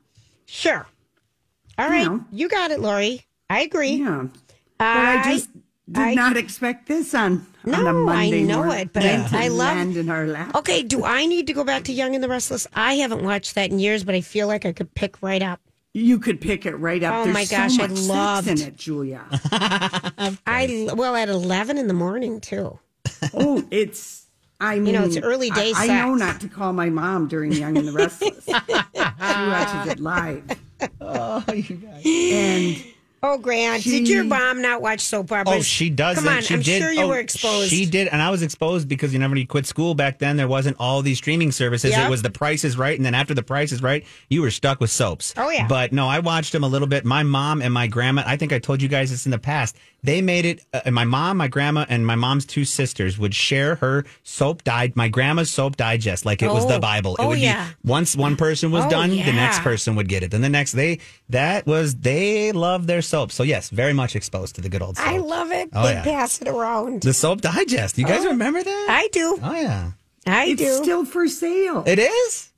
Sure. 0.45 0.85
All 1.77 1.87
You 1.87 1.91
right, 1.91 2.05
know. 2.05 2.23
you 2.31 2.47
got 2.47 2.71
it, 2.71 2.79
Lori. 2.79 3.25
I 3.49 3.61
agree. 3.61 3.91
Yeah. 3.95 4.27
But 4.77 4.85
I, 4.87 5.23
just 5.23 5.49
did 5.91 5.97
I- 6.03 6.13
not 6.13 6.37
expect 6.37 6.87
this 6.87 7.13
on, 7.15 7.45
on 7.65 7.73
a 7.73 7.77
No, 7.93 8.09
I 8.09 8.29
know 8.29 8.57
morning. 8.63 8.79
it, 8.81 8.93
but 8.93 9.03
I- 9.03 9.45
I 9.45 9.47
love- 9.47 9.75
land 9.75 9.97
in 9.97 10.09
our 10.09 10.27
lap. 10.27 10.53
Okay, 10.55 10.83
do 10.83 11.03
I 11.05 11.25
need 11.25 11.47
to 11.47 11.53
go 11.53 11.63
back 11.63 11.83
to 11.85 11.91
Young 11.93 12.13
and 12.13 12.23
the 12.23 12.29
Restless? 12.29 12.67
I 12.75 12.95
haven't 12.95 13.23
watched 13.23 13.55
that 13.55 13.71
in 13.71 13.79
years, 13.79 14.03
but 14.03 14.13
I 14.15 14.21
feel 14.21 14.47
like 14.47 14.65
I 14.65 14.73
could 14.73 14.93
pick 14.93 15.21
right 15.21 15.41
up. 15.41 15.59
You 15.97 16.19
could 16.19 16.41
pick 16.41 16.65
it 16.65 16.75
right 16.75 17.01
up. 17.01 17.13
Oh 17.13 17.23
There's 17.23 17.33
my 17.33 17.43
so 17.45 17.55
gosh, 17.55 17.79
I 17.79 17.87
much 17.87 17.97
sex 17.97 18.07
loved- 18.09 18.47
in 18.49 18.61
it, 18.61 18.75
Julia. 18.75 19.23
I 20.45 20.89
well 20.93 21.15
at 21.15 21.29
eleven 21.29 21.77
in 21.77 21.87
the 21.87 21.93
morning 21.93 22.41
too. 22.41 22.77
oh, 23.33 23.63
it's. 23.71 24.25
I 24.59 24.75
mean, 24.75 24.87
You 24.87 24.99
know, 24.99 25.05
it's 25.05 25.17
early 25.17 25.49
day 25.51 25.71
I, 25.75 25.85
I 25.85 25.87
know 26.05 26.15
not 26.15 26.39
to 26.41 26.47
call 26.49 26.73
my 26.73 26.89
mom 26.89 27.27
during 27.27 27.51
Young 27.53 27.77
and 27.77 27.87
the 27.87 27.91
Restless. 27.93 28.43
she 28.45 28.51
watches 28.53 29.91
it 29.93 29.99
live. 29.99 30.43
Oh, 30.99 31.41
you 31.53 31.75
guys. 31.77 32.03
And 32.05 32.83
Oh, 33.27 33.37
Grant, 33.39 33.81
She- 33.83 33.89
did 33.91 34.07
your 34.07 34.23
mom 34.23 34.61
not 34.61 34.81
watch 34.81 34.99
soap 35.01 35.31
operas? 35.31 35.57
Oh, 35.57 35.61
she 35.61 35.89
doesn't. 35.89 36.23
Come 36.23 36.33
on, 36.33 36.41
she 36.43 36.53
I'm 36.53 36.61
did. 36.61 36.81
sure 36.81 36.91
you 36.91 37.01
oh, 37.01 37.07
were 37.07 37.17
exposed. 37.19 37.69
She 37.71 37.85
did, 37.85 38.07
and 38.07 38.21
I 38.21 38.29
was 38.29 38.41
exposed 38.43 38.87
because 38.87 39.13
you 39.13 39.19
know 39.19 39.27
when 39.27 39.37
you 39.37 39.47
quit 39.47 39.65
school 39.65 39.95
back 39.95 40.19
then, 40.19 40.37
there 40.37 40.47
wasn't 40.47 40.77
all 40.79 41.01
these 41.01 41.17
streaming 41.17 41.51
services. 41.51 41.91
Yep. 41.91 42.07
It 42.07 42.09
was 42.09 42.21
the 42.21 42.29
Price 42.29 42.63
is 42.63 42.77
Right, 42.77 42.95
and 42.97 43.05
then 43.05 43.15
after 43.15 43.33
the 43.33 43.43
Price 43.43 43.71
is 43.71 43.81
Right, 43.81 44.05
you 44.29 44.41
were 44.41 44.51
stuck 44.51 44.79
with 44.79 44.91
soaps. 44.91 45.33
Oh, 45.37 45.49
yeah. 45.49 45.67
But 45.67 45.91
no, 45.91 46.07
I 46.07 46.19
watched 46.19 46.51
them 46.51 46.63
a 46.63 46.67
little 46.67 46.87
bit. 46.87 47.03
My 47.05 47.23
mom 47.23 47.61
and 47.61 47.73
my 47.73 47.87
grandma. 47.87 48.23
I 48.25 48.37
think 48.37 48.53
I 48.53 48.59
told 48.59 48.81
you 48.81 48.87
guys 48.87 49.09
this 49.09 49.25
in 49.25 49.31
the 49.31 49.39
past. 49.39 49.75
They 50.03 50.21
made 50.21 50.45
it. 50.45 50.63
Uh, 50.71 50.91
my 50.91 51.03
mom, 51.03 51.37
my 51.37 51.47
grandma, 51.47 51.85
and 51.89 52.05
my 52.05 52.13
mom's 52.13 52.45
two 52.45 52.63
sisters 52.63 53.17
would 53.17 53.33
share 53.33 53.75
her 53.75 54.05
soap 54.21 54.63
died. 54.63 54.95
My 54.95 55.07
grandma's 55.07 55.49
soap 55.49 55.77
digest, 55.77 56.25
like 56.27 56.43
it 56.43 56.47
was 56.51 56.67
the 56.67 56.75
Oh. 56.75 56.79
Bible. 56.79 57.15
It 57.15 57.21
Oh, 57.23 57.29
would 57.29 57.39
yeah. 57.39 57.69
be 57.83 57.89
once 57.89 58.15
one 58.15 58.35
person 58.35 58.69
was 58.71 58.85
Oh, 58.85 58.89
done, 58.89 59.09
the 59.09 59.33
next 59.33 59.61
person 59.61 59.95
would 59.95 60.07
get 60.07 60.21
it. 60.21 60.29
Then 60.29 60.41
the 60.41 60.49
next 60.49 60.73
they 60.73 60.99
that 61.29 61.65
was 61.65 61.95
they 61.95 62.51
loved 62.51 62.85
their 62.87 63.01
soap. 63.01 63.14
So 63.31 63.43
yes, 63.43 63.69
very 63.69 63.93
much 63.93 64.15
exposed 64.15 64.55
to 64.55 64.61
the 64.61 64.69
good 64.69 64.81
old 64.81 64.97
soap. 64.97 65.07
I 65.07 65.17
love 65.17 65.51
it. 65.51 65.69
Oh, 65.73 65.83
they 65.83 65.93
yeah. 65.93 66.03
pass 66.03 66.41
it 66.41 66.47
around. 66.47 67.01
The 67.01 67.13
Soap 67.13 67.41
Digest. 67.41 67.97
You 67.97 68.05
guys 68.05 68.25
Oh. 68.25 68.29
remember 68.29 68.61
that? 68.63 68.87
I 68.89 69.07
do. 69.11 69.39
oh 69.41 69.53
yeah. 69.53 69.91
I 70.27 70.45
it's 70.47 70.61
do. 70.61 70.83
still 70.83 71.05
for 71.05 71.27
sale. 71.27 71.83
It 71.87 71.99
is? 71.99 72.49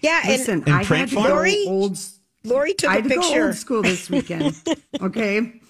yeah, 0.00 0.20
Listen, 0.26 0.60
and 0.60 0.68
In 0.68 0.74
I 0.74 0.84
print 0.84 1.00
had 1.00 1.08
to 1.10 1.14
form? 1.16 1.26
go 1.26 1.34
Lori- 1.34 1.64
old. 1.66 1.92
s- 1.92 2.18
Lori 2.44 2.74
took 2.74 2.88
I 2.90 2.98
a 2.98 3.02
had 3.02 3.08
to 3.10 3.14
go 3.16 3.20
picture. 3.22 3.46
old 3.46 3.54
school 3.56 3.82
this 3.82 4.08
weekend. 4.08 4.54
okay. 5.02 5.60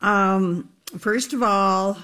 Um, 0.00 0.68
first 0.98 1.32
of 1.32 1.42
all, 1.42 1.96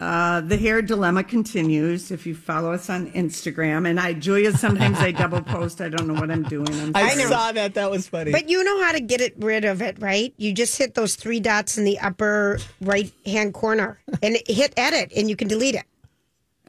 uh, 0.00 0.40
the 0.42 0.56
hair 0.56 0.80
dilemma 0.80 1.24
continues. 1.24 2.10
If 2.12 2.24
you 2.26 2.34
follow 2.34 2.72
us 2.72 2.88
on 2.88 3.10
Instagram, 3.12 3.88
and 3.88 3.98
I, 3.98 4.12
Julia, 4.12 4.52
sometimes 4.52 4.98
I 4.98 5.10
double 5.10 5.42
post. 5.42 5.80
I 5.80 5.88
don't 5.88 6.06
know 6.06 6.14
what 6.14 6.30
I'm 6.30 6.44
doing. 6.44 6.68
I'm 6.80 6.92
I, 6.94 7.14
sorry. 7.14 7.28
saw 7.28 7.52
that. 7.52 7.74
That 7.74 7.90
was 7.90 8.08
funny. 8.08 8.30
But 8.30 8.48
you 8.48 8.62
know 8.62 8.80
how 8.84 8.92
to 8.92 9.00
get 9.00 9.20
it 9.20 9.34
rid 9.38 9.64
of 9.64 9.82
it, 9.82 10.00
right? 10.00 10.32
You 10.36 10.52
just 10.52 10.78
hit 10.78 10.94
those 10.94 11.16
three 11.16 11.40
dots 11.40 11.78
in 11.78 11.84
the 11.84 11.98
upper 11.98 12.58
right 12.80 13.10
hand 13.26 13.54
corner 13.54 13.98
and 14.22 14.38
hit 14.46 14.72
edit, 14.76 15.12
and 15.16 15.28
you 15.28 15.34
can 15.34 15.48
delete 15.48 15.74
it. 15.74 15.84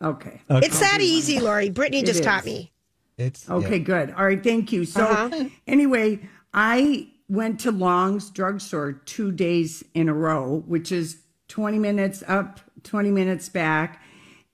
Okay. 0.01 0.41
It's 0.49 0.79
that 0.79 1.01
easy, 1.01 1.39
Lori. 1.39 1.69
Brittany 1.69 2.03
just 2.03 2.23
taught 2.23 2.45
me. 2.45 2.71
it's 3.17 3.47
Okay, 3.49 3.79
good. 3.79 4.11
All 4.17 4.25
right, 4.25 4.41
thank 4.43 4.71
you. 4.71 4.85
So, 4.85 5.05
Uh-huh. 5.05 5.45
anyway, 5.67 6.19
I 6.53 7.09
went 7.27 7.59
to 7.59 7.71
Long's 7.71 8.29
drugstore 8.31 8.93
two 8.93 9.31
days 9.31 9.83
in 9.93 10.09
a 10.09 10.13
row, 10.13 10.63
which 10.65 10.91
is 10.91 11.17
20 11.49 11.77
minutes 11.79 12.23
up, 12.27 12.59
20 12.83 13.11
minutes 13.11 13.49
back, 13.49 14.01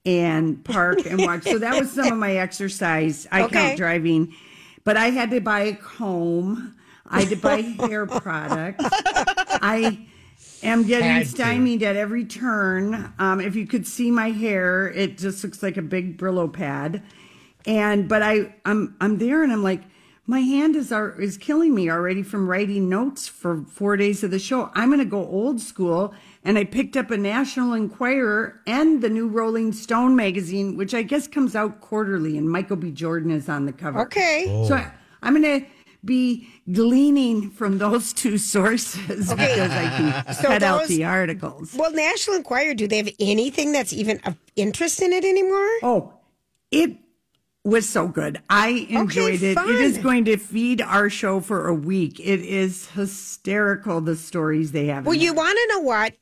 and 0.05 0.63
park 0.63 1.05
and 1.05 1.19
watch. 1.21 1.43
so, 1.43 1.57
that 1.57 1.79
was 1.79 1.91
some 1.91 2.11
of 2.11 2.17
my 2.17 2.35
exercise. 2.37 3.27
I 3.31 3.43
Okay. 3.43 3.53
count 3.53 3.77
driving, 3.77 4.33
but 4.83 4.97
I 4.97 5.09
had 5.09 5.31
to 5.31 5.39
buy 5.41 5.61
a 5.61 5.73
comb, 5.75 6.75
I 7.07 7.21
had 7.21 7.29
to 7.29 7.35
buy 7.35 7.61
hair 7.87 8.05
products. 8.05 8.83
I 9.61 10.05
am 10.63 10.83
getting 10.83 11.07
Had 11.09 11.23
to. 11.23 11.29
stymied 11.29 11.83
at 11.83 11.95
every 11.95 12.25
turn. 12.25 13.13
Um, 13.19 13.39
if 13.41 13.55
you 13.55 13.65
could 13.67 13.85
see 13.87 14.11
my 14.11 14.31
hair, 14.31 14.87
it 14.89 15.17
just 15.17 15.43
looks 15.43 15.61
like 15.63 15.77
a 15.77 15.81
big 15.81 16.17
Brillo 16.17 16.51
pad. 16.51 17.01
And 17.65 18.07
but 18.07 18.21
I 18.21 18.53
I'm 18.65 18.95
I'm 19.01 19.17
there 19.17 19.41
and 19.43 19.51
I'm 19.51 19.63
like 19.63 19.81
my 20.27 20.39
hand 20.39 20.75
is 20.75 20.91
are, 20.91 21.19
is 21.21 21.37
killing 21.37 21.73
me 21.75 21.89
already 21.89 22.23
from 22.23 22.47
writing 22.47 22.89
notes 22.89 23.27
for 23.27 23.63
four 23.69 23.95
days 23.97 24.23
of 24.23 24.31
the 24.31 24.39
show. 24.39 24.71
I'm 24.73 24.89
going 24.89 24.97
to 24.99 25.05
go 25.05 25.23
old 25.25 25.61
school, 25.61 26.13
and 26.45 26.57
I 26.57 26.63
picked 26.63 26.95
up 26.95 27.11
a 27.11 27.17
National 27.17 27.73
Enquirer 27.73 28.61
and 28.67 29.01
the 29.01 29.09
new 29.09 29.27
Rolling 29.27 29.73
Stone 29.73 30.15
magazine, 30.15 30.77
which 30.77 30.93
I 30.93 31.01
guess 31.01 31.27
comes 31.27 31.55
out 31.55 31.81
quarterly, 31.81 32.37
and 32.37 32.49
Michael 32.49 32.77
B. 32.77 32.91
Jordan 32.91 33.31
is 33.31 33.49
on 33.49 33.65
the 33.65 33.73
cover. 33.73 33.99
Okay. 34.01 34.45
Oh. 34.47 34.67
So 34.67 34.75
I, 34.75 34.91
I'm 35.23 35.41
going 35.41 35.61
to 35.61 35.67
be 36.05 36.47
gleaning 36.71 37.49
from 37.49 37.79
those 37.79 38.13
two 38.13 38.37
sources 38.37 39.31
Okay. 39.31 39.47
because 39.55 39.71
I 39.71 40.23
can 40.23 40.33
So 40.35 40.47
cut 40.47 40.61
out 40.63 40.87
the 40.87 41.03
articles. 41.03 41.73
Well, 41.75 41.91
National 41.91 42.35
Enquirer, 42.35 42.75
do 42.75 42.87
they 42.87 42.97
have 42.97 43.09
anything 43.19 43.71
that's 43.71 43.91
even 43.91 44.19
of 44.23 44.37
interest 44.55 45.01
in 45.01 45.11
it 45.13 45.25
anymore? 45.25 45.67
Oh, 45.81 46.13
it 46.69 46.97
was 47.63 47.89
so 47.89 48.07
good. 48.07 48.39
I 48.51 48.85
enjoyed 48.89 49.41
it. 49.41 49.55
fun. 49.55 49.67
It 49.67 49.81
is 49.81 49.97
going 49.97 50.25
to 50.25 50.37
feed 50.37 50.79
our 50.83 51.09
show 51.09 51.39
for 51.39 51.67
a 51.67 51.73
week. 51.73 52.19
It 52.19 52.41
is 52.41 52.87
hysterical 52.91 53.99
the 53.99 54.15
stories 54.15 54.71
they 54.71 54.85
have. 54.85 55.07
Well, 55.07 55.15
you 55.15 55.33
want 55.33 55.57
to 55.57 55.73
know 55.73 55.79
what? 55.79 56.13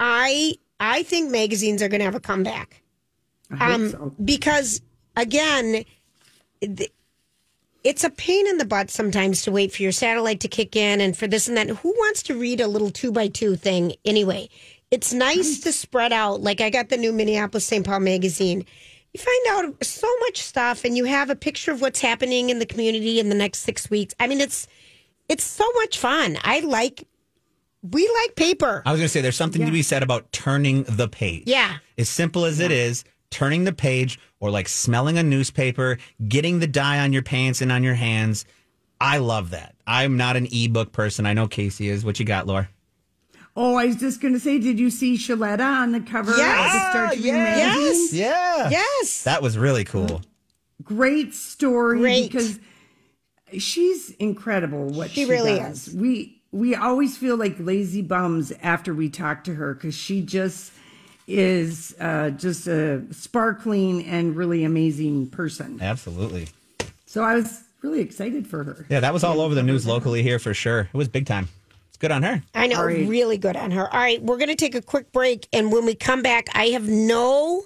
I 0.00 0.54
I 0.80 1.02
think 1.02 1.30
magazines 1.30 1.82
are 1.82 1.88
going 1.88 2.00
to 2.00 2.04
have 2.04 2.14
a 2.14 2.20
comeback. 2.20 2.82
Um, 3.60 3.90
so. 3.90 4.14
because 4.22 4.82
again, 5.16 5.84
th- 6.60 6.92
it's 7.84 8.02
a 8.02 8.10
pain 8.10 8.48
in 8.48 8.58
the 8.58 8.64
butt 8.64 8.90
sometimes 8.90 9.42
to 9.42 9.52
wait 9.52 9.72
for 9.72 9.82
your 9.82 9.92
satellite 9.92 10.40
to 10.40 10.48
kick 10.48 10.74
in 10.74 11.00
and 11.00 11.16
for 11.16 11.26
this 11.28 11.46
and 11.46 11.56
that. 11.56 11.68
Who 11.68 11.90
wants 11.90 12.22
to 12.24 12.38
read 12.38 12.60
a 12.60 12.66
little 12.66 12.90
two 12.90 13.12
by 13.12 13.28
two 13.28 13.54
thing 13.56 13.94
anyway? 14.04 14.48
It's 14.90 15.12
nice 15.12 15.60
to 15.60 15.72
spread 15.72 16.12
out. 16.12 16.42
Like 16.42 16.60
I 16.60 16.70
got 16.70 16.88
the 16.88 16.96
new 16.96 17.12
Minneapolis 17.12 17.64
St. 17.64 17.86
Paul 17.86 18.00
magazine. 18.00 18.64
You 19.12 19.20
find 19.20 19.66
out 19.66 19.84
so 19.84 20.08
much 20.20 20.42
stuff, 20.42 20.84
and 20.84 20.96
you 20.96 21.04
have 21.04 21.30
a 21.30 21.36
picture 21.36 21.72
of 21.72 21.80
what's 21.80 22.00
happening 22.00 22.50
in 22.50 22.58
the 22.58 22.66
community 22.66 23.18
in 23.18 23.30
the 23.30 23.34
next 23.34 23.60
six 23.60 23.88
weeks. 23.88 24.14
I 24.20 24.26
mean, 24.26 24.40
it's 24.40 24.68
it's 25.28 25.44
so 25.44 25.64
much 25.76 25.98
fun. 25.98 26.38
I 26.42 26.60
like. 26.60 27.06
We 27.82 28.10
like 28.22 28.34
paper. 28.36 28.82
I 28.84 28.90
was 28.92 28.98
going 29.00 29.06
to 29.06 29.08
say 29.12 29.20
there's 29.20 29.36
something 29.36 29.64
to 29.64 29.70
be 29.72 29.82
said 29.82 30.02
about 30.02 30.32
turning 30.32 30.82
the 30.84 31.08
page. 31.08 31.44
Yeah. 31.46 31.76
As 31.96 32.08
simple 32.08 32.44
as 32.44 32.58
it 32.60 32.70
is, 32.72 33.04
turning 33.30 33.64
the 33.64 33.72
page 33.72 34.18
or 34.40 34.50
like 34.50 34.68
smelling 34.68 35.18
a 35.18 35.22
newspaper, 35.22 35.98
getting 36.26 36.58
the 36.58 36.66
dye 36.66 36.98
on 37.00 37.12
your 37.12 37.22
pants 37.22 37.60
and 37.60 37.70
on 37.70 37.82
your 37.84 37.94
hands. 37.94 38.44
I 39.00 39.18
love 39.18 39.50
that. 39.50 39.74
I'm 39.86 40.16
not 40.16 40.36
an 40.36 40.48
ebook 40.50 40.90
person. 40.92 41.26
I 41.26 41.32
know 41.34 41.46
Casey 41.46 41.88
is. 41.88 42.04
What 42.04 42.18
you 42.18 42.24
got, 42.24 42.46
Laura? 42.46 42.68
Oh, 43.54 43.76
I 43.76 43.86
was 43.86 43.96
just 43.96 44.20
going 44.20 44.34
to 44.34 44.40
say, 44.40 44.58
did 44.58 44.78
you 44.78 44.90
see 44.90 45.16
Shaletta 45.16 45.60
on 45.64 45.92
the 45.92 46.00
cover 46.00 46.32
Yes. 46.36 46.66
of 46.66 46.72
the 46.80 46.90
Star 46.90 47.06
Tribune 47.08 47.34
Yes. 47.36 47.74
magazine? 47.76 48.18
Yeah. 48.20 48.70
Yes. 48.70 49.22
That 49.24 49.42
was 49.42 49.56
really 49.56 49.84
cool. 49.84 50.22
Great 50.82 51.34
story 51.34 51.98
Great. 51.98 52.30
because 52.30 52.58
she's 53.58 54.10
incredible. 54.12 54.88
What 54.88 55.10
She 55.10 55.24
she, 55.24 55.30
really 55.30 55.56
does. 55.58 55.88
is. 55.88 55.94
We 55.94 56.35
we 56.52 56.74
always 56.74 57.16
feel 57.16 57.36
like 57.36 57.56
lazy 57.58 58.02
bums 58.02 58.52
after 58.62 58.94
we 58.94 59.08
talk 59.08 59.44
to 59.44 59.54
her 59.54 59.74
because 59.74 59.94
she 59.94 60.22
just 60.22 60.72
is 61.28 61.94
uh, 62.00 62.30
just 62.30 62.66
a 62.66 63.02
sparkling 63.12 64.04
and 64.06 64.36
really 64.36 64.64
amazing 64.64 65.28
person. 65.28 65.78
Absolutely. 65.82 66.48
So 67.04 67.22
I 67.22 67.34
was 67.34 67.62
really 67.82 68.00
excited 68.00 68.46
for 68.46 68.62
her. 68.64 68.86
Yeah, 68.88 69.00
that 69.00 69.12
was 69.12 69.24
all 69.24 69.40
over 69.40 69.54
the 69.54 69.62
news 69.62 69.86
locally 69.86 70.22
here 70.22 70.38
for 70.38 70.54
sure. 70.54 70.80
It 70.80 70.94
was 70.96 71.08
big 71.08 71.26
time. 71.26 71.48
It's 71.88 71.96
good 71.98 72.12
on 72.12 72.22
her. 72.22 72.42
I 72.54 72.66
know, 72.66 72.78
All 72.78 72.86
right. 72.86 73.08
really 73.08 73.38
good 73.38 73.56
on 73.56 73.70
her. 73.72 73.92
All 73.92 74.00
right, 74.00 74.22
we're 74.22 74.36
going 74.36 74.48
to 74.50 74.54
take 74.54 74.74
a 74.74 74.82
quick 74.82 75.12
break. 75.12 75.48
And 75.52 75.72
when 75.72 75.84
we 75.86 75.94
come 75.94 76.22
back, 76.22 76.48
I 76.54 76.66
have 76.68 76.86
no 76.88 77.62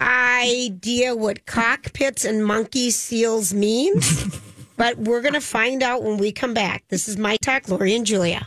idea 0.00 1.14
what 1.14 1.46
cockpits 1.46 2.24
and 2.24 2.44
monkey 2.44 2.90
seals 2.90 3.54
means, 3.54 4.40
but 4.76 4.98
we're 4.98 5.22
going 5.22 5.34
to 5.34 5.40
find 5.40 5.82
out 5.82 6.02
when 6.02 6.18
we 6.18 6.32
come 6.32 6.54
back. 6.54 6.84
This 6.88 7.08
is 7.08 7.16
My 7.16 7.36
Talk, 7.36 7.68
Lori 7.68 7.94
and 7.94 8.06
Julia. 8.06 8.46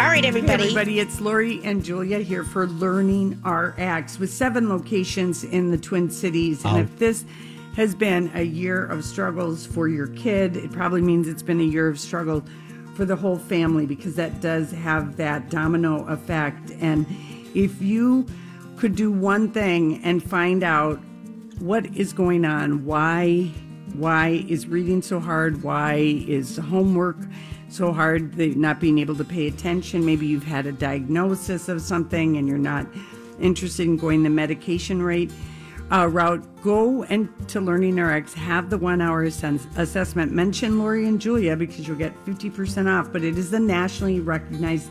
All 0.00 0.08
right, 0.08 0.22
Hey, 0.22 0.28
everybody. 0.28 0.64
everybody, 0.64 1.00
it's 1.00 1.20
Lori 1.20 1.60
and 1.64 1.84
Julia 1.84 2.18
here 2.18 2.44
for 2.44 2.66
Learning 2.66 3.40
RX 3.44 4.18
with 4.18 4.32
seven 4.32 4.68
locations 4.68 5.44
in 5.44 5.70
the 5.70 5.78
Twin 5.78 6.10
Cities. 6.10 6.64
And 6.64 6.78
if 6.78 6.90
oh. 6.90 6.98
this 6.98 7.24
has 7.76 7.94
been 7.94 8.30
a 8.34 8.42
year 8.42 8.84
of 8.86 9.04
struggles 9.04 9.66
for 9.66 9.88
your 9.88 10.08
kid, 10.08 10.56
it 10.56 10.72
probably 10.72 11.02
means 11.02 11.28
it's 11.28 11.42
been 11.42 11.60
a 11.60 11.64
year 11.64 11.88
of 11.88 12.00
struggle 12.00 12.42
for 12.94 13.04
the 13.04 13.16
whole 13.16 13.38
family 13.38 13.86
because 13.86 14.16
that 14.16 14.40
does 14.40 14.70
have 14.72 15.16
that 15.16 15.50
domino 15.50 16.06
effect. 16.08 16.72
And 16.80 17.06
if 17.54 17.80
you 17.80 18.26
could 18.76 18.96
do 18.96 19.10
one 19.10 19.50
thing 19.50 20.02
and 20.02 20.22
find 20.22 20.62
out 20.62 20.98
what 21.58 21.86
is 21.94 22.12
going 22.12 22.44
on, 22.44 22.84
why 22.84 23.50
why 23.94 24.44
is 24.48 24.66
reading 24.66 25.02
so 25.02 25.20
hard, 25.20 25.62
why 25.62 25.94
is 25.94 26.56
homework 26.56 27.16
so 27.68 27.92
hard, 27.92 28.34
they 28.34 28.50
not 28.50 28.80
being 28.80 28.98
able 28.98 29.16
to 29.16 29.24
pay 29.24 29.46
attention, 29.46 30.04
maybe 30.04 30.26
you've 30.26 30.44
had 30.44 30.66
a 30.66 30.72
diagnosis 30.72 31.68
of 31.68 31.80
something 31.80 32.36
and 32.36 32.46
you're 32.46 32.58
not 32.58 32.86
interested 33.40 33.86
in 33.86 33.96
going 33.96 34.22
the 34.22 34.30
medication 34.30 35.02
rate. 35.02 35.30
uh, 35.90 36.06
route, 36.06 36.42
go 36.62 37.02
and 37.04 37.28
to 37.48 37.60
Learning 37.60 37.96
RX, 38.00 38.32
have 38.32 38.70
the 38.70 38.78
one 38.78 39.02
hour 39.02 39.24
assen- 39.24 39.60
assessment. 39.76 40.32
Mention 40.32 40.78
Lori 40.78 41.06
and 41.06 41.20
Julia 41.20 41.54
because 41.54 41.86
you'll 41.86 41.98
get 41.98 42.14
50% 42.24 42.88
off, 42.88 43.12
but 43.12 43.22
it 43.22 43.36
is 43.36 43.50
the 43.50 43.60
nationally 43.60 44.20
recognized 44.20 44.90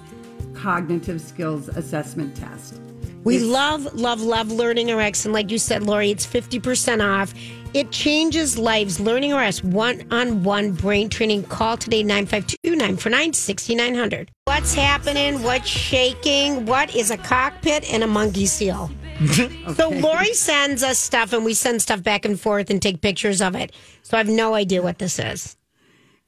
cognitive 0.54 1.20
skills 1.20 1.70
assessment 1.70 2.36
test. 2.36 2.91
We 3.24 3.38
love, 3.40 3.94
love, 3.94 4.22
love 4.22 4.52
Learning 4.52 4.94
RX. 4.96 5.26
And 5.26 5.34
like 5.34 5.52
you 5.52 5.60
said, 5.60 5.84
Lori, 5.84 6.10
it's 6.10 6.26
50% 6.26 7.06
off. 7.08 7.34
It 7.74 7.92
changes 7.92 8.58
lives. 8.58 9.00
Learning 9.00 9.34
RX, 9.34 9.64
one 9.64 10.06
on 10.12 10.44
one 10.44 10.72
brain 10.72 11.08
training. 11.08 11.44
Call 11.44 11.78
today, 11.78 12.02
952 12.04 12.72
949 12.72 13.34
6900. 13.34 14.32
What's 14.46 14.74
happening? 14.74 15.42
What's 15.44 15.68
shaking? 15.68 16.66
What 16.66 16.96
is 16.96 17.12
a 17.12 17.18
cockpit 17.18 17.90
and 17.92 18.04
a 18.04 18.08
monkey 18.08 18.46
seal? 18.46 18.90
So 19.76 19.90
Lori 19.90 20.34
sends 20.34 20.82
us 20.82 20.98
stuff 20.98 21.32
and 21.32 21.46
we 21.46 21.54
send 21.54 21.82
stuff 21.84 22.02
back 22.02 22.26
and 22.26 22.40
forth 22.40 22.72
and 22.72 22.82
take 22.82 23.02
pictures 23.02 23.40
of 23.40 23.56
it. 23.56 23.72
So 24.02 24.18
I 24.18 24.20
have 24.20 24.28
no 24.28 24.56
idea 24.56 24.82
what 24.82 24.98
this 24.98 25.20
is. 25.20 25.56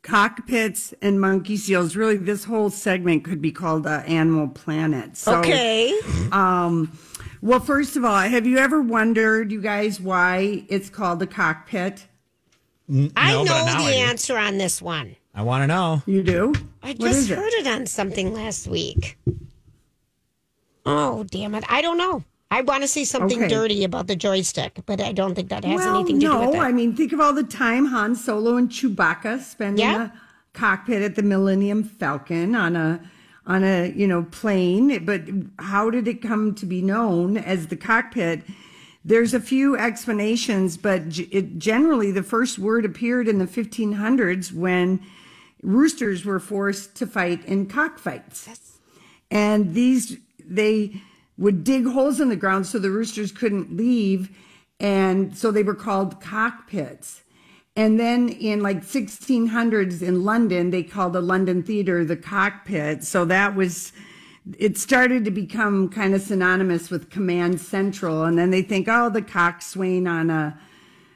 Cockpits 0.04 0.94
and 1.02 1.20
monkey 1.20 1.58
seals. 1.58 1.96
Really, 1.96 2.18
this 2.18 2.44
whole 2.44 2.70
segment 2.70 3.24
could 3.24 3.42
be 3.42 3.52
called 3.52 3.88
uh, 3.88 4.04
Animal 4.06 4.50
Planet. 4.50 5.18
So, 5.18 5.40
okay. 5.40 5.98
Um, 6.32 6.98
well, 7.42 7.60
first 7.60 7.96
of 7.96 8.06
all, 8.06 8.20
have 8.20 8.46
you 8.46 8.58
ever 8.58 8.82
wondered, 8.82 9.52
you 9.52 9.62
guys, 9.62 10.00
why 10.00 10.66
it's 10.70 10.90
called 10.90 11.22
a 11.22 11.28
cockpit? 11.28 12.06
I 12.90 13.34
No, 13.34 13.46
but 13.46 13.46
know 13.46 13.66
the 13.66 13.90
I 13.90 13.92
answer 14.10 14.38
on 14.38 14.58
this 14.58 14.82
one. 14.82 15.16
I 15.34 15.42
want 15.42 15.64
to 15.64 15.68
know. 15.68 16.04
You 16.06 16.22
do? 16.22 16.54
I 16.84 16.94
just 16.94 17.18
is 17.18 17.32
it? 17.32 17.38
heard 17.38 17.54
it 17.54 17.66
on 17.66 17.88
something 17.88 18.34
last 18.34 18.68
week. 18.68 19.18
Oh, 20.86 21.24
damn 21.24 21.56
it. 21.56 21.64
I 21.70 21.82
don't 21.82 21.98
know. 21.98 22.24
I 22.54 22.62
want 22.62 22.84
to 22.84 22.88
say 22.88 23.04
something 23.04 23.40
Okay. 23.40 23.48
dirty 23.48 23.84
about 23.84 24.06
the 24.08 24.16
joystick, 24.16 24.80
but 24.86 25.02
I 25.02 25.12
don't 25.12 25.34
think 25.34 25.50
that 25.50 25.66
has 25.66 25.80
well, 25.80 25.96
anything 25.96 26.20
to 26.20 26.26
no, 26.28 26.34
do 26.42 26.48
with 26.48 26.56
it. 26.58 26.60
I 26.60 26.72
mean, 26.72 26.96
think 26.96 27.12
of 27.12 27.20
all 27.20 27.34
the 27.34 27.44
time 27.44 27.86
Han 27.88 28.16
Solo 28.16 28.58
and 28.58 28.70
Chewbacca 28.70 29.42
spend 29.42 29.80
in 29.80 29.86
Yeah. 29.86 30.06
a 30.06 30.12
cockpit 30.58 31.02
at 31.02 31.16
the 31.16 31.24
Millennium 31.24 31.84
Falcon 31.84 32.54
on 32.56 32.76
a 32.76 33.00
on 33.46 33.64
a 33.64 33.92
you 33.96 34.08
know 34.08 34.24
plane. 34.24 35.04
But 35.04 35.24
how 35.60 35.90
did 35.90 36.08
it 36.08 36.22
come 36.22 36.54
to 36.56 36.66
be 36.66 36.82
known 36.82 37.38
as 37.38 37.68
the 37.68 37.76
cockpit? 37.76 38.44
There's 39.04 39.34
a 39.34 39.40
few 39.40 39.76
explanations, 39.76 40.78
but 40.78 41.10
g- 41.10 41.28
it, 41.32 41.58
generally 41.58 42.12
the 42.12 42.24
first 42.24 42.58
word 42.60 42.86
appeared 42.86 43.28
in 43.28 43.38
the 43.40 43.48
1500s 43.48 44.54
when 44.54 45.02
roosters 45.62 46.24
were 46.24 46.40
forced 46.40 46.96
to 46.98 47.08
fight 47.08 47.44
in 47.46 47.66
cockfights. 47.66 48.48
And 49.30 49.74
these, 49.74 50.18
they 50.46 51.02
would 51.38 51.64
dig 51.64 51.86
holes 51.86 52.20
in 52.20 52.30
the 52.30 52.36
ground 52.36 52.68
so 52.68 52.80
the 52.80 52.92
roosters 52.92 53.32
couldn't 53.32 53.76
leave. 53.76 54.30
And 54.80 55.38
so 55.38 55.52
they 55.52 55.64
were 55.64 55.76
called 55.76 56.22
cockpits. 56.22 57.22
And 57.76 58.00
then 58.00 58.30
in 58.30 58.62
like 58.62 58.84
1600s 58.84 60.02
in 60.02 60.24
London, 60.24 60.70
they 60.70 60.84
called 60.84 61.14
the 61.14 61.22
London 61.22 61.64
Theater 61.64 62.06
the 62.06 62.16
cockpit. 62.16 63.04
So 63.04 63.26
that 63.26 63.56
was, 63.56 63.94
it 64.60 64.78
started 64.78 65.26
to 65.26 65.32
become 65.32 65.90
kind 65.90 66.14
of 66.14 66.22
synonymous 66.22 66.92
with 66.92 67.10
command 67.10 67.60
central. 67.60 68.24
And 68.24 68.38
then 68.38 68.52
they 68.52 68.62
think, 68.62 68.88
oh, 68.88 69.10
the 69.10 69.24
coxswain 69.24 70.08
on 70.08 70.30
a, 70.30 70.60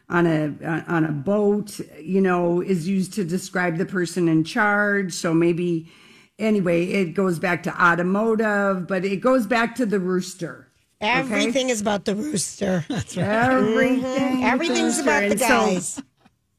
on 0.09 0.25
a 0.25 0.83
on 0.87 1.03
a 1.03 1.11
boat, 1.11 1.79
you 2.01 2.21
know, 2.21 2.61
is 2.61 2.87
used 2.87 3.13
to 3.13 3.23
describe 3.23 3.77
the 3.77 3.85
person 3.85 4.27
in 4.27 4.43
charge. 4.43 5.13
So 5.13 5.33
maybe 5.33 5.91
anyway, 6.39 6.85
it 6.87 7.13
goes 7.13 7.39
back 7.39 7.63
to 7.63 7.83
automotive, 7.83 8.87
but 8.87 9.03
it 9.05 9.17
goes 9.17 9.45
back 9.47 9.75
to 9.75 9.85
the 9.85 9.99
rooster. 9.99 10.67
okay? 11.01 11.11
Everything 11.11 11.69
is 11.69 11.81
about 11.81 12.05
the 12.05 12.15
rooster. 12.15 12.85
That's 12.89 13.15
right. 13.17 13.25
Everything. 13.25 14.41
Mhm. 14.41 14.43
Everything's 14.43 14.99
about 14.99 15.21
the 15.21 15.31
And 15.31 15.39
so- 15.39 15.47
guys. 15.47 16.01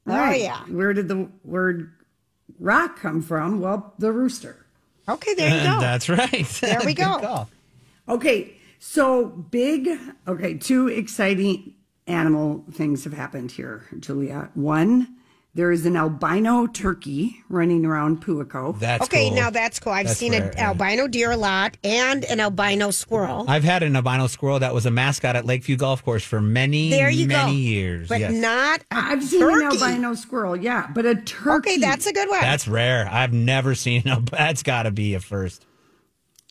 Oh, 0.07 0.13
Right. 0.17 0.41
yeah. 0.41 0.61
Where 0.69 0.93
did 0.95 1.09
the 1.09 1.29
word 1.45 1.93
rock 2.59 2.99
come 2.99 3.21
from? 3.21 3.61
Well, 3.61 3.93
the 3.99 4.11
rooster. 4.13 4.65
Okay, 5.09 5.35
there 5.35 5.55
you 5.55 5.63
go. 5.71 5.81
That's 5.81 6.09
right. 6.09 6.47
There 6.61 6.81
we 6.85 6.95
Good 6.95 7.03
go. 7.05 7.19
call. 7.21 7.51
Okay, 8.09 8.55
so 8.79 9.27
big, 9.27 9.91
okay, 10.27 10.55
two 10.55 10.89
exciting 10.89 11.75
animal 12.07 12.65
things 12.73 13.05
have 13.05 13.13
happened 13.13 13.51
here, 13.53 13.85
Julia. 14.01 14.49
One, 14.55 15.09
there 15.59 15.73
is 15.73 15.85
an 15.87 15.97
albino 15.97 16.69
turkey 16.69 17.43
running 17.49 17.85
around 17.85 18.25
Puako. 18.25 18.79
That's 18.79 19.03
okay, 19.03 19.27
cool. 19.27 19.37
now 19.37 19.51
that's 19.51 19.81
cool. 19.81 19.93
I've 19.93 20.07
That's 20.07 20.17
seen 20.17 20.31
rare, 20.31 20.51
an 20.51 20.53
yeah. 20.57 20.69
albino 20.69 21.09
deer 21.09 21.33
a 21.33 21.37
lot 21.37 21.77
and 21.83 22.25
an 22.27 22.39
albino 22.39 22.93
squirrel. 22.93 23.45
I've 23.49 23.65
had 23.65 23.83
an 23.83 23.97
albino 23.97 24.29
squirrel 24.29 24.61
that 24.61 24.73
was 24.73 24.87
a 24.87 24.93
mascot 24.93 25.35
at 25.35 25.47
Lakeview 25.47 25.77
Golf 25.77 26.05
Course 26.05 26.23
for 26.23 26.41
many, 26.41 26.91
there 26.91 27.11
you 27.11 27.27
many 27.27 27.55
go. 27.55 27.59
years. 27.59 28.09
But 28.09 28.21
yes. 28.21 28.33
not 28.35 28.83
a 28.83 28.85
I've 28.93 29.25
seen 29.25 29.41
turkey. 29.41 29.65
an 29.65 29.73
albino 29.73 30.15
squirrel, 30.15 30.55
yeah, 30.55 30.87
but 30.95 31.05
a 31.05 31.17
turkey. 31.17 31.71
Okay, 31.71 31.81
that's 31.81 32.07
a 32.07 32.13
good 32.13 32.29
one. 32.29 32.41
That's 32.41 32.69
rare. 32.69 33.09
I've 33.11 33.33
never 33.33 33.75
seen 33.75 34.07
a. 34.07 34.21
That's 34.31 34.63
got 34.63 34.85
to 34.85 34.93
be 34.93 35.15
a 35.15 35.21
first. 35.21 35.67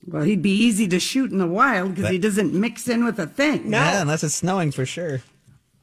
Well, 0.05 0.23
he'd 0.23 0.41
be 0.41 0.51
easy 0.51 0.85
to 0.89 0.99
shoot 0.99 1.31
in 1.31 1.37
the 1.37 1.47
wild 1.47 1.95
because 1.95 2.11
he 2.11 2.17
doesn't 2.17 2.53
mix 2.53 2.89
in 2.89 3.05
with 3.05 3.19
a 3.19 3.27
thing. 3.27 3.71
Yeah, 3.71 4.01
unless 4.01 4.25
it's 4.25 4.35
snowing 4.35 4.73
for 4.73 4.85
sure. 4.85 5.21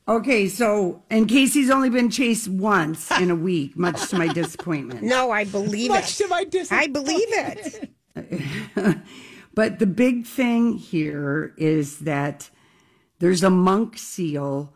Okay, 0.07 0.49
so 0.49 1.03
and 1.09 1.29
Casey's 1.29 1.71
only 1.71 1.89
been 1.89 2.11
chased 2.11 2.49
once 2.49 3.11
in 3.13 3.31
a 3.31 3.35
week, 3.35 3.77
much 3.77 4.09
to 4.11 4.19
my 4.19 4.29
disappointment. 4.29 5.03
no, 5.03 5.31
I 5.31 5.45
believe 5.45 5.89
Much 5.89 5.99
it. 5.99 6.03
Much 6.03 6.17
to 6.19 6.29
my 6.29 6.45
disappointment. 6.45 6.71
I 6.73 6.87
believe 7.01 7.91
it. 8.17 8.99
But 9.55 9.79
the 9.79 9.87
big 9.87 10.27
thing 10.27 10.75
here 10.75 11.55
is 11.57 12.01
that 12.01 12.51
there's 13.21 13.43
a 13.43 13.51
monk 13.51 13.97
seal 13.97 14.75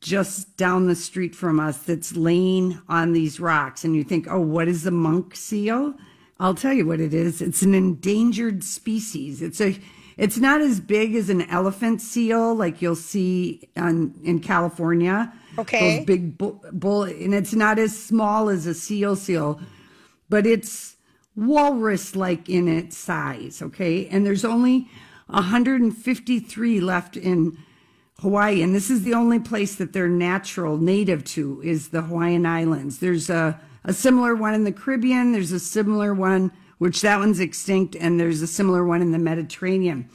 just 0.00 0.56
down 0.56 0.86
the 0.86 0.96
street 0.96 1.34
from 1.34 1.58
us 1.58 1.78
that's 1.78 2.16
laying 2.16 2.80
on 2.88 3.12
these 3.12 3.40
rocks. 3.40 3.84
And 3.84 3.96
you 3.96 4.04
think, 4.04 4.26
oh, 4.28 4.40
what 4.40 4.68
is 4.68 4.84
a 4.84 4.90
monk 4.90 5.34
seal? 5.34 5.94
I'll 6.38 6.54
tell 6.54 6.72
you 6.72 6.86
what 6.86 7.00
it 7.00 7.14
is. 7.14 7.40
It's 7.40 7.62
an 7.62 7.72
endangered 7.74 8.64
species. 8.64 9.40
It's 9.40 9.60
a 9.60 9.78
it's 10.16 10.38
not 10.38 10.60
as 10.60 10.80
big 10.80 11.14
as 11.14 11.30
an 11.30 11.42
elephant 11.42 12.00
seal 12.00 12.54
like 12.54 12.82
you'll 12.82 12.96
see 12.96 13.68
on, 13.76 14.14
in 14.22 14.40
California. 14.40 15.32
Okay. 15.58 15.98
Those 15.98 16.06
big 16.06 16.38
bull, 16.38 16.64
bull, 16.72 17.04
and 17.04 17.34
it's 17.34 17.54
not 17.54 17.78
as 17.78 17.98
small 17.98 18.48
as 18.48 18.66
a 18.66 18.74
seal 18.74 19.16
seal, 19.16 19.60
but 20.28 20.46
it's 20.46 20.96
walrus 21.36 22.16
like 22.16 22.48
in 22.48 22.68
its 22.68 22.96
size. 22.96 23.62
Okay. 23.62 24.06
And 24.08 24.24
there's 24.24 24.44
only 24.44 24.88
153 25.26 26.80
left 26.80 27.16
in 27.16 27.58
Hawaii. 28.22 28.62
And 28.62 28.74
this 28.74 28.88
is 28.88 29.02
the 29.02 29.14
only 29.14 29.40
place 29.40 29.74
that 29.76 29.92
they're 29.92 30.08
natural 30.08 30.78
native 30.78 31.24
to 31.24 31.60
is 31.64 31.88
the 31.88 32.02
Hawaiian 32.02 32.46
Islands. 32.46 32.98
There's 32.98 33.28
a, 33.28 33.60
a 33.84 33.92
similar 33.92 34.34
one 34.34 34.54
in 34.54 34.64
the 34.64 34.72
Caribbean. 34.72 35.32
There's 35.32 35.52
a 35.52 35.60
similar 35.60 36.14
one, 36.14 36.52
which 36.82 37.00
that 37.02 37.20
one's 37.20 37.38
extinct. 37.38 37.94
And 37.94 38.18
there's 38.18 38.42
a 38.42 38.46
similar 38.48 38.84
one 38.84 39.02
in 39.02 39.12
the 39.12 39.18
Mediterranean. 39.18 40.10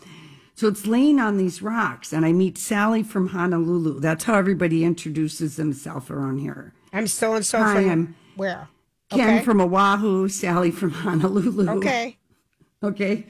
So 0.53 0.67
it's 0.67 0.85
laying 0.85 1.17
on 1.17 1.37
these 1.37 1.61
rocks. 1.61 2.11
And 2.11 2.25
I 2.25 2.33
meet 2.33 2.57
Sally 2.57 3.03
from 3.03 3.29
Honolulu. 3.29 4.01
That's 4.01 4.25
how 4.25 4.33
everybody 4.33 4.83
introduces 4.83 5.55
themselves 5.55 6.09
around 6.09 6.39
here. 6.39 6.73
I'm 6.91 7.07
so 7.07 7.35
and 7.35 7.45
so 7.45 7.59
Hi, 7.59 7.75
from 7.75 7.89
I'm 7.89 8.15
where? 8.35 8.67
Ken 9.09 9.37
Okay. 9.37 9.45
from 9.45 9.61
Oahu, 9.61 10.27
Sally 10.27 10.71
from 10.71 10.91
Honolulu. 10.91 11.69
Okay. 11.77 12.17
Okay. 12.83 13.25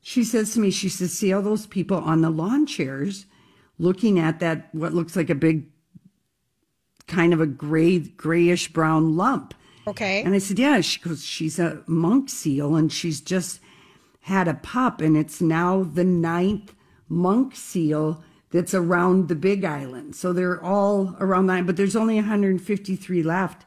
She 0.00 0.24
says 0.24 0.54
to 0.54 0.60
me, 0.60 0.70
she 0.70 0.88
says, 0.88 1.12
see 1.12 1.34
all 1.34 1.42
those 1.42 1.66
people 1.66 1.98
on 1.98 2.22
the 2.22 2.30
lawn 2.30 2.64
chairs 2.64 3.26
looking 3.78 4.18
at 4.18 4.40
that, 4.40 4.74
what 4.74 4.94
looks 4.94 5.16
like 5.16 5.28
a 5.28 5.34
big, 5.34 5.66
kind 7.08 7.34
of 7.34 7.42
a 7.42 7.46
gray, 7.46 7.98
grayish 7.98 8.72
brown 8.72 9.18
lump. 9.18 9.52
Okay. 9.86 10.22
And 10.22 10.34
I 10.34 10.38
said, 10.38 10.58
yeah. 10.58 10.80
She 10.80 11.00
goes, 11.00 11.24
she's 11.24 11.58
a 11.58 11.82
monk 11.86 12.30
seal 12.30 12.76
and 12.76 12.92
she's 12.92 13.20
just 13.20 13.60
had 14.22 14.48
a 14.48 14.54
pup 14.54 15.00
and 15.00 15.16
it's 15.16 15.40
now 15.40 15.82
the 15.82 16.04
ninth 16.04 16.74
monk 17.08 17.54
seal 17.54 18.22
that's 18.50 18.72
around 18.72 19.28
the 19.28 19.34
big 19.34 19.64
island. 19.64 20.16
So 20.16 20.32
they're 20.32 20.62
all 20.62 21.16
around 21.18 21.46
that, 21.46 21.66
but 21.66 21.76
there's 21.76 21.96
only 21.96 22.14
153 22.16 23.22
left. 23.22 23.66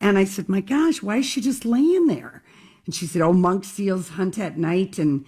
And 0.00 0.16
I 0.16 0.24
said, 0.24 0.48
my 0.48 0.60
gosh, 0.60 1.02
why 1.02 1.18
is 1.18 1.26
she 1.26 1.40
just 1.40 1.64
laying 1.64 2.06
there? 2.06 2.42
And 2.86 2.94
she 2.94 3.06
said, 3.06 3.20
oh, 3.20 3.32
monk 3.32 3.64
seals 3.64 4.10
hunt 4.10 4.38
at 4.38 4.56
night 4.56 4.98
and 4.98 5.26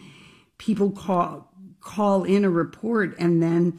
people 0.58 0.90
call, 0.90 1.52
call 1.80 2.24
in 2.24 2.44
a 2.44 2.50
report 2.50 3.14
and 3.18 3.42
then 3.42 3.78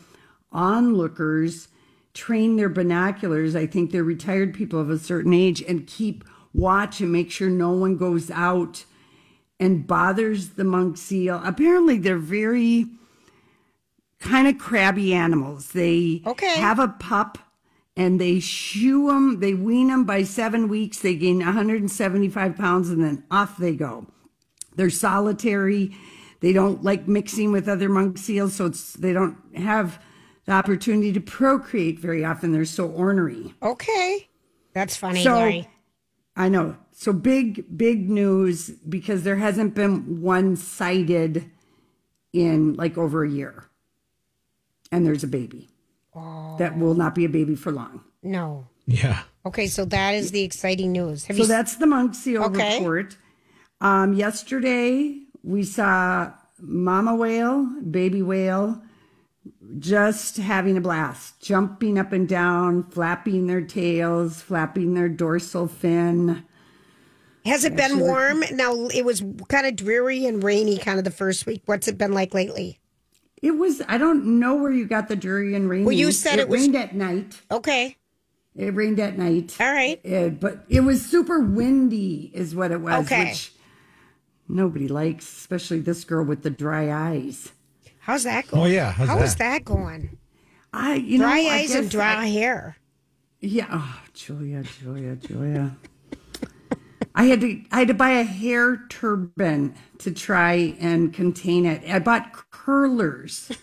onlookers 0.51 1.69
train 2.13 2.55
their 2.55 2.69
binoculars. 2.69 3.55
I 3.55 3.67
think 3.67 3.91
they're 3.91 4.03
retired 4.03 4.53
people 4.53 4.79
of 4.79 4.89
a 4.89 4.99
certain 4.99 5.33
age 5.33 5.61
and 5.61 5.87
keep 5.87 6.23
watch 6.55 7.01
and 7.01 7.11
make 7.11 7.29
sure 7.31 7.49
no 7.49 7.71
one 7.71 7.97
goes 7.97 8.31
out 8.31 8.85
and 9.59 9.85
bothers 9.85 10.49
the 10.51 10.63
monk 10.63 10.97
seal. 10.97 11.41
Apparently, 11.43 11.97
they're 11.97 12.17
very 12.17 12.87
kind 14.19 14.47
of 14.47 14.57
crabby 14.57 15.13
animals. 15.13 15.71
They 15.71 16.21
Okay. 16.25 16.55
have 16.55 16.79
a 16.79 16.87
pup 16.87 17.37
and 17.97 18.19
they 18.19 18.39
shoe 18.39 19.07
them, 19.07 19.39
they 19.39 19.53
wean 19.53 19.87
them 19.87 20.03
by 20.03 20.23
seven 20.23 20.67
weeks. 20.67 20.99
They 20.99 21.15
gain 21.15 21.39
175 21.39 22.55
pounds 22.57 22.89
and 22.89 23.03
then 23.03 23.23
off 23.31 23.57
they 23.57 23.75
go. 23.75 24.07
They're 24.75 24.89
solitary. 24.89 25.95
They 26.41 26.51
don't 26.51 26.83
like 26.83 27.07
mixing 27.07 27.51
with 27.53 27.69
other 27.69 27.87
monk 27.87 28.17
seals, 28.17 28.55
so 28.55 28.65
it's 28.65 28.93
they 28.93 29.13
don't 29.13 29.37
have 29.55 29.99
the 30.45 30.51
opportunity 30.51 31.13
to 31.13 31.21
procreate 31.21 31.97
very 31.99 32.25
often. 32.25 32.51
They're 32.51 32.65
so 32.65 32.87
ornery. 32.87 33.53
Okay. 33.63 34.27
That's 34.73 34.97
funny, 34.97 35.23
So 35.23 35.33
Lori. 35.35 35.67
I 36.35 36.49
know. 36.49 36.75
So 36.91 37.13
big, 37.13 37.77
big 37.77 38.09
news 38.09 38.69
because 38.69 39.23
there 39.23 39.37
hasn't 39.37 39.73
been 39.75 40.21
one 40.21 40.55
sighted 40.55 41.49
in 42.33 42.73
like 42.75 42.97
over 42.97 43.23
a 43.23 43.29
year. 43.29 43.65
And 44.91 45.05
there's 45.05 45.23
a 45.23 45.27
baby. 45.27 45.69
That 46.57 46.77
will 46.77 46.93
not 46.93 47.13
be 47.15 47.25
a 47.25 47.29
baby 47.29 47.55
for 47.55 47.71
long. 47.71 48.01
No. 48.23 48.67
Yeah. 48.87 49.23
Okay, 49.45 49.67
so 49.67 49.83
that 49.85 50.15
is 50.15 50.31
the 50.31 50.43
exciting 50.43 50.91
news. 50.93 51.25
Have 51.25 51.35
so 51.35 51.43
you 51.43 51.47
that's 51.47 51.75
the 51.75 51.85
monk 51.85 52.15
seal 52.15 52.43
Okay. 52.45 52.77
report. 52.77 53.17
Um, 53.81 54.13
yesterday 54.13 55.19
we 55.43 55.63
saw 55.63 56.31
mama 56.59 57.13
whale, 57.15 57.65
baby 57.89 58.21
whale, 58.21 58.81
just 59.79 60.37
having 60.37 60.77
a 60.77 60.81
blast, 60.81 61.41
jumping 61.41 61.97
up 61.99 62.11
and 62.11 62.27
down, 62.27 62.83
flapping 62.89 63.47
their 63.47 63.61
tails, 63.61 64.41
flapping 64.41 64.93
their 64.93 65.09
dorsal 65.09 65.67
fin. 65.67 66.43
Has 67.45 67.63
it 67.63 67.75
been 67.75 67.99
warm? 67.99 68.43
Now 68.51 68.87
it 68.87 69.05
was 69.05 69.23
kind 69.49 69.67
of 69.67 69.75
dreary 69.75 70.25
and 70.25 70.43
rainy 70.43 70.77
kind 70.77 70.97
of 70.97 71.03
the 71.05 71.11
first 71.11 71.45
week. 71.45 71.61
What's 71.65 71.87
it 71.87 71.97
been 71.97 72.13
like 72.13 72.33
lately? 72.33 72.79
It 73.41 73.51
was. 73.51 73.81
I 73.87 73.97
don't 73.99 74.39
know 74.39 74.55
where 74.55 74.71
you 74.71 74.87
got 74.87 75.07
the 75.07 75.15
jury 75.15 75.53
and 75.53 75.69
rain. 75.69 75.85
Well, 75.85 75.93
you 75.93 76.11
said 76.11 76.39
it 76.39 76.49
was- 76.49 76.61
rained 76.61 76.75
at 76.75 76.95
night. 76.95 77.39
Okay. 77.51 77.97
It 78.55 78.73
rained 78.73 78.99
at 78.99 79.17
night. 79.17 79.55
All 79.59 79.71
right. 79.71 79.99
Uh, 80.05 80.29
but 80.29 80.63
it 80.69 80.79
was 80.79 81.05
super 81.05 81.41
windy, 81.41 82.31
is 82.33 82.55
what 82.55 82.71
it 82.71 82.79
was. 82.79 83.05
Okay. 83.05 83.25
Which 83.25 83.51
nobody 84.47 84.87
likes, 84.87 85.25
especially 85.37 85.81
this 85.81 86.05
girl 86.05 86.23
with 86.23 86.41
the 86.43 86.49
dry 86.49 86.89
eyes. 86.91 87.51
How's 88.05 88.23
that 88.25 88.45
oh, 88.49 88.57
going? 88.57 88.63
Oh, 88.63 88.67
yeah. 88.67 88.91
How's 88.91 89.07
How 89.07 89.17
that? 89.17 89.25
is 89.25 89.35
that 89.37 89.65
going? 89.65 90.15
I, 90.71 90.93
you 90.95 91.17
dry 91.17 91.41
know, 91.41 91.49
I 91.49 91.53
eyes 91.55 91.73
and 91.73 91.85
guess 91.85 91.91
dry 91.91 92.17
I- 92.17 92.27
hair. 92.27 92.77
Yeah, 93.39 93.67
oh, 93.71 94.01
Julia, 94.13 94.63
Julia, 94.63 95.15
Julia. 95.15 95.75
I 97.13 97.25
had 97.25 97.41
to 97.41 97.61
I 97.71 97.79
had 97.79 97.87
to 97.89 97.93
buy 97.93 98.11
a 98.11 98.23
hair 98.23 98.83
turban 98.89 99.75
to 99.99 100.11
try 100.11 100.75
and 100.79 101.13
contain 101.13 101.65
it. 101.65 101.83
I 101.89 101.99
bought 101.99 102.31
curlers. 102.51 103.51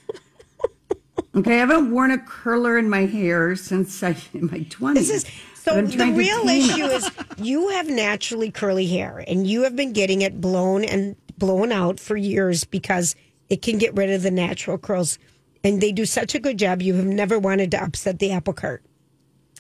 Okay, 1.35 1.55
I 1.55 1.59
haven't 1.61 1.91
worn 1.91 2.11
a 2.11 2.19
curler 2.19 2.77
in 2.77 2.91
my 2.91 3.07
hair 3.07 3.57
since 3.57 4.03
I 4.03 4.15
in 4.35 4.51
my 4.51 4.67
twenties. 4.69 5.25
So 5.55 5.81
the 5.81 6.13
real 6.13 6.47
issue 6.47 6.85
is 6.85 7.11
you 7.39 7.69
have 7.71 7.89
naturally 7.89 8.51
curly 8.51 8.87
hair 8.87 9.25
and 9.27 9.47
you 9.47 9.63
have 9.63 9.75
been 9.75 9.95
getting 9.95 10.21
it 10.21 10.43
blown 10.43 10.85
and 10.85 11.17
blown 11.39 11.73
out 11.73 11.99
for 11.99 12.17
years 12.19 12.65
because 12.65 13.17
it 13.53 13.61
can 13.61 13.77
get 13.77 13.95
rid 13.95 14.09
of 14.09 14.23
the 14.23 14.31
natural 14.31 14.79
curls. 14.79 15.19
And 15.63 15.83
they 15.83 15.93
do 15.93 16.07
such 16.07 16.35
a 16.35 16.39
good 16.41 16.59
job. 16.59 16.81
You 16.81 16.95
have 16.95 17.05
never 17.05 17.39
wanted 17.39 17.71
to 17.73 17.83
upset 17.85 18.19
the 18.19 18.33
apple 18.33 18.55
cart. 18.55 18.83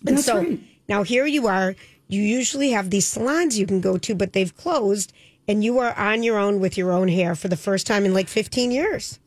And 0.07 0.17
That's 0.17 0.27
so 0.27 0.39
right. 0.39 0.59
now 0.89 1.03
here 1.03 1.27
you 1.27 1.47
are. 1.47 1.77
You 2.09 2.23
usually 2.23 2.71
have 2.71 2.89
these 2.89 3.07
salons 3.07 3.59
you 3.59 3.67
can 3.67 3.83
go 3.83 3.99
to, 3.99 4.15
but 4.15 4.33
they've 4.33 4.57
closed, 4.57 5.13
and 5.47 5.63
you 5.63 5.79
are 5.79 5.95
on 5.99 6.23
your 6.23 6.39
own 6.39 6.59
with 6.59 6.79
your 6.79 6.91
own 6.91 7.09
hair 7.09 7.35
for 7.35 7.49
the 7.49 7.57
first 7.57 7.87
time 7.87 8.07
in 8.07 8.15
like 8.15 8.29
15 8.29 8.71
years. 8.71 9.21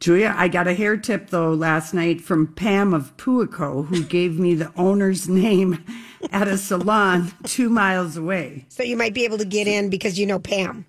Julia, 0.00 0.34
I 0.36 0.48
got 0.48 0.66
a 0.66 0.74
hair 0.74 0.96
tip 0.96 1.30
though 1.30 1.52
last 1.54 1.94
night 1.94 2.20
from 2.20 2.48
Pam 2.48 2.92
of 2.92 3.16
Puako, 3.16 3.86
who 3.86 4.02
gave 4.02 4.40
me 4.40 4.56
the 4.56 4.72
owner's 4.76 5.28
name 5.42 5.84
at 6.32 6.48
a 6.48 6.58
salon 6.58 7.32
two 7.44 7.70
miles 7.70 8.16
away. 8.16 8.66
So 8.70 8.82
you 8.82 8.96
might 8.96 9.14
be 9.14 9.24
able 9.24 9.38
to 9.38 9.44
get 9.44 9.68
in 9.68 9.88
because 9.88 10.18
you 10.18 10.26
know 10.26 10.40
Pam. 10.40 10.84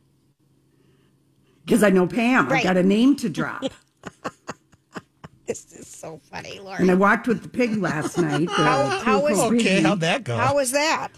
Because 1.66 1.84
I 1.84 1.90
know 1.90 2.08
Pam. 2.08 2.48
Right. 2.48 2.62
I 2.62 2.64
got 2.64 2.78
a 2.78 2.84
name 2.84 3.16
to 3.18 3.30
drop. 3.30 3.64
This 5.48 5.74
is 5.74 5.88
so 5.88 6.20
funny, 6.32 6.60
Laura. 6.60 6.82
And 6.82 6.90
I 6.90 6.96
walked 6.96 7.28
with 7.28 7.44
the 7.44 7.50
pig 7.50 7.78
last 7.78 8.18
night. 8.18 8.50
How, 8.50 8.88
how 9.04 9.22
was 9.22 9.38
Puako 9.38 9.60
piggy. 9.62 9.96
that 10.00 10.24
go? 10.24 10.36
How 10.38 10.56
was 10.56 10.72
that? 10.72 11.10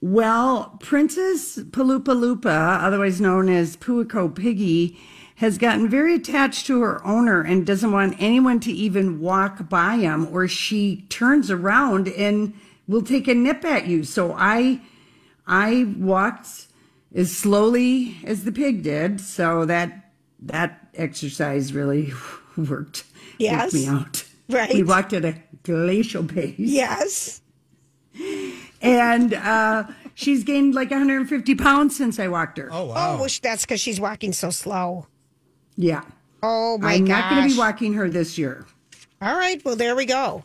Well, 0.00 0.78
Princess 0.80 1.58
Palupa 1.58 2.18
Lupa, 2.18 2.48
otherwise 2.80 3.20
known 3.20 3.48
as 3.48 3.76
Puako 3.76 4.34
Piggy, 4.34 4.98
has 5.36 5.58
gotten 5.58 5.88
very 5.88 6.14
attached 6.14 6.66
to 6.66 6.80
her 6.80 7.04
owner 7.04 7.42
and 7.42 7.66
doesn't 7.66 7.92
want 7.92 8.16
anyone 8.20 8.60
to 8.60 8.72
even 8.72 9.20
walk 9.20 9.68
by 9.68 9.96
him, 9.96 10.28
or 10.32 10.46
she 10.48 11.06
turns 11.08 11.50
around 11.50 12.08
and 12.08 12.54
will 12.86 13.02
take 13.02 13.26
a 13.28 13.34
nip 13.34 13.64
at 13.64 13.86
you. 13.86 14.04
So 14.04 14.34
I, 14.38 14.80
I 15.46 15.92
walked 15.98 16.68
as 17.14 17.36
slowly 17.36 18.18
as 18.24 18.44
the 18.44 18.52
pig 18.52 18.82
did. 18.82 19.20
So 19.20 19.64
that 19.66 20.12
that 20.42 20.88
exercise 20.94 21.72
really 21.72 22.12
worked. 22.56 23.04
Yes. 23.38 23.62
worked 23.62 23.74
me 23.74 23.86
out. 23.86 24.24
Right. 24.48 24.74
We 24.74 24.82
walked 24.82 25.12
at 25.12 25.24
a 25.24 25.36
glacial 25.62 26.24
pace 26.24 26.54
Yes. 26.58 27.40
and 28.82 29.34
uh, 29.34 29.84
she's 30.14 30.44
gained 30.44 30.74
like 30.74 30.90
150 30.90 31.54
pounds 31.54 31.96
since 31.96 32.18
I 32.18 32.28
walked 32.28 32.58
her. 32.58 32.68
Oh, 32.72 32.82
Oh, 32.82 32.86
wow. 32.86 33.16
well, 33.20 33.28
that's 33.42 33.62
because 33.64 33.80
she's 33.80 34.00
walking 34.00 34.32
so 34.32 34.50
slow. 34.50 35.06
Yeah, 35.76 36.02
Oh 36.42 36.78
my 36.78 36.94
I'm 36.94 37.04
gosh! 37.04 37.08
not 37.22 37.30
going 37.30 37.48
to 37.48 37.54
be 37.54 37.58
walking 37.58 37.92
her 37.94 38.08
this 38.10 38.36
year. 38.38 38.66
All 39.22 39.36
right, 39.36 39.62
well 39.64 39.76
there 39.76 39.94
we 39.94 40.06
go. 40.06 40.42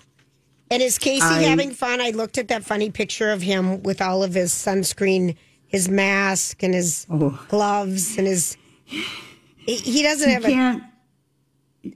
And 0.70 0.82
is 0.84 0.97
Casey 0.97 1.24
I- 1.26 1.41
having 1.43 1.72
fun? 1.72 2.01
I 2.01 2.09
looked 2.11 2.38
at 2.38 2.47
that 2.49 2.63
funny 2.63 2.89
picture 2.89 3.32
of 3.32 3.41
him 3.41 3.82
with 3.84 4.01
all 4.01 4.24
of 4.24 4.34
his 4.34 4.53
sunscreen, 4.53 5.36
his 5.76 5.89
mask, 5.89 6.63
and 6.63 6.73
his 6.73 7.05
Oh. 7.09 7.38
gloves, 7.49 8.17
and 8.17 8.28
his. 8.28 8.55
He 8.86 9.76
he 9.76 10.03
doesn't 10.03 10.28
He 10.30 10.34
have 10.34 10.45
a. 10.45 10.49
can't. 10.49 10.84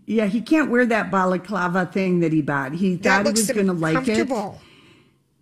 Yeah, 0.06 0.26
he 0.26 0.42
can't 0.42 0.70
wear 0.70 0.86
that 0.86 1.10
balaclava 1.10 1.86
thing 1.88 2.20
that 2.20 2.32
he 2.34 2.42
bought. 2.42 2.74
He 2.74 2.98
thought 2.98 3.26
he 3.26 3.32
was 3.32 3.50
going 3.52 3.68
to 3.68 3.74
like 3.74 4.08
it. 4.08 4.30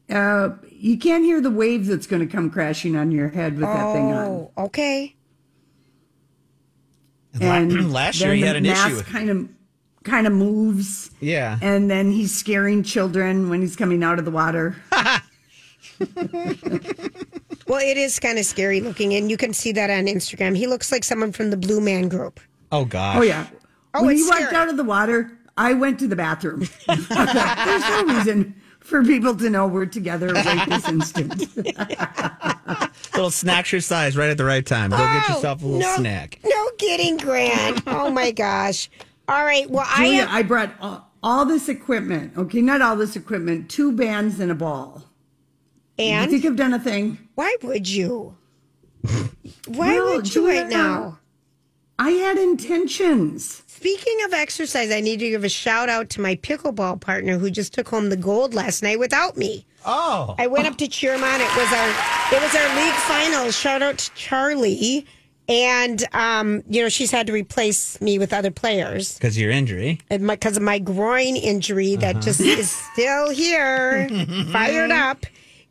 Uh, 0.10 0.50
you 0.72 0.98
can't 0.98 1.24
hear 1.26 1.42
the 1.42 1.52
wave 1.52 1.88
that's 1.88 2.08
going 2.08 2.26
to 2.26 2.32
come 2.34 2.50
crashing 2.50 2.96
on 2.96 3.12
your 3.12 3.28
head 3.30 3.54
with 3.58 3.64
that 3.66 3.94
thing 3.94 4.12
on. 4.14 4.28
Oh, 4.28 4.52
okay. 4.58 5.16
And 7.42 7.92
last 8.00 8.22
year 8.22 8.34
he 8.34 8.42
had 8.42 8.56
an 8.56 8.64
mask 8.64 8.88
issue 8.88 8.96
with 8.98 9.06
kind 9.08 9.30
of 9.30 9.50
kind 10.04 10.26
of 10.28 10.32
moves. 10.34 11.12
Yeah. 11.20 11.58
And 11.62 11.90
then 11.92 12.12
he's 12.12 12.34
scaring 12.34 12.84
children 12.84 13.50
when 13.50 13.60
he's 13.62 13.76
coming 13.76 14.02
out 14.04 14.18
of 14.20 14.26
the 14.26 14.32
water. 14.32 14.76
Well, 17.68 17.80
it 17.82 17.98
is 17.98 18.20
kind 18.20 18.40
of 18.40 18.46
scary 18.46 18.80
looking, 18.82 19.14
and 19.14 19.30
you 19.30 19.38
can 19.38 19.54
see 19.54 19.72
that 19.74 19.90
on 19.90 20.06
Instagram. 20.06 20.56
He 20.56 20.68
looks 20.68 20.92
like 20.92 21.04
someone 21.04 21.32
from 21.32 21.50
the 21.50 21.58
Blue 21.58 21.82
Man 21.82 22.08
Group. 22.08 22.40
Oh 22.72 22.86
God. 22.86 23.18
Oh 23.18 23.22
yeah. 23.22 23.48
Oh, 23.94 24.04
when 24.06 24.16
it's 24.16 24.24
he 24.24 24.30
walked 24.30 24.54
out 24.54 24.70
of 24.70 24.78
the 24.78 24.84
water, 24.84 25.38
I 25.58 25.74
went 25.74 26.00
to 26.00 26.08
the 26.08 26.16
bathroom. 26.16 26.68
There's 26.88 27.10
no 27.10 28.04
reason 28.06 28.56
for 28.80 29.04
people 29.04 29.36
to 29.36 29.50
know 29.50 29.68
we're 29.68 29.86
together 29.86 30.28
right 30.34 30.70
this 30.70 30.88
instant. 30.88 31.56
Little 33.14 33.32
snack 33.32 33.72
your 33.72 33.82
size 33.82 34.16
right 34.16 34.30
at 34.30 34.38
the 34.38 34.46
right 34.46 34.66
time. 34.66 34.92
Go 34.92 34.98
get 34.98 35.30
Oh, 35.30 35.34
yourself 35.36 35.64
a 35.64 35.66
little 35.66 35.80
no, 35.82 35.96
snack. 35.98 36.40
No 36.46 36.70
kidding, 36.78 37.18
Grant. 37.18 37.82
Oh 37.88 38.12
my 38.12 38.32
gosh. 38.32 38.90
All 39.28 39.44
right. 39.44 39.70
Well, 39.70 39.86
I 39.88 40.06
Julia, 40.06 40.22
have, 40.26 40.30
I 40.36 40.42
brought 40.44 40.74
all, 40.80 41.12
all 41.24 41.46
this 41.46 41.68
equipment. 41.68 42.38
Okay, 42.38 42.62
not 42.62 42.82
all 42.82 42.96
this 42.96 43.16
equipment. 43.16 43.70
Two 43.70 43.92
bands 43.92 44.40
and 44.40 44.52
a 44.52 44.56
ball. 44.56 45.04
and 45.98 46.32
you 46.32 46.38
think 46.40 46.50
I've 46.52 46.58
done 46.58 46.74
a 46.74 46.80
thing? 46.80 47.18
Why 47.38 47.56
would 47.62 47.88
you? 47.88 48.36
Why 49.68 49.94
Well, 50.00 50.16
would 50.16 50.34
you 50.34 50.48
right 50.48 50.68
now? 50.68 51.20
I 52.00 52.10
had 52.10 52.38
intentions. 52.38 53.64
Speaking 53.68 54.18
of 54.26 54.34
exercise, 54.34 54.92
I 54.92 55.02
need 55.02 55.20
to 55.20 55.30
give 55.30 55.44
a 55.44 55.50
shout 55.50 55.88
out 55.88 56.10
to 56.12 56.22
my 56.22 56.36
pickleball 56.38 57.00
partner 57.00 57.38
who 57.38 57.50
just 57.52 57.74
took 57.74 57.88
home 57.90 58.10
the 58.10 58.18
gold 58.18 58.54
last 58.54 58.82
night 58.82 58.98
without 59.00 59.38
me. 59.38 59.66
Oh. 59.86 60.34
I 60.40 60.48
went 60.48 60.68
up 60.68 60.78
to 60.78 60.88
cheer 60.88 61.14
him 61.14 61.24
on. 61.24 61.40
It 61.40 61.56
was 61.56 61.72
our 61.72 61.90
it 62.36 62.42
was 62.42 62.56
our 62.56 62.76
league 62.76 62.94
finals. 62.94 63.56
Shout 63.56 63.82
out 63.84 64.00
to 64.00 64.12
Charlie. 64.16 65.06
And 65.48 66.04
um, 66.14 66.64
you 66.68 66.82
know, 66.82 66.90
she's 66.90 67.12
had 67.12 67.28
to 67.28 67.34
replace 67.34 68.02
me 68.02 68.18
with 68.20 68.34
other 68.34 68.52
players. 68.52 69.14
Because 69.14 69.38
of 69.38 69.42
your 69.42 69.52
injury. 69.52 70.00
and 70.10 70.26
because 70.28 70.58
of 70.58 70.64
my 70.64 70.80
groin 70.80 71.36
injury 71.38 71.94
Uh-huh. 71.96 72.14
that 72.14 72.22
just 72.22 72.42
is 72.42 72.70
still 72.94 73.30
here, 73.30 74.10
fired 74.52 74.92
up. 74.92 75.26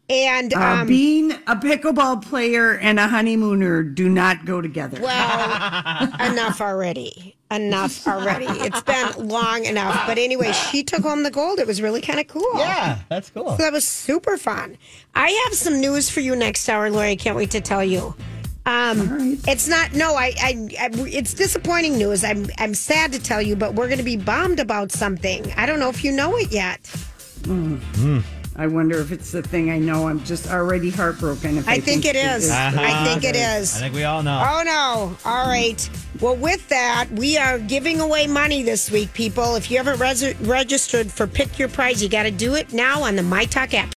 And 0.09 0.55
Uh, 0.55 0.61
um, 0.61 0.87
being 0.87 1.33
a 1.33 1.57
pickleball 1.57 2.23
player 2.23 2.79
and 2.79 3.01
a 3.01 3.09
honeymooner 3.09 3.83
do 3.83 4.09
not 4.09 4.45
go 4.45 4.61
together. 4.61 5.01
well, 5.03 6.03
enough 6.31 6.61
already. 6.61 7.35
Enough 7.51 8.07
already. 8.07 8.47
It's 8.47 8.83
been 8.83 9.29
long 9.29 9.65
enough. 9.65 10.07
But 10.07 10.19
anyway, 10.19 10.53
she 10.53 10.83
took 10.85 11.03
home 11.03 11.23
the 11.25 11.31
gold. 11.31 11.59
It 11.59 11.67
was 11.67 11.81
really 11.83 12.01
kind 12.01 12.19
of 12.21 12.27
cool. 12.29 12.49
Yeah, 12.57 12.99
that's 13.09 13.31
cool. 13.31 13.51
So 13.51 13.57
that 13.59 13.73
was 13.73 13.87
super 13.87 14.37
fun. 14.37 14.77
I 15.15 15.31
have 15.47 15.55
some 15.55 15.81
news 15.81 16.09
for 16.11 16.21
you 16.21 16.35
next 16.37 16.69
hour, 16.69 16.91
Lori. 16.91 17.11
I 17.11 17.17
can't 17.17 17.37
wait 17.37 17.51
to 17.53 17.61
tell 17.61 17.85
you. 17.85 18.15
Um, 18.65 19.39
It's 19.47 19.69
not. 19.69 19.93
No, 19.93 20.15
I, 20.17 20.33
I, 20.41 20.69
I. 20.81 20.91
It's 21.07 21.35
disappointing 21.35 21.99
news. 21.99 22.25
I'm. 22.25 22.47
I'm 22.59 22.75
sad 22.75 23.13
to 23.13 23.21
tell 23.21 23.41
you, 23.41 23.55
but 23.55 23.75
we're 23.75 23.87
going 23.87 23.99
to 23.99 24.05
be 24.05 24.17
bummed 24.17 24.59
about 24.59 24.91
something. 24.91 25.53
I 25.57 25.67
don't 25.67 25.79
know 25.79 25.89
if 25.89 26.03
you 26.03 26.11
know 26.11 26.37
it 26.37 26.51
yet. 26.51 26.81
I 28.59 28.67
wonder 28.67 28.99
if 28.99 29.13
it's 29.13 29.33
the 29.33 29.43
thing 29.43 29.71
I 29.71 29.79
know. 29.79 30.09
I'm 30.09 30.25
just 30.25 30.49
already 30.49 30.91
heartbroken. 30.91 31.59
If 31.59 31.69
I, 31.69 31.73
I 31.73 31.75
think, 31.81 32.05
think, 32.05 32.15
it 32.15 32.17
is. 32.17 32.51
Uh-huh. 32.51 32.81
I 32.81 33.05
think 33.05 33.19
uh-huh. 33.19 33.29
it 33.29 33.37
is. 33.37 33.77
I 33.77 33.81
think 33.81 33.95
we 33.95 34.05
all 34.05 34.23
know. 34.23 34.43
Oh, 34.43 34.63
no. 34.65 35.31
All 35.31 35.47
right. 35.47 35.91
Well, 36.21 36.37
with 36.37 36.67
that, 36.71 37.07
we 37.13 37.37
are 37.37 37.59
giving 37.59 38.01
away 38.01 38.27
money 38.27 38.63
this 38.63 38.91
week, 38.91 39.13
people. 39.13 39.57
If 39.57 39.71
you 39.71 39.77
haven't 39.77 40.01
res- 40.01 40.35
registered 40.41 41.13
for 41.13 41.27
Pick 41.27 41.59
Your 41.59 41.69
Prize, 41.69 42.03
you 42.03 42.09
got 42.09 42.23
to 42.23 42.31
do 42.31 42.55
it 42.55 42.73
now 42.73 43.03
on 43.03 43.17
the 43.17 43.23
My 43.23 43.45
Talk 43.45 43.75
app. 43.75 43.95